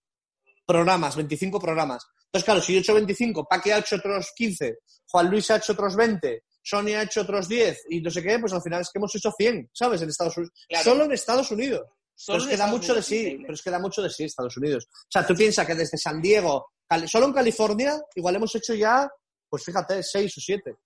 Programas, 0.67 1.17
25 1.17 1.59
programas. 1.61 2.07
Entonces, 2.27 2.45
claro, 2.45 2.61
si 2.62 2.73
yo 2.73 2.79
he 2.79 2.83
hecho 2.83 2.95
25, 2.95 3.45
Paqui 3.49 3.71
ha 3.71 3.79
hecho 3.79 3.97
otros 3.97 4.33
15, 4.35 4.79
Juan 5.09 5.29
Luis 5.31 5.51
ha 5.51 5.57
hecho 5.57 5.73
otros 5.73 5.97
20, 5.97 6.45
Sonia 6.62 7.01
ha 7.01 7.03
hecho 7.03 7.23
otros 7.23 7.49
10 7.49 7.83
y 7.91 8.01
no 8.01 8.11
sé 8.11 8.23
qué, 8.23 8.38
pues 8.38 8.53
al 8.53 8.62
final 8.62 8.81
es 8.81 8.88
que 8.91 8.99
hemos 8.99 9.15
hecho 9.15 9.31
100, 9.37 9.71
¿sabes? 9.73 10.01
En 10.03 10.09
Estados 10.09 10.37
Unidos. 10.37 10.55
Claro. 10.69 10.85
Solo 10.85 11.05
en 11.05 11.12
Estados 11.12 11.51
Unidos. 11.51 11.83
Solo 12.25 12.39
pero 12.39 12.45
es 12.45 12.51
que 12.51 12.57
da 12.57 12.67
mucho 12.69 12.95
de 12.95 13.03
sí, 13.03 13.17
increíble. 13.19 13.43
pero 13.47 13.55
es 13.55 13.63
que 13.63 13.71
da 13.71 13.79
mucho 13.81 14.03
de 14.03 14.11
sí 14.11 14.25
Estados 14.25 14.57
Unidos. 14.57 14.87
O 14.93 15.07
sea, 15.11 15.27
tú 15.27 15.35
piensas 15.35 15.67
que 15.67 15.75
desde 15.75 15.99
San 15.99 16.21
Diego, 16.23 16.71
Cali- 16.89 17.09
solo 17.09 17.27
en 17.27 17.33
California, 17.33 18.01
igual 18.15 18.37
hemos 18.37 18.55
hecho 18.55 18.75
ya, 18.75 19.11
pues 19.49 19.65
fíjate, 19.65 20.03
6 20.03 20.39
o 20.39 20.41
7, 20.41 20.77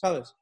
¿sabes? 0.00 0.34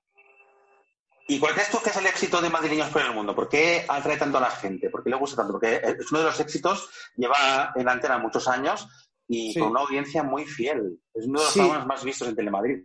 ¿Y 1.29 1.39
cuál 1.39 1.55
crees 1.55 1.71
tú 1.71 1.79
que 1.83 1.91
es 1.91 1.97
el 1.97 2.07
éxito 2.07 2.41
de 2.41 2.49
Madrileños 2.51 2.89
por 2.91 3.03
el 3.03 3.13
mundo? 3.15 3.35
¿Por 3.35 3.49
qué 3.49 3.85
atrae 3.89 4.17
tanto 4.17 4.39
a 4.39 4.41
la 4.41 4.51
gente? 4.51 4.91
¿Por 4.91 5.05
qué 5.05 5.11
le 5.11 5.17
gusta 5.17 5.37
tanto? 5.37 5.53
Porque 5.53 5.77
es 5.77 6.11
uno 6.11 6.21
de 6.21 6.27
los 6.27 6.41
éxitos, 6.41 6.89
lleva 7.17 7.73
en 7.77 7.89
antena 7.89 8.19
muchos 8.19 8.49
años 8.49 8.89
y 9.29 9.53
Sí. 9.53 9.61
con 9.61 9.71
una 9.71 9.81
audiencia 9.81 10.23
muy 10.25 10.45
fiel. 10.45 10.99
Es 11.15 11.27
uno 11.27 11.39
de 11.39 11.45
los 11.45 11.53
Sí. 11.53 11.61
programas 11.61 11.87
más 11.87 12.03
vistos 12.05 12.27
en 12.29 12.35
Telemadrid. 12.37 12.79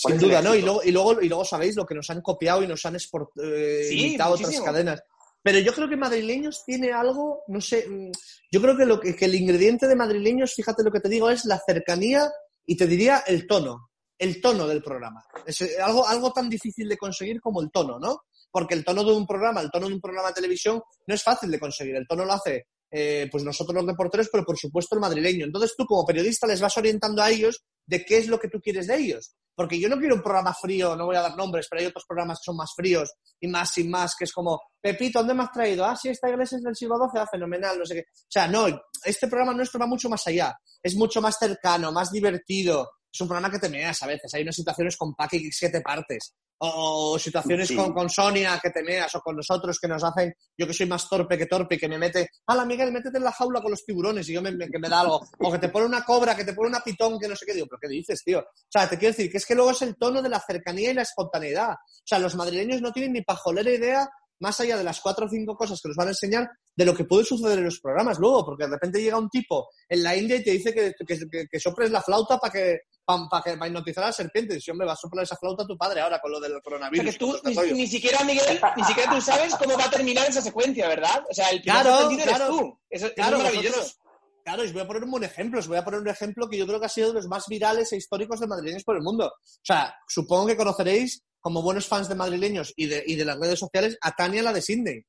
¿Cuál 0.00 0.14
Sin 0.14 0.28
duda, 0.28 0.40
¿no? 0.42 0.54
Y 0.54 0.62
luego, 0.62 0.80
y, 0.84 0.92
luego, 0.92 1.20
y 1.20 1.28
luego 1.28 1.44
sabéis 1.44 1.74
lo 1.76 1.84
que 1.84 1.94
nos 1.94 2.08
han 2.10 2.20
copiado 2.22 2.62
y 2.62 2.68
nos 2.68 2.84
han 2.86 2.94
export, 2.94 3.30
eh, 3.42 3.86
Sí, 3.88 4.16
otras 4.20 4.60
cadenas. 4.60 5.02
Pero 5.42 5.58
yo 5.60 5.72
creo 5.72 5.88
que 5.88 5.96
madrileños 5.96 6.64
tiene 6.64 6.92
algo, 6.92 7.42
no 7.48 7.60
sé, 7.60 7.88
mm, 7.88 8.10
yo 8.50 8.60
creo 8.60 8.76
que, 8.76 8.84
lo 8.84 9.00
que, 9.00 9.14
que 9.14 9.26
el 9.26 9.34
ingrediente 9.34 9.86
de 9.86 9.96
madrileños, 9.96 10.54
fíjate 10.54 10.82
lo 10.82 10.90
que 10.90 11.00
te 11.00 11.08
digo, 11.08 11.30
es 11.30 11.44
la 11.44 11.60
cercanía 11.64 12.30
y 12.66 12.76
te 12.76 12.86
diría 12.86 13.22
el 13.26 13.46
tono, 13.46 13.90
el 14.18 14.40
tono 14.40 14.66
del 14.66 14.82
programa. 14.82 15.24
Es 15.46 15.60
eh, 15.62 15.80
algo, 15.80 16.06
algo 16.06 16.32
tan 16.32 16.48
difícil 16.48 16.88
de 16.88 16.98
conseguir 16.98 17.40
como 17.40 17.62
el 17.62 17.70
tono, 17.70 17.98
¿no? 17.98 18.22
Porque 18.50 18.74
el 18.74 18.84
tono 18.84 19.04
de 19.04 19.12
un 19.12 19.26
programa, 19.26 19.60
el 19.60 19.70
tono 19.70 19.88
de 19.88 19.94
un 19.94 20.00
programa 20.00 20.28
de 20.28 20.34
televisión 20.34 20.82
no 21.06 21.14
es 21.14 21.22
fácil 21.22 21.50
de 21.50 21.60
conseguir. 21.60 21.96
El 21.96 22.06
tono 22.06 22.24
lo 22.24 22.32
hace 22.32 22.66
eh, 22.90 23.28
pues 23.30 23.44
nosotros 23.44 23.74
los 23.74 23.86
reporteros, 23.86 24.28
pero 24.30 24.44
por 24.44 24.58
supuesto 24.58 24.94
el 24.94 25.00
madrileño. 25.00 25.44
Entonces 25.44 25.74
tú 25.76 25.84
como 25.84 26.06
periodista 26.06 26.46
les 26.46 26.60
vas 26.60 26.76
orientando 26.76 27.22
a 27.22 27.30
ellos 27.30 27.62
de 27.86 28.04
qué 28.04 28.18
es 28.18 28.28
lo 28.28 28.38
que 28.38 28.48
tú 28.48 28.60
quieres 28.60 28.86
de 28.86 28.96
ellos. 28.96 29.34
Porque 29.54 29.80
yo 29.80 29.88
no 29.88 29.98
quiero 29.98 30.14
un 30.14 30.22
programa 30.22 30.54
frío, 30.54 30.94
no 30.94 31.06
voy 31.06 31.16
a 31.16 31.22
dar 31.22 31.36
nombres, 31.36 31.66
pero 31.68 31.80
hay 31.80 31.86
otros 31.86 32.04
programas 32.06 32.38
que 32.38 32.44
son 32.44 32.56
más 32.56 32.70
fríos 32.76 33.10
y 33.40 33.48
más 33.48 33.72
sin 33.72 33.90
más, 33.90 34.14
que 34.16 34.24
es 34.24 34.32
como, 34.32 34.60
Pepito, 34.80 35.18
¿dónde 35.18 35.34
me 35.34 35.42
has 35.42 35.50
traído? 35.50 35.84
Ah, 35.84 35.96
sí, 35.96 36.10
esta 36.10 36.28
iglesia 36.28 36.58
es 36.58 36.62
del 36.62 36.76
siglo 36.76 36.96
XII, 36.96 37.20
ah, 37.20 37.26
fenomenal, 37.28 37.76
no 37.76 37.84
sé 37.84 37.94
qué. 37.96 38.00
O 38.02 38.30
sea, 38.30 38.46
no, 38.46 38.66
este 39.04 39.26
programa 39.26 39.54
nuestro 39.54 39.80
va 39.80 39.86
mucho 39.86 40.08
más 40.08 40.24
allá. 40.28 40.54
Es 40.80 40.94
mucho 40.94 41.20
más 41.20 41.36
cercano, 41.38 41.90
más 41.90 42.12
divertido. 42.12 42.88
Es 43.12 43.20
un 43.20 43.28
programa 43.28 43.50
que 43.50 43.58
te 43.58 43.68
meas 43.68 44.02
a 44.02 44.06
veces. 44.06 44.32
Hay 44.34 44.42
unas 44.42 44.54
situaciones 44.56 44.96
con 44.96 45.14
Paqui 45.14 45.42
que 45.42 45.50
siete 45.52 45.80
partes. 45.80 46.34
O, 46.60 47.12
o 47.14 47.18
situaciones 47.20 47.68
Sí. 47.68 47.76
con, 47.76 47.92
con 47.92 48.10
Sonia 48.10 48.58
que 48.60 48.70
te 48.70 48.82
meas, 48.82 49.14
o 49.14 49.20
con 49.20 49.36
nosotros 49.36 49.78
que 49.80 49.86
nos 49.86 50.02
hacen, 50.02 50.34
yo 50.56 50.66
que 50.66 50.74
soy 50.74 50.86
más 50.86 51.08
torpe 51.08 51.38
que 51.38 51.46
torpe, 51.46 51.78
que 51.78 51.88
me 51.88 51.98
mete, 51.98 52.30
hala 52.48 52.64
Miguel, 52.64 52.90
métete 52.90 53.16
en 53.18 53.22
la 53.22 53.30
jaula 53.30 53.60
con 53.62 53.70
los 53.70 53.84
tiburones 53.84 54.28
y 54.28 54.32
yo 54.32 54.42
me, 54.42 54.50
me- 54.50 54.68
que 54.68 54.78
me 54.80 54.88
da 54.88 55.00
algo. 55.02 55.20
O 55.38 55.52
que 55.52 55.58
te 55.60 55.68
pone 55.68 55.86
una 55.86 56.02
cobra, 56.04 56.34
que 56.34 56.44
te 56.44 56.54
pone 56.54 56.70
una 56.70 56.80
pitón, 56.80 57.16
que 57.20 57.28
no 57.28 57.36
sé 57.36 57.46
qué. 57.46 57.54
Digo, 57.54 57.66
¿pero 57.70 57.78
qué 57.80 57.88
dices, 57.88 58.24
tío? 58.24 58.40
O 58.40 58.68
sea, 58.68 58.88
te 58.88 58.98
quiero 58.98 59.14
decir 59.14 59.30
que 59.30 59.36
es 59.38 59.46
que 59.46 59.54
luego 59.54 59.70
es 59.70 59.82
el 59.82 59.96
tono 59.96 60.20
de 60.20 60.28
la 60.28 60.40
cercanía 60.40 60.90
y 60.90 60.94
la 60.94 61.02
espontaneidad. 61.02 61.70
O 61.74 61.76
sea, 62.04 62.18
los 62.18 62.34
madrileños 62.34 62.82
no 62.82 62.90
tienen 62.92 63.12
ni 63.12 63.22
pajolera 63.22 63.70
idea, 63.70 64.08
más 64.40 64.60
allá 64.60 64.76
de 64.76 64.84
las 64.84 65.00
cuatro 65.00 65.26
o 65.26 65.28
cinco 65.28 65.56
cosas 65.56 65.80
que 65.80 65.88
nos 65.88 65.96
van 65.96 66.08
a 66.08 66.10
enseñar, 66.10 66.48
de 66.76 66.84
lo 66.84 66.94
que 66.94 67.04
puede 67.04 67.24
suceder 67.24 67.58
en 67.58 67.64
los 67.64 67.80
programas 67.80 68.18
luego, 68.18 68.44
porque 68.44 68.64
de 68.64 68.70
repente 68.70 69.02
llega 69.02 69.18
un 69.18 69.28
tipo 69.30 69.68
en 69.88 70.02
la 70.02 70.16
India 70.16 70.36
y 70.36 70.44
te 70.44 70.52
dice 70.52 70.72
que, 70.72 70.92
que, 71.06 71.18
que- 71.30 71.46
que 71.50 71.60
soples 71.60 71.90
la 71.90 72.02
flauta 72.02 72.38
para 72.38 72.52
que 72.52 72.78
para 73.04 73.42
que 73.42 73.56
para 73.56 73.66
hipnotizar 73.68 74.04
a 74.04 74.08
la 74.08 74.12
serpiente. 74.12 74.56
Y 74.56 74.60
si, 74.60 74.70
hombre, 74.70 74.86
va 74.86 74.92
a 74.92 74.96
soplar 74.96 75.24
esa 75.24 75.34
flauta 75.36 75.62
a 75.64 75.66
tu 75.66 75.78
padre 75.78 76.02
ahora 76.02 76.20
con 76.20 76.30
lo 76.30 76.38
del 76.40 76.52
O 76.52 76.54
sea, 76.56 76.62
coronavirus. 76.62 77.12
que 77.12 77.18
tú 77.18 77.34
ni, 77.44 77.54
ni 77.72 77.86
siquiera, 77.86 78.22
Miguel, 78.22 78.60
ni 78.76 78.84
siquiera 78.84 79.10
tú 79.14 79.20
sabes 79.22 79.54
cómo 79.54 79.78
va 79.78 79.86
a 79.86 79.90
terminar 79.90 80.28
esa 80.28 80.42
secuencia, 80.42 80.86
¿verdad? 80.88 81.24
O 81.30 81.32
sea, 81.34 81.48
el 81.48 81.62
primer 81.62 81.82
Claro, 81.82 82.08
claro. 82.10 82.22
eres 82.22 82.46
tú. 82.48 82.78
Eso 82.90 83.14
Claro, 83.14 83.36
es 83.38 83.42
maravilloso. 83.44 83.76
vosotros- 83.78 83.98
Claro, 84.44 84.62
os 84.62 84.72
voy 84.72 84.82
a 84.82 84.86
poner 84.86 85.04
un 85.04 85.10
buen 85.10 85.24
ejemplo. 85.24 85.58
Os 85.60 85.68
voy 85.68 85.76
a 85.78 85.84
poner 85.84 86.00
un 86.00 86.08
ejemplo 86.08 86.48
que 86.48 86.56
yo 86.56 86.66
creo 86.66 86.80
que 86.80 86.86
ha 86.86 86.90
sido 86.90 87.08
de 87.08 87.14
los 87.14 87.26
más 87.28 87.46
virales 87.48 87.92
e 87.92 87.96
históricos 87.96 88.40
de 88.40 88.46
madrileños 88.46 88.82
por 88.84 88.96
el 88.96 89.02
mundo. 89.02 89.26
O 89.26 89.60
sea, 89.62 89.94
supongo 90.06 90.46
que 90.46 90.56
conoceréis, 90.56 91.22
como 91.40 91.62
buenos 91.62 91.86
fans 91.86 92.08
de 92.08 92.14
madrileños 92.14 92.72
y 92.76 92.86
de, 92.86 93.02
y 93.06 93.14
de 93.16 93.24
las 93.24 93.38
redes 93.38 93.58
sociales, 93.58 93.96
a 94.00 94.12
Tania, 94.12 94.42
la 94.42 94.52
de 94.52 94.62
Sydney. 94.62 95.04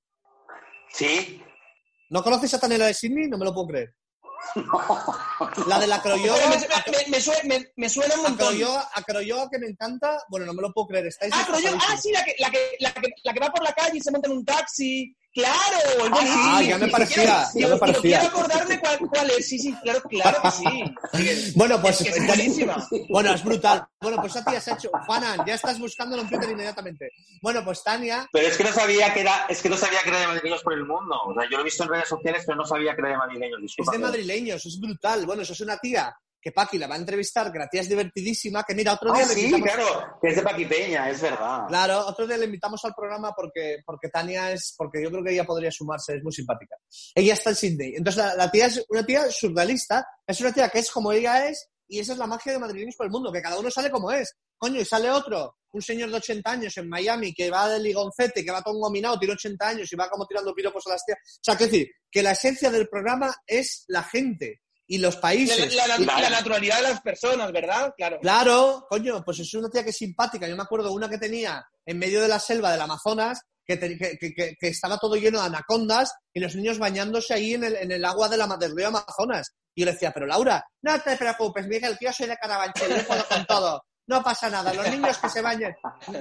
Sí, 0.92 1.42
¿No 2.10 2.24
conoces 2.24 2.52
a 2.56 2.60
Tania, 2.60 2.80
la 2.80 2.88
de 2.88 2.94
Sydney? 2.96 3.28
No 3.28 3.38
me 3.38 3.46
lo 3.46 3.54
puedo 3.54 3.68
creer. 3.68 3.94
La 5.68 5.80
de 5.80 5.86
la 5.88 6.02
Pero 6.02 6.15
croyoga. 6.15 6.50
me, 6.50 6.56
me- 6.58 7.08
me 7.12 7.22
sue- 7.22 7.44
me- 7.44 7.72
me 7.76 7.89
suena 7.89 8.15
un 8.15 8.22
montón. 8.24 8.48
Acroyoga, 8.48 8.89
acroyoga 8.96 9.50
que 9.52 9.60
me 9.60 9.68
encanta. 9.68 10.24
Bueno, 10.30 10.46
no 10.46 10.54
me 10.54 10.62
lo 10.62 10.72
puedo 10.74 10.88
creer. 10.88 11.08
Estáis 11.08 11.34
Ah, 11.36 11.46
ah, 11.52 11.98
sí, 12.02 12.12
la 12.12 12.24
que, 12.24 12.36
la, 12.39 12.50
que, 12.50 12.76
la, 12.80 12.94
que, 12.94 13.10
la 13.24 13.34
que 13.34 13.39
va 13.39 13.50
por 13.52 13.62
la 13.63 13.74
calle 13.74 13.98
y 13.98 14.02
se 14.02 14.12
monta 14.12 14.30
en 14.30 14.38
un 14.38 14.46
taxi. 14.46 15.15
¡Claro! 15.34 15.78
es 15.78 15.96
Ah, 16.00 16.10
buenísimo. 16.10 16.62
ya 16.62 16.78
me 16.80 16.88
parecía, 16.88 17.24
ya 17.24 17.50
yo- 17.54 17.68
me 17.68 17.74
yo 17.76 17.80
parecía. 17.80 18.20
quiero 18.20 18.36
acordarme 18.38 18.80
cuál, 18.80 18.98
cuál 19.10 19.30
es. 19.32 19.48
Sí, 19.48 19.60
sí, 19.60 19.74
claro, 19.84 20.02
claro 20.10 20.42
que 20.42 20.52
sí. 20.52 21.54
Bueno, 21.56 21.80
pues 21.82 22.02
Es 22.02 22.12
que 22.13 22.20
es 22.20 22.28
buenísima. 22.28 22.88
Bueno, 23.10 23.34
es 23.34 23.44
brutal. 23.44 23.86
Bueno, 24.02 24.18
pues 24.22 24.36
esa 24.36 24.44
tía 24.46 24.60
se 24.60 24.72
ha 24.72 24.74
hecho. 24.74 24.89
Juanan, 25.06 25.46
ya 25.46 25.54
estás 25.54 25.80
buscándolo 25.80 26.24
en 26.24 26.30
Twitter 26.30 26.50
inmediatamente. 26.50 27.12
Bueno, 27.42 27.63
pues 27.63 27.84
Tania. 27.84 28.28
pero 28.32 28.48
es 28.48 28.58
que 28.58 28.63
no 28.63 28.72
sabía 28.74 29.13
que 29.13 29.22
era, 29.22 29.46
es 29.48 29.62
que 29.62 29.70
no 29.70 29.78
sabía 29.78 30.00
que 30.04 30.10
era 30.10 30.20
de 30.20 30.28
madrileños 30.28 30.63
por 30.63 30.74
el 30.74 30.86
mundo. 30.86 31.15
O 31.26 31.34
sea, 31.34 31.44
yo 31.44 31.58
lo 31.58 31.62
he 31.62 31.65
visto 31.65 31.84
en 31.84 31.89
redes 31.89 32.10
sociales, 32.10 32.44
pero 32.46 32.58
no 32.58 32.65
sabía 32.65 32.96
que 32.96 33.02
era 33.02 33.10
de 33.12 33.18
madrileños. 33.18 33.76
Es 33.78 33.86
de 33.92 34.00
madrileños, 34.00 34.65
es 34.65 34.80
brutal. 34.80 35.26
Bueno, 35.26 35.44
eso 35.44 35.54
es 35.54 35.62
una 35.62 35.78
tía 35.78 36.13
que 36.41 36.52
Paqui 36.52 36.78
la 36.78 36.88
va 36.88 36.95
a 36.95 36.97
entrevistar, 36.99 37.52
que 37.52 37.60
la 37.60 37.67
tía 37.67 37.82
es 37.82 37.89
divertidísima, 37.89 38.63
que 38.63 38.73
mira, 38.75 38.93
otro 38.93 39.12
día 39.13 39.23
Ah, 39.23 39.28
le 39.28 39.34
sí, 39.34 39.45
invitamos. 39.45 39.67
claro, 39.75 40.17
que 40.21 40.28
es 40.30 40.36
de 40.36 40.41
Paquipeña, 40.41 41.10
es 41.10 41.21
verdad. 41.21 41.67
Claro, 41.67 42.06
otro 42.08 42.25
día 42.28 42.38
le 42.38 42.45
invitamos 42.45 42.84
al 42.86 42.93
programa 42.93 43.34
porque, 43.36 43.80
porque 43.86 44.10
Tania 44.10 44.52
es, 44.52 44.73
porque 44.78 45.04
yo 45.04 45.10
creo 45.12 45.23
que 45.23 45.34
ella 45.34 45.43
podría 45.45 45.71
sumarse, 45.71 46.15
es 46.15 46.23
muy 46.23 46.32
simpática. 46.32 46.75
Ella 47.15 47.34
está 47.34 47.49
en 47.52 47.56
Sydney. 47.56 47.93
Entonces 47.95 48.23
la, 48.23 48.36
la 48.36 48.52
tía 48.52 48.67
es 48.67 48.86
una 48.89 49.06
tía 49.06 49.30
surrealista, 49.30 50.06
es 50.25 50.40
una 50.42 50.54
tía 50.54 50.69
que 50.69 50.79
es 50.79 50.92
como 50.92 51.12
ella 51.12 51.48
es, 51.50 51.69
y 51.87 52.00
esa 52.00 52.13
es 52.13 52.19
la 52.19 52.27
magia 52.27 52.52
de 52.54 52.60
madrileños 52.60 52.96
por 52.96 53.08
el 53.08 53.12
mundo, 53.12 53.31
que 53.31 53.42
cada 53.42 53.60
uno 53.60 53.69
sale 53.71 53.90
como 53.90 54.12
es. 54.12 54.35
Coño, 54.58 54.79
y 54.81 54.85
sale 54.85 55.10
otro, 55.10 55.58
un 55.71 55.81
señor 55.81 56.10
de 56.10 56.17
80 56.17 56.52
años 56.52 56.77
en 56.77 56.87
Miami 56.87 57.33
que 57.33 57.50
va 57.50 57.67
de 57.69 57.79
ligoncete, 57.79 58.44
que 58.46 58.52
va 58.52 58.62
todo 58.62 58.75
engominado, 58.75 59.17
tiene 59.17 59.33
80 59.33 59.67
años 59.67 59.92
y 59.92 59.96
va 59.96 60.10
como 60.10 60.27
tirando 60.27 60.54
piropos 60.54 60.85
a 60.87 60.92
las 60.92 61.06
tías. 61.06 61.17
O 61.17 61.40
sea, 61.42 61.56
quiero 61.58 61.71
decir, 61.71 61.87
que 62.12 62.21
la 62.21 62.31
esencia 62.31 62.69
del 62.69 62.87
programa 62.90 63.33
es 63.48 63.85
la 63.87 64.04
gente 64.04 64.62
y 64.92 64.98
los 64.98 65.15
países. 65.17 65.73
la- 65.75 65.87
la- 65.87 65.98
Y- 66.00 66.06
la 66.06 66.29
naturalidad 66.31 66.77
de 66.77 66.81
las 66.83 67.02
personas, 67.02 67.52
¿verdad? 67.52 67.94
Claro. 67.96 68.19
Claro, 68.21 68.85
coño, 68.90 69.21
pues 69.23 69.40
es 69.40 69.54
una 69.54 69.69
tía 69.69 69.83
que 69.83 69.92
es 69.92 69.98
simpática. 69.98 70.48
Yo 70.48 70.56
me 70.56 70.63
acuerdo 70.63 70.92
una 70.92 71.08
que 71.10 71.17
tenía 71.19 71.63
en 71.85 71.98
medio 72.00 72.21
de 72.21 72.27
la 72.27 72.40
selva 72.40 72.71
del 72.71 72.81
Amazonas, 72.81 73.40
que, 73.65 73.77
te- 73.77 73.98
que- 73.98 74.17
que- 74.17 74.33
que- 74.33 74.56
que 74.60 74.67
estaba 74.67 74.98
todo 74.98 75.15
lleno 75.15 75.40
de 75.40 75.46
anacondas 75.46 76.12
y 76.33 76.40
los 76.40 76.56
niños 76.56 76.79
bañándose 76.79 77.35
ahí 77.35 77.54
en 77.54 77.63
el, 77.65 77.75
en 77.75 77.92
el 77.92 78.04
agua 78.04 78.27
de 78.27 78.37
la, 78.37 78.48
del 78.60 78.75
río 78.75 78.87
Amazonas. 78.87 79.54
Y 79.75 79.81
yo 79.81 79.85
le 79.85 79.92
decía, 79.94 80.12
pero 80.12 80.25
Laura, 80.25 80.65
no 80.81 81.00
te 81.02 81.15
preocupes, 81.15 81.67
Miguel, 81.67 81.96
que 82.00 82.06
yo 82.06 82.12
soy 82.13 82.25
de 82.27 82.35
Carabanchel, 82.37 82.90
yo 82.98 83.06
puedo 83.08 83.23
con 83.27 83.46
todo. 83.46 83.83
No 84.10 84.24
pasa 84.24 84.50
nada. 84.50 84.74
Los 84.74 84.90
niños 84.90 85.18
que 85.20 85.30
se 85.30 85.40
bañen, 85.40 85.76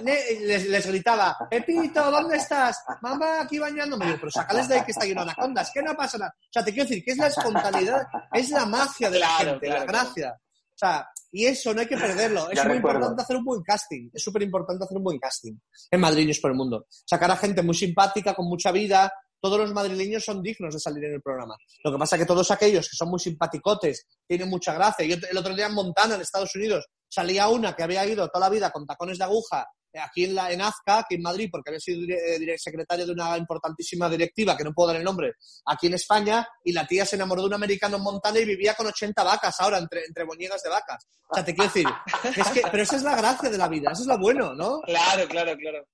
les, 0.05 0.69
les 0.69 0.87
gritaba, 0.87 1.39
Pepito, 1.49 2.11
¿dónde 2.11 2.37
estás? 2.37 2.85
Mamá, 3.01 3.41
aquí 3.41 3.59
bañándome. 3.59 4.05
Digo, 4.05 4.19
pero 4.21 4.31
sacales 4.31 4.69
de 4.69 4.75
ahí 4.75 4.85
que 4.85 4.93
está 4.93 5.07
lleno 5.07 5.25
de 5.25 5.31
anacondas, 5.31 5.71
que 5.73 5.83
no 5.83 5.97
pasa 5.97 6.19
nada. 6.19 6.35
O 6.39 6.53
sea, 6.53 6.63
te 6.63 6.71
quiero 6.73 6.87
decir 6.87 7.03
que 7.03 7.13
es 7.13 7.17
la 7.17 7.29
espontaneidad, 7.29 8.07
es 8.33 8.51
la 8.51 8.67
magia 8.67 9.09
de 9.09 9.19
la 9.19 9.27
Claro, 9.27 9.51
gente, 9.53 9.67
claro, 9.67 9.81
la 9.81 9.87
gracia. 9.87 10.39
O 10.39 10.79
sea, 10.79 11.09
y 11.33 11.47
eso 11.47 11.73
no 11.73 11.81
hay 11.81 11.87
que 11.87 11.97
perderlo. 11.97 12.51
Es 12.51 12.63
muy 12.67 12.77
importante 12.77 13.23
hacer 13.23 13.37
un 13.37 13.45
buen 13.45 13.63
casting. 13.63 14.11
Es 14.13 14.23
súper 14.23 14.43
importante 14.43 14.85
hacer 14.85 14.97
un 14.99 15.05
buen 15.05 15.19
casting 15.19 15.55
en 15.91 16.01
Madrileños 16.01 16.39
por 16.41 16.51
el 16.51 16.57
Mundo. 16.59 16.87
Sacar 16.91 17.31
a 17.31 17.37
gente 17.37 17.63
muy 17.63 17.75
simpática, 17.75 18.35
con 18.35 18.47
mucha 18.47 18.71
vida. 18.71 19.11
Todos 19.41 19.59
los 19.59 19.73
madrileños 19.73 20.25
son 20.25 20.43
dignos 20.43 20.75
de 20.75 20.81
salir 20.81 21.05
en 21.05 21.15
el 21.15 21.23
programa. 21.23 21.57
Lo 21.85 21.93
que 21.93 21.99
pasa 21.99 22.17
es 22.17 22.23
que 22.23 22.27
todos 22.27 22.51
aquellos 22.51 22.89
que 22.89 22.97
son 22.97 23.09
muy 23.09 23.21
simpaticotes, 23.21 24.07
tienen 24.27 24.51
mucha 24.51 24.75
gracia. 24.75 25.07
Yo 25.07 25.17
el 25.31 25.39
otro 25.39 25.55
día 25.55 25.67
en 25.67 25.75
Montana, 25.75 26.17
en 26.17 26.21
Estados 26.21 26.55
Unidos, 26.57 26.87
salía 27.09 27.49
una 27.49 27.75
que 27.75 27.83
había 27.83 28.07
ido 28.07 28.29
toda 28.29 28.47
la 28.47 28.55
vida 28.55 28.71
con 28.71 28.87
tacones 28.87 29.19
de 29.19 29.25
aguja 29.25 29.67
eh, 29.93 29.99
aquí 29.99 30.25
en, 30.25 30.35
la, 30.35 30.53
en 30.53 30.61
Azca, 30.61 30.99
aquí 30.99 31.15
en 31.15 31.23
Madrid, 31.23 31.49
porque 31.51 31.71
había 31.71 31.81
sido 31.81 32.03
eh, 32.09 32.59
secretaria 32.59 33.07
de 33.07 33.13
una 33.13 33.37
importantísima 33.37 34.09
directiva, 34.09 34.57
que 34.57 34.65
no 34.65 34.73
puedo 34.73 34.89
dar 34.89 34.97
el 34.97 35.05
nombre, 35.05 35.35
aquí 35.67 35.87
en 35.87 35.95
España, 35.95 36.47
y 36.63 36.73
la 36.73 36.87
tía 36.87 37.07
se 37.07 37.17
enamoró 37.17 37.43
de 37.43 37.49
un 37.49 37.55
americano 37.55 37.97
en 37.97 38.03
Montana 38.03 38.39
y 38.39 38.45
vivía 38.45 38.75
con 38.75 38.87
80 38.87 39.23
vacas 39.23 39.61
ahora, 39.61 39.79
entre, 39.79 40.05
entre 40.05 40.25
boñigas 40.25 40.63
de 40.63 40.71
vacas. 40.71 41.07
O 41.31 41.35
sea, 41.35 41.45
te 41.45 41.55
quiero 41.55 41.73
decir, 41.73 41.87
es 42.37 42.49
que, 42.49 42.63
pero 42.71 42.83
esa 42.83 42.97
es 42.97 43.03
la 43.03 43.17
gracia 43.17 43.49
de 43.49 43.59
la 43.59 43.69
vida, 43.69 43.91
eso 43.93 44.03
es 44.03 44.09
lo 44.09 44.19
bueno, 44.19 44.55
¿no? 44.55 44.81
Claro, 44.83 45.27
claro, 45.29 45.57
claro. 45.57 45.87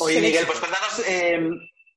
Oye, 0.00 0.20
Miguel, 0.20 0.46
pues 0.46 0.58
cuéntanos, 0.58 0.98
eh, 1.06 1.38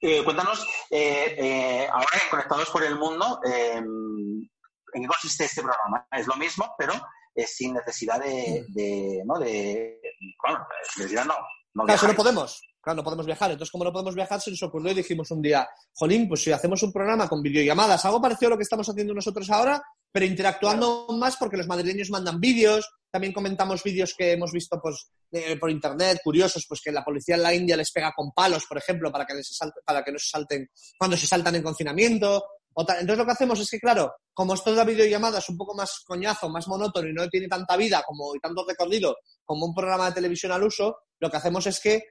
eh, 0.02 0.24
cuéntanos 0.24 0.66
eh, 0.90 1.36
eh, 1.38 1.88
ahora 1.92 2.08
en 2.24 2.30
Conectados 2.30 2.70
por 2.70 2.84
el 2.84 2.96
Mundo, 2.96 3.40
eh, 3.46 3.76
¿en 3.76 5.02
qué 5.02 5.08
consiste 5.08 5.46
este 5.46 5.62
programa? 5.62 6.08
Es 6.12 6.26
lo 6.26 6.36
mismo, 6.36 6.74
pero 6.78 6.94
eh, 7.36 7.46
sin 7.48 7.74
necesidad 7.74 8.20
de, 8.20 8.66
de, 8.70 9.22
¿no? 9.26 9.40
De, 9.40 10.00
bueno, 10.44 10.66
necesidad 10.98 11.26
no. 11.26 11.36
no 11.74 11.86
Claro, 11.86 12.08
no 12.08 12.16
podemos. 12.16 12.62
Claro, 12.82 12.98
no 12.98 13.04
podemos 13.04 13.26
viajar. 13.26 13.52
Entonces, 13.52 13.72
como 13.72 13.84
no 13.84 13.92
podemos 13.92 14.16
viajar, 14.16 14.40
se 14.40 14.52
nos 14.52 14.64
ocurrió 14.64 14.92
y 14.92 14.96
dijimos 14.96 15.30
un 15.32 15.42
día, 15.42 15.68
Jolín, 15.94 16.28
pues 16.30 16.42
si 16.44 16.52
hacemos 16.52 16.82
un 16.82 16.94
programa 16.94 17.28
con 17.28 17.42
videollamadas, 17.42 18.06
algo 18.06 18.22
parecido 18.22 18.48
a 18.48 18.52
lo 18.52 18.58
que 18.58 18.64
estamos 18.64 18.88
haciendo 18.88 19.14
nosotros 19.14 19.50
ahora, 19.50 19.82
pero 20.12 20.26
interactuando 20.26 21.08
más 21.18 21.36
porque 21.38 21.58
los 21.58 21.68
madrileños 21.68 22.10
mandan 22.10 22.40
vídeos, 22.40 22.90
también 23.12 23.34
comentamos 23.34 23.84
vídeos 23.84 24.16
que 24.18 24.32
hemos 24.32 24.52
visto 24.54 24.80
pues, 24.82 25.12
eh, 25.32 25.58
por 25.58 25.70
internet, 25.70 26.20
curiosos, 26.24 26.66
pues 26.68 26.80
que 26.82 26.92
la 26.92 27.04
policía 27.04 27.36
en 27.36 27.44
la 27.44 27.54
India 27.54 27.76
les 27.76 27.92
pega 27.92 28.14
con 28.16 28.32
palos, 28.32 28.66
por 28.66 28.78
ejemplo, 28.78 29.12
para 29.12 29.26
que, 29.26 29.34
les 29.34 29.52
salte- 29.52 29.82
para 29.86 30.02
que 30.04 30.12
no 30.14 30.18
se 30.20 30.30
salten 30.30 30.70
cuando 30.98 31.18
se 31.18 31.28
saltan 31.28 31.56
en 31.56 31.64
confinamiento. 31.64 32.44
O 32.80 32.86
tal. 32.86 33.02
Entonces 33.02 33.18
lo 33.18 33.26
que 33.26 33.32
hacemos 33.34 33.60
es 33.60 33.70
que, 33.70 33.80
claro, 33.80 34.14
como 34.34 34.54
esto 34.54 34.72
de 34.72 34.78
la 34.78 34.86
videollamada 34.86 35.40
es 35.40 35.50
un 35.50 35.58
poco 35.58 35.76
más 35.76 36.02
coñazo, 36.06 36.48
más 36.48 36.66
monótono 36.70 37.10
y 37.10 37.14
no 37.14 37.28
tiene 37.28 37.50
tanta 37.50 37.76
vida 37.76 38.02
como, 38.08 38.34
y 38.34 38.40
tanto 38.40 38.66
recorrido 38.66 39.18
como 39.44 39.66
un 39.66 39.76
programa 39.76 40.06
de 40.06 40.14
televisión 40.14 40.54
al 40.54 40.64
uso, 40.64 41.00
lo 41.20 41.30
que 41.30 41.38
hacemos 41.38 41.68
es 41.68 41.78
que 41.82 42.02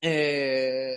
eh, 0.00 0.96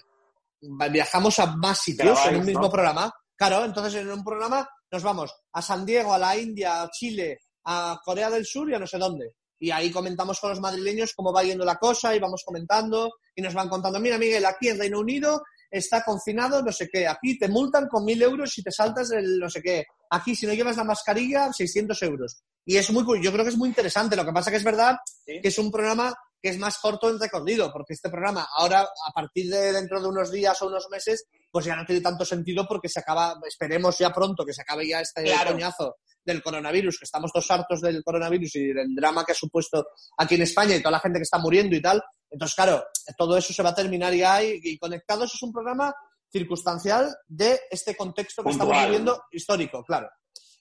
viajamos 0.91 1.39
a 1.39 1.45
más 1.57 1.79
sitios 1.79 2.19
en 2.25 2.37
un 2.37 2.45
mismo 2.45 2.63
¿no? 2.63 2.71
programa. 2.71 3.13
Claro, 3.35 3.65
entonces 3.65 4.01
en 4.01 4.11
un 4.11 4.23
programa 4.23 4.67
nos 4.91 5.03
vamos 5.03 5.31
a 5.53 5.61
San 5.61 5.85
Diego, 5.85 6.11
a 6.11 6.17
la 6.17 6.35
India, 6.35 6.81
a 6.81 6.89
Chile, 6.89 7.41
a 7.65 7.99
Corea 8.03 8.31
del 8.31 8.47
Sur 8.47 8.67
y 8.67 8.73
a 8.73 8.79
no 8.79 8.87
sé 8.87 8.97
dónde. 8.97 9.35
Y 9.59 9.69
ahí 9.69 9.91
comentamos 9.91 10.39
con 10.39 10.49
los 10.49 10.59
madrileños 10.59 11.13
cómo 11.15 11.31
va 11.31 11.43
yendo 11.43 11.63
la 11.63 11.75
cosa 11.75 12.15
y 12.15 12.19
vamos 12.19 12.41
comentando 12.43 13.11
y 13.35 13.43
nos 13.43 13.53
van 13.53 13.69
contando, 13.69 13.99
mira 13.99 14.17
Miguel, 14.17 14.43
aquí 14.43 14.69
en 14.69 14.79
Reino 14.79 14.99
Unido 14.99 15.43
está 15.71 16.03
confinado 16.03 16.61
no 16.61 16.71
sé 16.71 16.89
qué, 16.91 17.07
aquí 17.07 17.39
te 17.39 17.47
multan 17.47 17.87
con 17.87 18.03
mil 18.05 18.21
euros 18.21 18.51
si 18.51 18.61
te 18.61 18.71
saltas 18.71 19.09
el 19.11 19.39
no 19.39 19.49
sé 19.49 19.61
qué, 19.61 19.85
aquí 20.09 20.35
si 20.35 20.45
no 20.45 20.53
llevas 20.53 20.77
la 20.77 20.83
mascarilla 20.83 21.51
600 21.51 22.01
euros. 22.03 22.43
Y 22.65 22.77
es 22.77 22.91
muy, 22.91 23.03
yo 23.23 23.31
creo 23.31 23.43
que 23.45 23.49
es 23.51 23.57
muy 23.57 23.69
interesante, 23.69 24.15
lo 24.15 24.25
que 24.25 24.33
pasa 24.33 24.51
que 24.51 24.57
es 24.57 24.63
verdad 24.63 24.97
Sí. 25.25 25.39
que 25.41 25.47
es 25.47 25.57
un 25.57 25.71
programa 25.71 26.13
que 26.41 26.49
es 26.49 26.57
más 26.57 26.77
corto 26.79 27.09
en 27.09 27.19
recorrido, 27.19 27.71
porque 27.71 27.93
este 27.93 28.09
programa 28.09 28.47
ahora, 28.57 28.81
a 28.81 29.11
partir 29.13 29.49
de 29.51 29.71
dentro 29.71 30.01
de 30.01 30.07
unos 30.07 30.31
días 30.31 30.59
o 30.61 30.67
unos 30.67 30.87
meses, 30.89 31.25
pues 31.51 31.65
ya 31.65 31.75
no 31.75 31.85
tiene 31.85 32.01
tanto 32.01 32.25
sentido 32.25 32.67
porque 32.67 32.89
se 32.89 32.99
acaba, 32.99 33.35
esperemos 33.47 33.97
ya 33.99 34.11
pronto 34.11 34.43
que 34.43 34.53
se 34.53 34.61
acabe 34.63 34.87
ya 34.87 34.99
este 35.01 35.23
Claro. 35.23 35.51
coñazo 35.51 35.97
del 36.25 36.41
coronavirus, 36.41 36.97
que 36.99 37.05
estamos 37.05 37.31
dos 37.33 37.49
hartos 37.51 37.81
del 37.81 38.03
coronavirus 38.03 38.55
y 38.55 38.73
del 38.73 38.93
drama 38.95 39.23
que 39.23 39.31
ha 39.33 39.35
supuesto 39.35 39.85
aquí 40.17 40.35
en 40.35 40.41
España 40.43 40.75
y 40.75 40.79
toda 40.81 40.91
la 40.91 40.99
gente 40.99 41.19
que 41.19 41.23
está 41.23 41.37
muriendo 41.39 41.75
y 41.75 41.81
tal. 41.81 42.01
Entonces, 42.31 42.55
claro, 42.55 42.83
todo 43.17 43.37
eso 43.37 43.53
se 43.53 43.61
va 43.61 43.69
a 43.69 43.75
terminar 43.75 44.13
ya 44.13 44.41
y, 44.41 44.59
y 44.63 44.77
Conectados 44.79 45.33
es 45.35 45.41
un 45.43 45.51
programa 45.51 45.93
circunstancial 46.31 47.13
de 47.27 47.59
este 47.69 47.95
contexto 47.95 48.43
que 48.43 48.51
estamos 48.51 48.81
viviendo 48.83 49.23
histórico, 49.31 49.83
claro. 49.83 50.09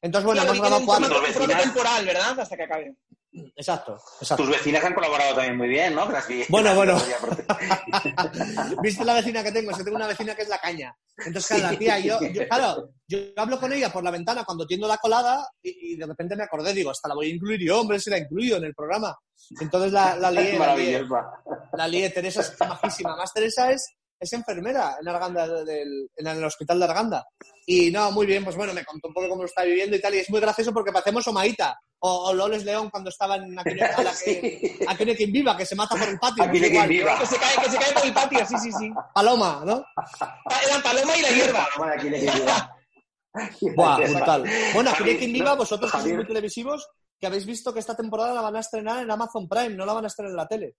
Entonces, 0.02 0.26
bueno, 0.26 0.42
Claro, 0.42 0.56
hemos 0.56 0.68
grabado 0.68 0.86
cuatro. 0.86 1.42
un 1.42 1.48
temporal, 1.48 2.04
¿verdad? 2.06 2.40
Hasta 2.40 2.56
que 2.56 2.62
acabe. 2.64 2.96
Exacto, 3.32 3.96
exacto. 4.20 4.42
Tus 4.42 4.52
vecinas 4.52 4.84
han 4.84 4.92
colaborado 4.94 5.34
también 5.34 5.56
muy 5.56 5.68
bien, 5.68 5.94
¿no? 5.94 6.08
Vi- 6.28 6.44
Bueno, 6.48 6.74
bueno. 6.74 6.98
¿Viste 8.82 9.04
la 9.04 9.14
vecina 9.14 9.42
que 9.42 9.52
tengo? 9.52 9.72
Que 9.76 9.84
tengo 9.84 9.96
una 9.96 10.06
vecina 10.06 10.34
que 10.34 10.42
es 10.42 10.48
la 10.48 10.58
caña. 10.58 10.94
Entonces, 11.16 11.46
claro, 11.58 11.72
la 11.72 11.78
tía, 11.78 11.98
yo, 12.00 12.18
yo- 12.32 12.48
claro, 12.48 12.90
yo 13.06 13.18
hablo 13.36 13.60
con 13.60 13.72
ella 13.72 13.92
por 13.92 14.02
la 14.02 14.10
ventana 14.10 14.44
cuando 14.44 14.66
tiendo 14.66 14.88
la 14.88 14.96
colada 14.98 15.46
y, 15.62 15.92
y 15.92 15.96
de 15.96 16.06
repente 16.06 16.34
me 16.36 16.42
acordé, 16.44 16.72
digo, 16.72 16.90
hasta 16.90 17.08
la 17.08 17.14
voy 17.14 17.26
a 17.30 17.34
incluir 17.34 17.60
yo, 17.64 17.80
hombre, 17.80 18.00
se 18.00 18.10
la 18.10 18.16
he 18.16 18.20
incluido 18.20 18.56
en 18.56 18.64
el 18.64 18.74
programa. 18.74 19.16
Entonces 19.60 19.92
la, 19.92 20.16
la 20.16 20.30
lié, 20.30 20.58
la 20.58 20.74
lié, 20.76 21.04
la 21.74 21.88
lié. 21.88 22.10
Teresa 22.10 22.40
es 22.40 22.54
majísima. 22.60 23.16
Más 23.16 23.32
Teresa 23.32 23.70
es, 23.70 23.94
es 24.20 24.32
enfermera 24.34 24.98
en 25.00 25.08
Arganda, 25.08 25.64
del, 25.64 26.10
en 26.14 26.26
el 26.26 26.44
hospital 26.44 26.78
de 26.78 26.84
Arganda. 26.84 27.26
Y 27.66 27.90
no, 27.90 28.12
muy 28.12 28.26
bien, 28.26 28.44
pues 28.44 28.54
bueno, 28.54 28.74
me 28.74 28.84
contó 28.84 29.08
un 29.08 29.14
poco 29.14 29.30
cómo 29.30 29.42
lo 29.42 29.48
está 29.48 29.64
viviendo 29.64 29.96
y 29.96 30.00
tal. 30.00 30.14
Y 30.14 30.18
es 30.18 30.28
muy 30.28 30.40
gracioso 30.40 30.74
porque 30.74 30.92
parecemos 30.92 31.26
Omaita 31.26 31.80
o, 32.00 32.28
o 32.28 32.34
Loles 32.34 32.64
León 32.64 32.90
cuando 32.90 33.08
estaba 33.08 33.36
en 33.36 33.58
Aquino, 33.58 33.86
a 33.96 34.02
la 34.02 34.12
que, 34.12 34.78
Aquino 34.88 35.14
quien 35.14 35.32
viva, 35.32 35.56
que 35.56 35.64
se 35.64 35.74
mata 35.74 35.96
por 35.96 36.06
el 36.06 36.18
patio. 36.18 36.50
Quien 36.50 36.88
viva. 36.88 37.18
Que 37.18 37.26
se 37.26 37.38
cae, 37.38 37.56
que 37.64 37.70
se 37.70 37.78
cae 37.78 37.92
por 37.94 38.04
el 38.04 38.12
patio, 38.12 38.46
sí, 38.46 38.56
sí, 38.58 38.72
sí. 38.72 38.92
Paloma, 39.14 39.62
¿no? 39.64 39.84
Era 40.66 40.82
paloma 40.82 41.16
y 41.16 41.22
la 41.22 41.28
hierba. 41.30 41.68
Bueno, 41.78 41.92
aquí 41.94 42.08
de 42.10 42.18
quien 42.20 42.34
viva. 42.34 42.76
Buah, 43.74 43.96
brutal. 43.96 44.44
Bueno, 44.74 44.92
de 45.02 45.18
quien 45.18 45.32
viva, 45.32 45.54
vosotros 45.54 45.90
que 45.90 46.00
sois 46.00 46.14
muy 46.14 46.26
televisivos, 46.26 46.86
que 47.18 47.26
habéis 47.26 47.46
visto 47.46 47.72
que 47.72 47.80
esta 47.80 47.96
temporada 47.96 48.34
la 48.34 48.42
van 48.42 48.56
a 48.56 48.60
estrenar 48.60 49.02
en 49.02 49.10
Amazon 49.10 49.48
Prime, 49.48 49.70
no 49.70 49.86
la 49.86 49.94
van 49.94 50.04
a 50.04 50.08
estrenar 50.08 50.30
en 50.30 50.36
la 50.36 50.48
tele. 50.48 50.76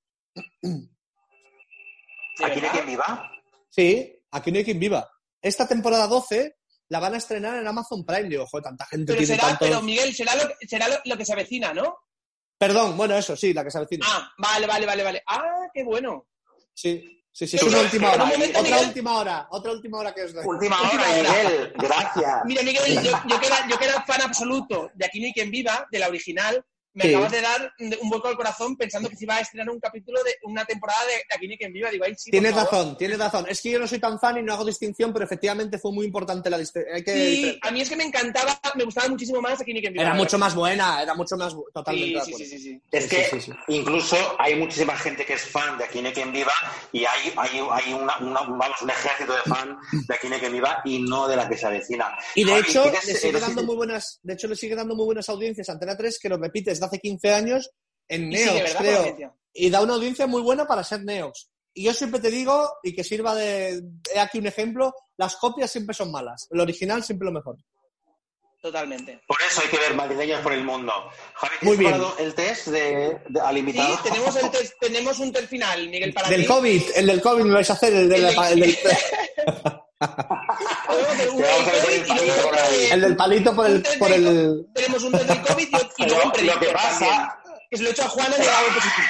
¿De 2.42 2.46
Aquí 2.52 2.56
de 2.56 2.62
verdad? 2.62 2.74
quien 2.74 2.86
viva. 2.88 3.32
Sí, 3.70 4.24
aquí 4.32 4.52
no 4.52 4.58
hay 4.58 4.64
quien 4.66 4.80
viva. 4.80 5.10
Esta 5.42 5.68
temporada 5.68 6.08
12 6.08 6.58
la 6.90 7.00
van 7.00 7.14
a 7.14 7.18
estrenar 7.18 7.58
en 7.58 7.68
Amazon 7.68 8.06
Prime. 8.06 8.30
Digo, 8.30 8.46
joder, 8.48 8.64
tanta 8.64 8.86
gente 8.86 9.14
Pero 9.14 9.26
tiene 9.26 9.36
será, 9.42 9.58
pero 9.60 9.82
Miguel, 9.82 10.14
será 10.14 10.36
lo, 10.36 10.44
será 10.68 10.88
lo, 10.90 10.96
lo 11.06 11.18
que 11.18 11.26
se 11.26 11.34
avecina, 11.34 11.74
¿no? 11.74 11.96
Perdón, 12.58 12.96
bueno, 12.98 13.16
eso, 13.18 13.36
sí, 13.36 13.54
la 13.54 13.64
que 13.64 13.72
se 13.72 13.78
avecina. 13.80 14.06
Ah, 14.08 14.32
vale, 14.38 14.68
vale, 14.68 14.86
vale, 14.86 15.04
vale. 15.04 15.24
Ah, 15.28 15.68
qué 15.74 15.84
bueno. 15.84 16.28
Sí, 16.74 17.24
sí, 17.32 17.48
sí, 17.48 17.56
es 17.56 17.64
una 17.64 17.80
última 17.80 18.12
hora. 18.12 18.26
momento, 18.26 18.60
otra 18.60 18.72
Miguel- 18.76 18.88
última 18.88 19.18
hora, 19.18 19.48
otra 19.50 19.72
última 19.72 19.98
hora 20.00 20.14
que 20.14 20.24
os 20.24 20.34
doy. 20.34 20.46
Última 20.46 20.80
hora, 20.80 20.92
hora. 20.92 21.34
Miguel. 21.34 21.74
Gracias. 21.78 22.42
Mira, 22.46 22.62
Miguel, 22.62 23.02
yo, 23.04 23.12
yo 23.28 23.40
que 23.40 23.48
era, 23.48 23.68
yo 23.68 23.78
que 23.80 23.86
era 23.86 24.02
fan 24.04 24.22
absoluto 24.22 24.92
de 24.94 25.06
Aquí 25.06 25.20
no 25.20 25.26
hay 25.26 25.34
quien 25.34 25.50
viva, 25.50 25.88
de 25.92 25.98
la 26.00 26.08
original, 26.08 26.64
me 26.94 27.04
Sí. 27.04 27.10
acabas 27.10 27.32
de 27.32 27.42
dar 27.42 27.74
un 28.02 28.10
vuelco 28.10 28.28
al 28.28 28.36
corazón 28.36 28.76
pensando 28.76 29.10
que 29.10 29.16
se 29.16 29.24
iba 29.26 29.36
a 29.36 29.40
estrenar 29.40 29.70
un 29.70 29.80
capítulo 29.80 30.22
de 30.24 30.36
una 30.44 30.66
temporada 30.66 31.00
de 31.06 31.14
Aquí 31.36 31.58
quien 31.58 31.72
viva. 31.74 31.90
Digo, 31.90 32.06
ahí 32.06 32.14
sí, 32.18 32.32
Tienes 32.32 32.54
razón, 32.54 32.98
tienes 32.98 33.18
razón. 33.18 33.46
Es 33.50 33.62
que 33.62 33.72
yo 33.72 33.80
no 33.80 33.88
soy 33.88 34.00
tan 34.00 34.20
fan 34.20 34.38
y 34.38 34.44
no 34.44 34.54
hago 34.54 34.66
distinción, 34.66 35.12
pero 35.14 35.26
efectivamente 35.26 35.78
fue 35.80 35.92
muy 35.92 36.06
importante 36.06 36.50
la 36.50 36.58
distinción. 36.58 37.04
Que... 37.04 37.14
Sí, 37.14 37.60
a 37.62 37.72
mí 37.72 37.82
es 37.82 37.90
que 37.90 37.96
me 37.96 38.04
encantaba, 38.04 38.60
me 38.76 38.84
gustaba 38.84 39.08
muchísimo 39.10 39.42
más 39.42 39.60
Aquí 39.62 39.72
quien 39.80 39.94
viva. 39.94 40.04
Era 40.04 40.14
mucho 40.14 40.38
más 40.38 40.54
buena, 40.56 41.02
era 41.02 41.14
mucho 41.14 41.36
más... 41.38 41.56
Totalmente 41.74 42.22
Sí, 42.26 42.34
sí, 42.34 42.46
sí, 42.46 42.50
sí, 42.52 42.60
sí. 42.60 42.82
Es 42.92 43.04
Sí, 43.06 43.10
que 43.10 43.24
sí, 43.26 43.42
sí, 43.42 43.52
sí. 43.52 43.58
incluso 43.76 44.16
hay 44.40 44.56
muchísima 44.56 44.96
gente 44.98 45.26
que 45.26 45.34
es 45.34 45.42
fan 45.44 45.78
de 45.78 45.86
Aquí 45.86 46.00
hay 46.00 46.14
quien 46.14 46.32
viva 46.32 46.52
y 46.92 47.06
hay, 47.06 47.34
hay, 47.38 47.60
hay 47.72 47.94
una, 47.94 48.18
una- 48.20 48.42
vamos, 48.42 48.82
un 48.82 48.90
ejército 48.90 49.34
de 49.34 49.42
fan 49.42 49.78
de 50.08 50.14
Aquí 50.16 50.28
hay 50.28 50.40
quien 50.40 50.52
viva 50.54 50.82
y 50.86 51.00
no 51.02 51.28
de 51.28 51.36
la 51.36 51.48
que 51.48 51.58
se 51.58 51.66
avecina. 51.68 52.18
Y 52.36 52.44
de 52.44 52.58
hecho, 52.60 52.84
¿tienes- 52.84 53.06
le 53.06 53.14
sigue 53.16 53.30
eres- 53.30 53.42
dando 53.42 53.64
muy 53.64 53.76
buenas, 53.76 54.20
de 54.24 54.34
hecho, 54.34 54.48
le 54.48 54.56
sigue 54.56 54.76
dando 54.76 54.96
muy 54.96 55.06
buenas 55.06 55.28
audiencias 55.30 55.70
a 55.70 55.74
Antena 55.74 55.96
3, 55.98 56.20
que 56.20 56.30
lo 56.30 56.38
repite 56.38 56.72
desde 56.82 56.86
hace 56.88 57.00
15 57.00 57.34
años 57.34 57.72
en 58.08 58.24
Y 58.32 58.36
Neox, 58.36 58.76
creo. 58.76 59.36
Y 59.54 59.70
da 59.70 59.82
una 59.82 59.94
audiencia 59.94 60.28
muy 60.28 60.42
buena 60.42 60.66
para 60.66 60.84
ser 60.84 61.04
Neox. 61.04 61.50
Y 61.74 61.84
yo 61.86 61.94
siempre 61.94 62.20
te 62.20 62.30
digo, 62.30 62.70
y 62.84 62.94
que 62.94 63.04
sirva 63.04 63.34
de, 63.36 63.82
he 64.14 64.20
aquí 64.20 64.40
un 64.40 64.48
ejemplo, 64.48 64.94
las 65.18 65.38
copias 65.38 65.72
siempre 65.72 65.94
son 65.96 66.12
malas. 66.12 66.48
El 66.52 66.60
original 66.60 67.04
siempre 67.04 67.26
lo 67.26 67.32
mejor. 67.32 67.56
Totalmente. 68.62 69.20
Por 69.26 69.38
eso 69.42 69.62
hay 69.64 69.70
que 69.70 69.78
ver 69.80 69.96
madrileños 69.96 70.42
por 70.42 70.54
el 70.54 70.64
mundo. 70.64 70.92
Javi, 71.34 71.56
Muy 71.62 71.78
¿tienes 71.78 71.98
bien. 71.98 72.12
el 72.20 72.36
test 72.36 72.68
de, 72.68 73.20
de- 73.30 73.40
al 73.42 73.54
Sí, 73.56 73.60
invitado? 73.60 74.00
tenemos, 74.04 74.36
el 74.36 74.52
test- 74.52 74.74
tenemos 74.80 75.20
un 75.20 75.32
test 75.34 75.48
final, 75.48 75.90
Miguel, 75.90 76.14
para 76.14 76.30
Del 76.30 76.42
ti. 76.42 76.48
COVID, 76.48 76.82
el 76.96 77.08
del 77.08 77.22
COVID 77.22 77.44
me 77.44 77.54
vais 77.56 77.70
a 77.72 77.74
hacer, 77.74 77.94
el, 77.94 78.08
de 78.10 78.16
El 78.18 78.22
la- 78.36 78.50
del- 78.50 78.64
el 78.64 78.72
del, 78.72 78.78
El 82.92 83.00
otro 83.00 83.08
del 83.08 83.16
palito 83.16 83.56
por 83.56 83.66
el... 83.68 83.84
Por 84.00 84.12
el... 84.12 84.68
Tenemos 84.74 85.04
un 85.04 85.12
test 85.12 85.26
del 85.26 85.42
COVID 85.42 85.68
y, 85.98 86.06
luego 86.08 86.32
un 86.40 86.46
lo 86.48 86.60
que 86.60 86.68
pasa- 86.70 87.38
que 87.70 87.78
se 87.78 87.84
lo 87.84 87.90
he 87.90 87.92
hecho 87.94 88.04
a 88.04 88.10
Juana 88.10 88.36
y 88.38 88.42
le 88.42 88.50
ha 88.50 88.52
dado 88.52 88.68
positivo. 88.68 89.08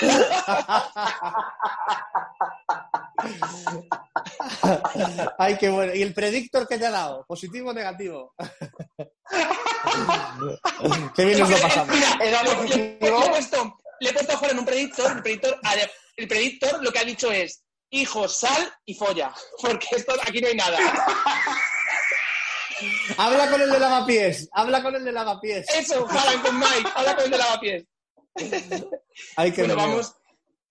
Ay, 5.38 5.56
qué 5.58 5.68
bueno. 5.68 5.94
¿Y 5.94 6.02
el 6.02 6.14
predictor 6.14 6.66
que 6.68 6.78
te 6.78 6.86
ha 6.86 6.90
dado? 6.90 7.24
¿Positivo 7.26 7.70
o 7.70 7.72
negativo? 7.72 8.34
Qué 11.14 11.24
bien 11.24 11.38
nos 11.40 11.50
lo 11.50 11.58
pasamos. 11.58 11.94
Le, 12.18 12.30
le- 12.30 12.54
positivo. 12.56 13.20
le 13.20 13.26
he 13.26 13.30
puesto, 13.30 13.78
le 14.00 14.10
he 14.10 14.12
puesto 14.12 14.32
a 14.32 14.36
Juan 14.36 14.50
en 14.52 14.58
un 14.58 14.64
predictor. 14.64 15.12
El 15.12 15.22
predictor, 15.22 15.58
el 16.20 16.28
predictor 16.28 16.82
lo 16.82 16.90
que 16.92 16.98
ha 16.98 17.04
dicho 17.04 17.30
es: 17.32 17.62
hijo, 17.90 18.28
sal 18.28 18.72
y 18.84 18.94
folla. 18.94 19.32
Porque 19.62 19.86
esto 19.96 20.12
aquí 20.22 20.40
no 20.40 20.48
hay 20.48 20.54
nada. 20.56 20.78
Habla 23.18 23.50
con 23.50 23.60
el 23.60 23.70
de 23.70 23.78
lavapiés. 23.78 24.48
Habla 24.52 24.82
con 24.82 24.94
el 24.96 25.04
de 25.04 25.12
lavapiés. 25.12 25.66
Eso, 25.76 26.06
jalan 26.06 26.40
con 26.40 26.58
Mike, 26.58 26.90
habla 26.94 27.14
con 27.14 27.24
el 27.26 27.30
de 27.30 27.38
lavapiés. 27.38 27.84
Ay, 29.36 29.52
qué 29.52 29.62
Bueno, 29.62 29.76
vamos, 29.76 30.14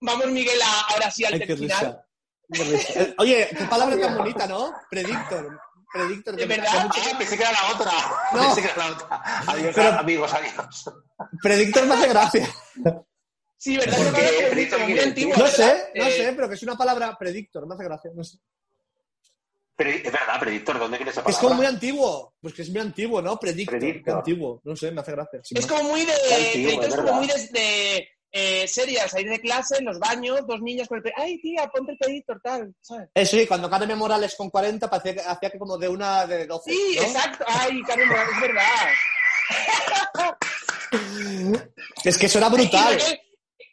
vamos, 0.00 0.26
Miguel, 0.26 0.60
a- 0.62 0.92
ahora 0.92 1.10
sí 1.10 1.24
al 1.24 1.34
Ay, 1.34 1.40
qué 1.46 1.56
final. 1.56 1.78
risa. 1.78 2.04
Qué 2.52 2.64
risa. 2.64 3.14
Oye, 3.18 3.48
qué 3.56 3.64
palabra 3.66 3.96
tan 4.00 4.16
bonita, 4.16 4.46
¿no? 4.48 4.74
Predictor. 4.90 5.60
Predictor. 5.92 6.34
¿De 6.34 6.42
que- 6.42 6.46
verdad? 6.48 6.72
que 6.72 6.78
mucho- 7.00 7.10
Ah, 7.14 7.18
pensé 7.18 7.36
que 7.36 7.42
era 7.44 7.52
la 7.52 7.68
otra. 7.74 7.92
No. 8.32 8.40
Pensé 8.42 8.62
que 8.62 8.68
era 8.68 8.76
la 8.76 8.92
otra. 8.96 9.22
Adiós, 9.46 9.72
Pero- 9.74 9.98
amigos, 10.00 10.32
adiós. 10.32 10.84
Predictor 11.42 11.86
me 11.86 11.94
hace 11.94 12.08
gracia. 12.08 12.48
Sí, 13.62 13.76
¿verdad? 13.76 13.96
¿Por 13.98 14.06
Es 14.06 14.12
palabra 14.12 14.48
Predictor 14.50 14.80
muy 14.80 14.98
antigua, 14.98 15.36
No 15.36 15.44
¿verdad? 15.44 15.56
sé, 15.56 15.92
no 15.94 16.04
Eh, 16.06 16.12
sé, 16.12 16.32
pero 16.34 16.48
que 16.48 16.54
es 16.54 16.62
una 16.62 16.76
palabra 16.78 17.16
predictor, 17.18 17.66
me 17.66 17.74
hace 17.74 17.84
gracia. 17.84 18.10
No 18.14 18.24
sé. 18.24 18.38
Pero, 19.76 19.90
es 19.90 20.02
verdad, 20.04 20.40
predictor, 20.40 20.78
¿dónde 20.78 20.96
quieres 20.96 21.12
esa 21.14 21.22
Que 21.24 21.30
es 21.30 21.36
palabra? 21.36 21.48
como 21.56 21.62
muy 21.62 21.66
antiguo. 21.74 22.34
Pues 22.40 22.54
que 22.54 22.62
es 22.62 22.70
muy 22.70 22.80
antiguo, 22.80 23.20
¿no? 23.20 23.38
Predictor. 23.38 23.78
Predictor. 23.78 24.16
antiguo. 24.16 24.60
No 24.64 24.74
sé, 24.76 24.90
me 24.92 25.02
hace 25.02 25.12
gracia. 25.12 25.40
Es 25.50 25.66
como 25.66 25.82
muy 25.84 26.04
de. 26.06 26.12
Antiguo, 26.12 26.52
Predictor 26.52 26.84
es 26.88 26.94
es 26.94 27.00
como 27.00 27.12
muy 27.12 27.26
de, 27.26 27.48
de 27.60 28.08
eh, 28.32 28.66
salir 28.68 29.28
de 29.28 29.40
clase, 29.40 29.76
en 29.78 29.84
los 29.84 29.98
baños, 29.98 30.40
dos 30.46 30.60
niños 30.62 30.88
con 30.88 30.96
el. 30.98 31.02
pe- 31.02 31.12
Ay, 31.16 31.38
tía, 31.42 31.66
ponte 31.68 31.92
el 31.92 31.98
predictor, 31.98 32.40
tal. 32.42 32.74
¿sabes? 32.80 33.08
Eso 33.14 33.36
sí, 33.36 33.46
cuando 33.46 33.68
Carmen 33.68 33.98
Morales 33.98 34.34
con 34.36 34.48
40 34.48 34.88
parecía 34.88 35.14
que 35.14 35.20
hacía 35.20 35.50
que 35.50 35.58
como 35.58 35.76
de 35.76 35.88
una 35.88 36.26
de 36.26 36.46
12. 36.46 36.70
Sí, 36.72 36.96
¿no? 36.96 37.02
exacto. 37.02 37.44
Ay, 37.46 37.82
Carmen 37.86 38.08
Morales, 38.08 38.32
es 38.36 38.40
verdad. 38.40 38.64
Es 42.04 42.18
que 42.18 42.26
eso 42.26 42.38
era 42.38 42.48
Y 42.48 42.50
brutal. 42.52 42.98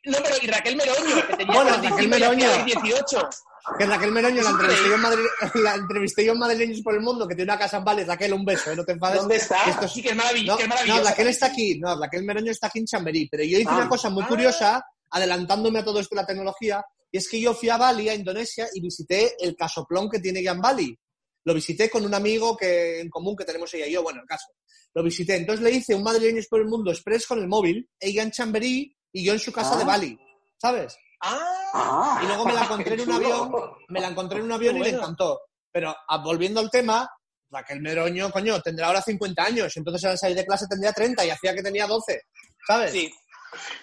No, 0.08 0.18
pero 0.24 0.36
y 0.41 0.47
Raquel 0.47 0.76
Meroño, 0.76 1.28
que 1.28 1.36
tenía 1.36 1.53
Bueno, 1.53 1.70
45 1.78 1.89
Raquel 1.95 2.10
Meroño. 2.10 2.49
hacía 2.51 2.64
18. 2.82 3.30
Que 3.78 3.86
Raquel 3.86 4.12
Meroño 4.12 4.41
la 4.43 4.49
entrevisté, 4.49 4.88
yo 4.88 4.95
en 4.95 5.01
Madrid, 5.01 5.26
la 5.55 5.76
entrevisté 5.76 6.26
yo 6.26 6.32
en 6.34 6.39
Madrileños 6.39 6.82
por 6.82 6.93
el 6.95 7.01
Mundo, 7.01 7.28
que 7.28 7.36
tiene 7.36 7.51
una 7.51 7.60
casa 7.60 7.78
en 7.78 7.84
Vale. 7.84 8.05
Raquel, 8.05 8.34
un 8.34 8.45
beso, 8.45 8.72
¿eh? 8.72 8.76
no 8.76 8.86
te 8.86 8.93
enfades. 8.93 9.20
¿Dónde 9.20 9.36
está? 9.36 9.58
Esto 9.70 9.86
es- 9.86 9.91
Sí, 9.91 10.01
que 10.01 10.10
es 10.10 10.16
maravilloso. 10.16 10.60
No, 10.60 10.76
que 10.76 10.82
es 10.82 10.88
no. 10.88 11.03
Raquel 11.03 11.28
está 11.28 11.45
aquí. 11.47 11.80
No, 11.80 11.99
Raquel 11.99 12.24
Meroño 12.24 12.51
está 12.51 12.68
aquí 12.68 12.80
en 12.80 12.86
Chamberí. 12.86 13.28
Pero 13.30 13.43
yo 13.43 13.58
hice 13.60 13.70
Ah. 13.70 13.76
una 13.78 13.89
cosa 13.89 14.10
muy 14.10 14.24
Ah. 14.24 14.28
curiosa, 14.28 14.86
adelantándome 15.10 15.80
a 15.80 15.84
todo 15.86 15.99
esto 15.99 16.16
de 16.16 16.22
la 16.22 16.28
tecnología, 16.28 16.84
y 17.12 17.18
es 17.18 17.28
que 17.30 17.39
yo 17.41 17.53
fui 17.53 17.70
a 17.70 17.78
Bali, 17.78 18.08
a 18.10 18.14
Indonesia, 18.16 18.68
y 18.74 18.82
visité 18.82 19.36
el 19.39 19.55
casoplón 19.55 20.10
que 20.10 20.20
tiene 20.20 20.41
ya 20.43 20.51
en 20.51 20.62
Bali. 20.62 20.97
Lo 21.45 21.53
visité 21.53 21.89
con 21.89 22.03
un 22.05 22.14
amigo 22.14 22.55
que 22.58 22.99
en 23.01 23.10
común 23.10 23.36
que 23.36 23.45
tenemos 23.45 23.74
ella 23.74 23.88
y 23.88 23.91
yo, 23.93 24.03
bueno, 24.03 24.20
el 24.22 24.28
caso. 24.28 24.47
Lo 24.93 25.03
visité. 25.03 25.36
Entonces 25.36 25.64
le 25.64 25.72
hice 25.72 25.95
un 25.95 26.03
Madrileños 26.03 26.47
por 26.47 26.60
el 26.60 26.68
Mundo 26.68 26.91
Express 26.91 27.26
con 27.28 27.39
el 27.39 27.47
móvil, 27.47 27.88
ella 27.99 28.24
en 28.24 28.32
Chamberí 28.32 28.93
y 29.20 29.26
yo 29.26 29.34
en 29.34 29.39
su 29.39 29.51
casa 29.51 29.74
Ah. 29.76 29.78
de 29.78 29.84
Bali. 29.86 30.20
¿Sabes? 30.61 30.97
Ah, 31.22 31.53
Ah, 31.74 32.20
Y 32.24 32.28
luego 32.28 32.45
me 32.45 32.53
la 32.53 32.63
encontré 32.65 32.93
en 32.95 33.01
un 33.01 33.11
avión, 33.11 33.51
me 33.89 33.99
la 33.99 34.07
encontré 34.07 34.39
en 34.39 34.45
un 34.45 34.51
avión 34.51 34.76
y 34.78 34.80
Bueno. 34.80 34.97
encantó. 34.99 35.41
Pero 35.72 35.95
ah, 36.07 36.18
volviendo 36.18 36.59
al 36.59 36.70
tema, 36.72 37.09
Raquel 37.51 37.82
Meroño, 37.82 38.32
coño, 38.32 38.61
tendrá 38.61 38.88
ahora 38.88 39.01
50 39.01 39.43
años, 39.43 39.76
entonces 39.78 40.03
al 40.05 40.18
salir 40.18 40.36
de 40.38 40.45
clase 40.45 40.65
tendría 40.70 40.91
30 40.93 41.26
y 41.26 41.30
hacía 41.30 41.53
que 41.53 41.61
tenía 41.63 41.86
12, 41.88 42.22
¿sabes? 42.65 42.91
sí. 42.91 43.11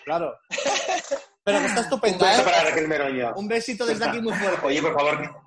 Claro. 0.05 0.35
Pero 1.43 1.59
que 1.59 1.67
está 1.67 1.79
Un 1.81 1.85
estupenda, 1.85 2.27
beso 2.29 2.41
¿eh? 2.41 2.45
para 2.45 2.65
Raquel 2.65 2.89
Meroño. 2.89 3.33
Un 3.37 3.49
besito 3.49 3.85
desde 3.87 4.05
aquí 4.07 4.21
muy 4.21 4.33
fuerte. 4.35 4.67
Oye, 4.67 4.81
por 4.83 4.95
favor. 4.95 5.43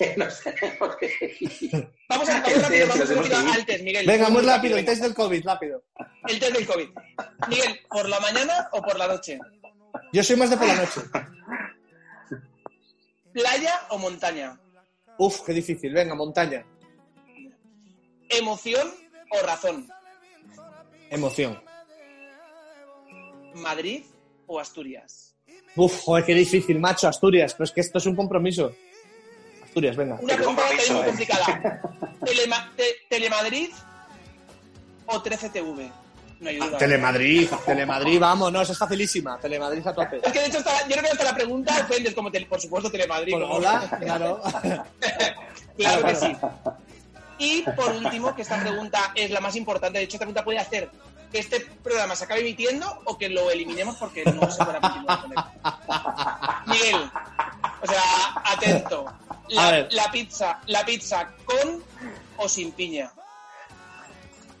Que- 0.00 0.14
no 0.16 0.30
sé 0.30 0.54
por 0.78 0.96
qué. 0.96 1.08
Vamos 2.08 2.28
a 2.28 2.40
vamos 2.40 2.62
rápido, 2.62 2.86
vamos 2.88 3.56
al 3.56 3.66
test, 3.66 3.84
Miguel. 3.84 4.06
Venga, 4.06 4.30
muy 4.30 4.42
rápido, 4.42 4.76
el 4.78 4.84
test 4.84 5.02
del 5.02 5.14
COVID, 5.14 5.44
rápido. 5.44 5.84
El 6.26 6.38
test 6.40 6.52
del 6.54 6.66
COVID. 6.66 6.88
Miguel, 7.48 7.80
¿por 7.88 8.08
la 8.08 8.18
mañana 8.20 8.68
o 8.72 8.80
por 8.82 8.98
la 8.98 9.06
noche? 9.08 9.38
Yo 10.12 10.22
soy 10.24 10.36
más 10.36 10.50
de 10.50 10.56
por 10.56 10.66
la 10.66 10.76
noche. 10.76 11.00
¿Playa 13.32 13.74
o 13.90 13.98
montaña? 13.98 14.58
Uf, 15.18 15.42
qué 15.42 15.52
difícil. 15.52 15.92
Venga, 15.92 16.14
montaña. 16.14 16.64
¿Emoción 18.28 18.88
o 19.30 19.46
razón? 19.46 19.88
Emoción. 21.10 21.62
¿Madrid 23.54 24.04
o 24.46 24.58
Asturias? 24.58 25.36
Uf, 25.76 26.00
joder, 26.04 26.24
qué 26.24 26.34
difícil, 26.34 26.78
macho, 26.80 27.06
Asturias. 27.06 27.52
Pero 27.54 27.64
es 27.64 27.72
que 27.72 27.80
esto 27.80 27.98
es 27.98 28.06
un 28.06 28.16
compromiso. 28.16 28.74
Asturias, 29.70 29.96
venga. 29.96 30.16
Una 30.20 30.34
pregunta 30.34 30.62
también 30.62 30.78
muy 30.78 30.86
compromiso, 30.88 31.02
¿eh? 31.02 31.06
complicada. 31.06 31.80
Telema- 32.24 32.70
te- 32.76 32.96
¿Telemadrid 33.08 33.70
o 35.06 35.22
13TV? 35.22 35.90
No 36.40 36.48
hay 36.48 36.56
duda. 36.56 36.78
Telemadrid, 36.78 37.48
Telemadrid, 37.66 38.18
vamos, 38.18 38.50
no, 38.52 38.62
esa 38.62 38.72
es 38.72 38.78
facilísima. 38.78 39.38
Telemadrid 39.38 39.86
a 39.86 39.94
tope. 39.94 40.20
Es 40.24 40.32
que 40.32 40.40
de 40.40 40.46
hecho, 40.46 40.58
hasta- 40.58 40.82
yo 40.88 40.92
creo 40.92 41.02
que 41.04 41.10
hasta 41.10 41.24
la 41.24 41.34
pregunta 41.34 41.72
ofendes 41.88 42.14
como, 42.14 42.30
tele- 42.32 42.46
por 42.46 42.60
supuesto, 42.60 42.90
Telemadrid. 42.90 43.32
Por- 43.32 43.42
como- 43.42 43.54
hola, 43.54 43.98
claro. 44.00 44.40
Claro 45.76 46.04
que 46.06 46.14
sí. 46.16 46.36
Y 47.38 47.62
por 47.62 47.90
último, 47.92 48.34
que 48.34 48.42
esta 48.42 48.60
pregunta 48.60 49.12
es 49.14 49.30
la 49.30 49.40
más 49.40 49.56
importante, 49.56 49.98
de 49.98 50.04
hecho, 50.04 50.16
esta 50.16 50.26
pregunta 50.26 50.44
puede 50.44 50.58
hacer 50.58 50.90
que 51.32 51.38
este 51.38 51.60
programa 51.82 52.14
se 52.16 52.24
acabe 52.24 52.40
emitiendo 52.40 53.00
o 53.06 53.16
que 53.16 53.28
lo 53.30 53.50
eliminemos 53.50 53.96
porque 53.96 54.24
no 54.24 54.50
se 54.50 54.62
puede 54.64 54.78
continuar 54.80 55.20
con 55.22 55.32
él. 55.32 55.38
Miguel, 56.66 57.10
o 57.82 57.86
sea, 57.86 58.02
atento. 58.44 59.06
La, 59.50 59.86
la 59.90 60.10
pizza, 60.12 60.60
la 60.66 60.84
pizza 60.84 61.28
con 61.44 61.82
o 62.36 62.48
sin 62.48 62.72
piña. 62.72 63.12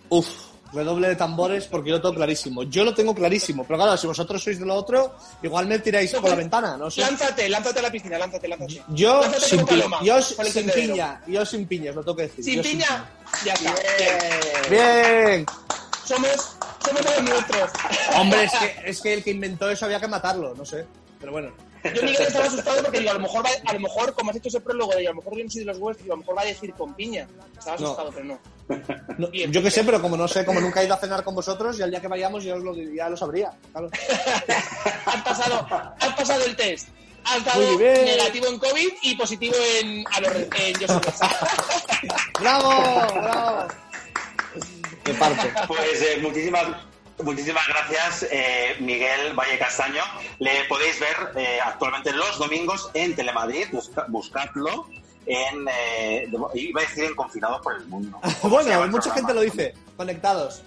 Uf, 0.08 0.26
redoble 0.72 1.08
de 1.08 1.16
tambores 1.16 1.66
porque 1.66 1.90
yo 1.90 1.96
lo 1.96 2.02
tengo 2.02 2.14
clarísimo. 2.16 2.62
Yo 2.64 2.84
lo 2.84 2.92
tengo 2.94 3.14
clarísimo, 3.14 3.64
pero 3.64 3.78
claro, 3.78 3.96
si 3.96 4.06
vosotros 4.06 4.42
sois 4.42 4.58
de 4.58 4.66
lo 4.66 4.74
otro, 4.74 5.14
igual 5.42 5.66
me 5.66 5.78
tiráis 5.78 6.12
por 6.12 6.28
la 6.28 6.34
ventana, 6.36 6.76
no 6.76 6.90
sé. 6.90 7.00
Lánzate, 7.00 7.48
lánzate 7.48 7.78
a 7.78 7.82
la 7.82 7.90
piscina, 7.90 8.18
lánzate, 8.18 8.48
lánzate. 8.48 8.82
Yo 8.88 9.20
Lánzate 9.20 9.46
sin, 9.46 9.58
como 9.60 9.68
pi- 9.68 9.76
paloma, 9.76 9.98
yo 10.02 10.20
sin 10.22 10.70
piña, 10.70 11.22
yo 11.26 11.46
sin 11.46 11.66
piña, 11.66 11.90
os 11.90 11.96
lo 11.96 12.02
tengo 12.02 12.16
que 12.16 12.22
decir. 12.22 12.44
Sin 12.44 12.56
yo 12.56 12.62
piña, 12.62 13.10
ya 13.44 13.52
está. 13.54 13.74
Eh, 13.98 14.40
Bien. 14.70 15.46
Somos, 16.04 16.56
somos 16.84 17.04
los 17.04 17.22
nuestros. 17.22 17.70
Hombre, 18.16 18.44
es 18.44 18.52
que, 18.52 18.90
es 18.90 19.00
que 19.00 19.14
el 19.14 19.22
que 19.24 19.30
inventó 19.30 19.70
eso 19.70 19.84
había 19.84 20.00
que 20.00 20.08
matarlo, 20.08 20.54
no 20.56 20.64
sé. 20.64 20.84
Pero 21.20 21.30
bueno. 21.30 21.52
Yo, 21.84 22.02
Miguel, 22.02 22.26
estaba 22.26 22.44
asustado 22.46 22.82
porque 22.82 22.98
digo, 22.98 23.10
a 23.10 23.14
lo 23.14 23.20
mejor, 23.20 23.44
va- 23.44 23.50
a 23.70 23.72
lo 23.72 23.80
mejor 23.80 24.14
como 24.14 24.30
has 24.30 24.36
hecho 24.36 24.48
ese 24.48 24.60
prólogo 24.60 24.92
de 24.94 25.06
a 25.06 25.10
lo 25.10 25.16
mejor 25.16 25.36
yo 25.36 25.44
no 25.44 25.50
soy 25.50 25.60
de 25.60 25.66
los 25.66 25.78
vuestros, 25.78 26.04
digo, 26.04 26.14
a 26.14 26.16
lo 26.16 26.20
mejor 26.20 26.36
va 26.38 26.42
a 26.42 26.46
decir 26.46 26.74
con 26.74 26.94
piña. 26.94 27.26
Estaba 27.58 27.76
No. 27.78 27.86
asustado, 27.86 28.10
pero 28.12 28.24
no. 28.26 28.38
No, 29.18 29.28
Bien. 29.28 29.50
yo 29.52 29.62
qué 29.62 29.70
sé, 29.70 29.82
pero 29.82 30.00
como 30.00 30.16
no 30.16 30.28
sé, 30.28 30.44
como 30.44 30.60
nunca 30.60 30.80
he 30.80 30.84
ido 30.84 30.94
a 30.94 30.98
cenar 30.98 31.24
con 31.24 31.34
vosotros, 31.34 31.78
y 31.78 31.82
al 31.82 31.90
día 31.90 32.00
que 32.00 32.08
vayamos 32.08 32.44
ya, 32.44 32.54
os 32.54 32.62
lo, 32.62 32.74
ya 32.74 33.08
lo 33.08 33.16
sabría. 33.16 33.50
Claro. 33.72 33.88
Has 35.06 35.22
pasado, 35.22 35.66
has 35.98 36.14
pasado 36.14 36.44
el 36.44 36.54
test. 36.56 36.88
Has 37.24 37.44
dado 37.44 37.60
Muy 37.62 37.76
bien. 37.82 38.04
negativo 38.04 38.46
en 38.46 38.58
COVID 38.58 38.88
y 39.02 39.14
positivo 39.16 39.54
en, 39.80 40.04
a 40.12 40.20
los, 40.20 40.32
en 40.36 40.78
Yo 40.80 40.86
soy. 40.88 41.00
¡Bravo! 42.40 43.12
¡Bravo! 43.14 43.68
De 45.04 45.14
parte. 45.14 45.52
Pues 45.66 46.02
eh, 46.02 46.18
muchísimas, 46.22 46.66
muchísimas 47.22 47.66
gracias, 47.68 48.26
eh, 48.30 48.76
Miguel 48.80 49.34
Valle 49.34 49.58
Castaño. 49.58 50.02
Le 50.38 50.64
podéis 50.68 50.98
ver 51.00 51.16
eh, 51.36 51.58
actualmente 51.64 52.12
los 52.12 52.38
domingos 52.38 52.90
en 52.94 53.14
Telemadrid, 53.14 53.68
busca- 53.72 54.06
buscadlo. 54.08 54.88
En, 55.26 55.66
eh, 55.70 56.28
iba 56.54 56.80
a 56.80 56.84
decir 56.84 57.04
en 57.04 57.14
Confinados 57.14 57.60
por 57.62 57.74
el 57.76 57.86
Mundo. 57.86 58.18
¿Cómo 58.42 58.62
se 58.62 58.74
Bueno, 58.76 58.88
mucha 58.88 59.12
gente 59.14 59.32
lo 59.34 59.42
dice. 59.42 59.74
Conectados. 59.96 60.62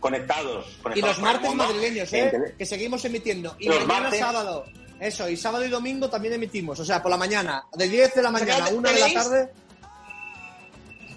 Conectados. 0.00 0.66
Y 0.78 0.82
conectados 0.82 0.94
los 1.08 1.16
por 1.18 1.26
el 1.28 1.32
martes 1.32 1.48
mundo. 1.48 1.64
madrileños, 1.64 2.12
¿eh? 2.12 2.54
Que 2.56 2.64
seguimos 2.66 3.04
emitiendo. 3.04 3.56
Y 3.58 3.66
Los 3.68 3.80
mañana 3.86 4.00
martes. 4.04 4.20
sábado. 4.20 4.64
Eso, 5.00 5.28
y 5.28 5.36
sábado 5.36 5.64
y 5.64 5.68
domingo 5.68 6.08
también 6.08 6.34
emitimos. 6.34 6.78
O 6.80 6.84
sea, 6.84 7.02
por 7.02 7.10
la 7.10 7.16
mañana, 7.18 7.64
de 7.74 7.88
10 7.88 8.14
de 8.14 8.22
la 8.22 8.30
mañana 8.30 8.64
a 8.66 8.68
1 8.68 8.80
de 8.88 8.94
la 9.00 9.06
¿Tenéis? 9.06 9.14
tarde. 9.14 9.52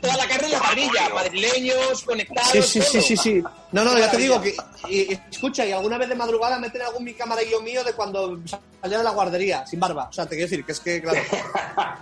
Toda 0.01 0.15
la 0.17 0.27
carne 0.27 0.45
en 0.47 0.51
la 0.53 0.59
parrilla, 0.59 1.09
madrileños, 1.13 2.03
conectados. 2.03 2.51
Sí, 2.51 2.61
sí, 2.61 2.81
sí, 2.81 2.91
todo. 2.93 3.01
sí, 3.01 3.17
sí. 3.17 3.43
No, 3.71 3.83
no, 3.83 3.93
Qué 3.95 3.99
ya 4.01 4.11
te 4.11 4.17
digo 4.17 4.41
que. 4.41 4.55
Y, 4.87 5.11
y 5.13 5.19
escucha, 5.31 5.65
y 5.65 5.71
alguna 5.71 5.97
vez 5.97 6.07
de 6.09 6.15
madrugada 6.15 6.57
meten 6.59 6.81
algún 6.81 7.03
mi 7.03 7.13
camarillo 7.13 7.61
mío 7.61 7.83
de 7.83 7.93
cuando 7.93 8.39
salía 8.81 8.97
de 8.99 9.03
la 9.03 9.11
guardería, 9.11 9.65
sin 9.67 9.79
barba. 9.79 10.07
O 10.09 10.13
sea, 10.13 10.25
te 10.25 10.35
quiero 10.35 10.49
decir 10.49 10.65
que 10.65 10.71
es 10.71 10.79
que, 10.79 11.01
claro. 11.01 11.19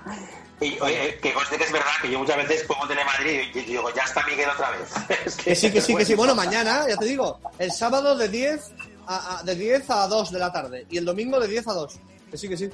Y, 0.60 0.76
oye, 0.80 1.20
que 1.22 1.34
conste 1.34 1.56
que 1.56 1.66
es 1.66 1.72
verdad 1.72 1.86
que 2.02 2.10
yo 2.10 2.18
muchas 2.18 2.36
veces 2.38 2.64
pongo 2.64 2.88
Telemadrid 2.88 3.42
y 3.54 3.62
digo, 3.62 3.94
ya 3.94 4.02
está 4.02 4.26
Miguel 4.26 4.50
otra 4.50 4.72
vez. 4.72 4.90
Es 5.28 5.36
Que 5.36 5.56
sí, 5.56 5.72
que 5.72 5.80
sí, 5.82 5.96
que 5.96 6.04
sí. 6.04 6.16
Bueno, 6.16 6.34
mañana, 6.34 6.84
ya 6.90 6.98
te 6.98 7.06
digo, 7.06 7.40
el 7.60 7.72
sábado 7.72 8.16
de 8.18 8.28
10 8.28 8.72
a, 9.06 9.38
a- 9.38 9.44
de 9.44 9.54
10 9.54 9.88
a 9.92 10.08
2 10.08 10.32
de 10.32 10.40
la 10.40 10.52
tarde 10.52 10.88
y 10.90 10.98
el 10.98 11.06
domingo 11.06 11.40
de 11.40 11.48
10 11.48 11.68
a 11.68 11.74
2. 11.74 12.00
Que 12.32 12.38
sí, 12.40 12.50
que 12.50 12.58
sí. 12.58 12.70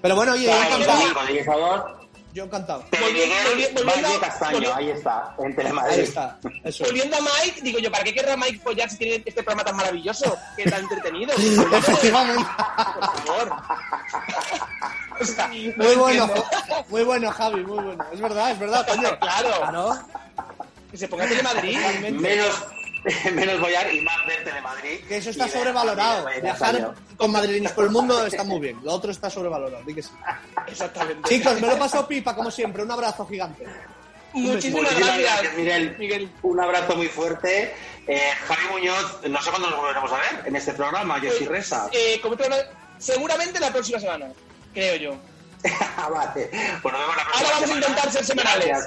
Pero 0.00 0.16
bueno, 0.16 0.32
oye, 0.32 0.46
yo 0.46 0.52
Claro, 2.32 2.44
el 2.44 2.46
encantado. 2.46 2.84
domingo 2.90 3.08
de 3.08 3.24
10 3.24 3.30
a 3.30 3.44
2, 3.44 3.54
Yo 3.54 3.64
encantado. 3.64 3.70
Telemiguel 3.70 3.72
volvi- 3.72 3.74
volviendo- 3.74 4.08
Valle 4.08 4.20
Castaño, 4.20 4.74
ahí 4.74 4.90
está, 4.90 5.34
en 5.38 5.46
Ahí 5.46 5.54
Telemadrid. 5.56 5.98
está. 6.00 6.38
Eso. 6.64 6.84
Volviendo 6.84 7.16
a 7.16 7.20
Mike, 7.20 7.60
digo 7.62 7.78
yo, 7.78 7.90
¿para 7.90 8.04
qué 8.04 8.14
querrá 8.14 8.36
Mike 8.36 8.58
follar 8.62 8.90
si 8.90 8.96
tiene 8.98 9.22
este 9.26 9.42
programa 9.42 9.64
tan 9.64 9.76
maravilloso? 9.76 10.36
Que 10.56 10.64
tan 10.70 10.80
entretenido. 10.82 11.32
Efectivamente. 11.34 12.44
Por 12.94 13.26
favor. 13.26 13.52
O 15.20 15.24
sea, 15.24 15.48
no 15.48 15.54
Muy 15.54 15.96
bueno, 15.96 16.24
entiendo. 16.24 16.44
Muy 16.88 17.02
bueno, 17.04 17.30
Javi, 17.32 17.64
muy 17.64 17.82
bueno. 17.84 18.04
Es 18.12 18.20
verdad, 18.20 18.50
es 18.52 18.58
verdad, 18.58 18.86
coño. 18.86 19.18
Claro. 19.18 19.48
Claro. 19.58 19.98
Que 20.90 20.96
se 20.96 21.08
ponga 21.08 21.26
Telemadrid. 21.26 21.78
Menos, 22.12 22.64
menos 23.32 23.60
Boyar 23.60 23.92
y 23.94 24.00
más 24.00 24.26
ver 24.26 24.44
Telemadrid. 24.44 25.00
Que 25.06 25.16
eso 25.18 25.30
está 25.30 25.48
sobrevalorado. 25.48 26.26
Viajar 26.42 26.94
con 27.16 27.30
madrileños 27.30 27.72
por 27.72 27.84
el 27.84 27.90
mundo 27.90 28.26
está 28.26 28.44
muy 28.44 28.60
bien. 28.60 28.80
Lo 28.82 28.92
otro 28.92 29.10
está 29.10 29.30
sobrevalorado. 29.30 29.82
di 29.84 29.94
que 29.94 30.02
sí. 30.02 30.10
Exactamente. 30.66 31.28
Chicos, 31.28 31.60
me 31.60 31.66
lo 31.66 31.72
he 31.74 31.76
pasado 31.76 32.06
pipa, 32.06 32.34
como 32.34 32.50
siempre. 32.50 32.82
Un 32.82 32.90
abrazo 32.90 33.26
gigante. 33.26 33.64
Muchísimas 34.32 34.82
Muchísimas 34.82 34.96
gracias, 34.98 35.18
gracias, 35.18 35.54
Miguel. 35.56 35.96
Miguel. 35.98 36.32
Un 36.42 36.60
abrazo 36.60 36.96
muy 36.96 37.08
fuerte. 37.08 37.74
Eh, 38.06 38.30
Javi 38.46 38.62
Muñoz, 38.72 39.20
no 39.28 39.42
sé 39.42 39.50
cuándo 39.50 39.70
nos 39.70 39.78
volveremos 39.80 40.12
a 40.12 40.16
ver 40.16 40.46
en 40.46 40.56
este 40.56 40.72
programa, 40.72 41.20
yo 41.20 41.30
soy 41.30 41.46
Resa. 41.46 41.88
Eh, 41.92 42.18
como 42.22 42.36
seguramente 42.98 43.60
la 43.60 43.70
próxima 43.70 44.00
semana, 44.00 44.32
creo 44.72 44.96
yo. 44.96 45.16
Ah, 45.96 46.08
vale. 46.08 46.48
Pues 46.80 46.92
nos 46.94 47.00
vemos 47.02 47.16
la 47.16 47.24
próxima 47.24 47.48
Ahora 47.48 47.50
vamos 47.50 47.62
a 47.62 47.66
semana. 47.66 47.86
intentar 47.86 48.12
ser 48.12 48.24
semanales. 48.24 48.78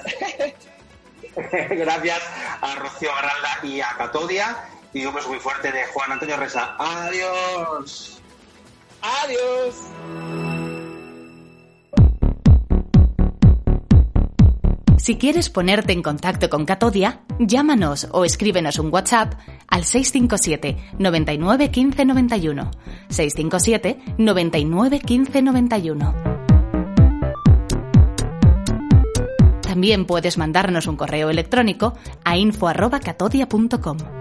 Gracias. 1.70 2.22
A 2.62 2.76
Rocío 2.76 3.10
Garralda 3.14 3.60
y 3.64 3.82
a 3.82 3.96
Catodia. 3.98 4.58
Y 4.94 5.06
un 5.06 5.14
beso 5.14 5.30
muy 5.30 5.40
fuerte 5.40 5.72
de 5.72 5.86
Juan 5.88 6.12
Antonio 6.12 6.38
Resa. 6.38 6.76
Adiós. 6.78 8.22
Adiós. 9.02 9.76
Si 15.02 15.18
quieres 15.18 15.50
ponerte 15.50 15.94
en 15.94 16.04
contacto 16.04 16.48
con 16.48 16.64
Catodia, 16.64 17.22
llámanos 17.40 18.08
o 18.12 18.24
escríbenos 18.24 18.78
un 18.78 18.94
WhatsApp 18.94 19.34
al 19.68 19.84
657 19.84 20.78
99 21.00 21.72
15 21.72 22.06
91. 22.06 22.72
657 23.10 24.00
99 24.20 25.00
15 25.00 25.42
91. 25.42 26.31
También 29.82 30.06
puedes 30.06 30.38
mandarnos 30.38 30.86
un 30.86 30.96
correo 30.96 31.32
electrónico 31.32 31.96
a 32.24 32.38
info@catodia.com. 32.38 34.21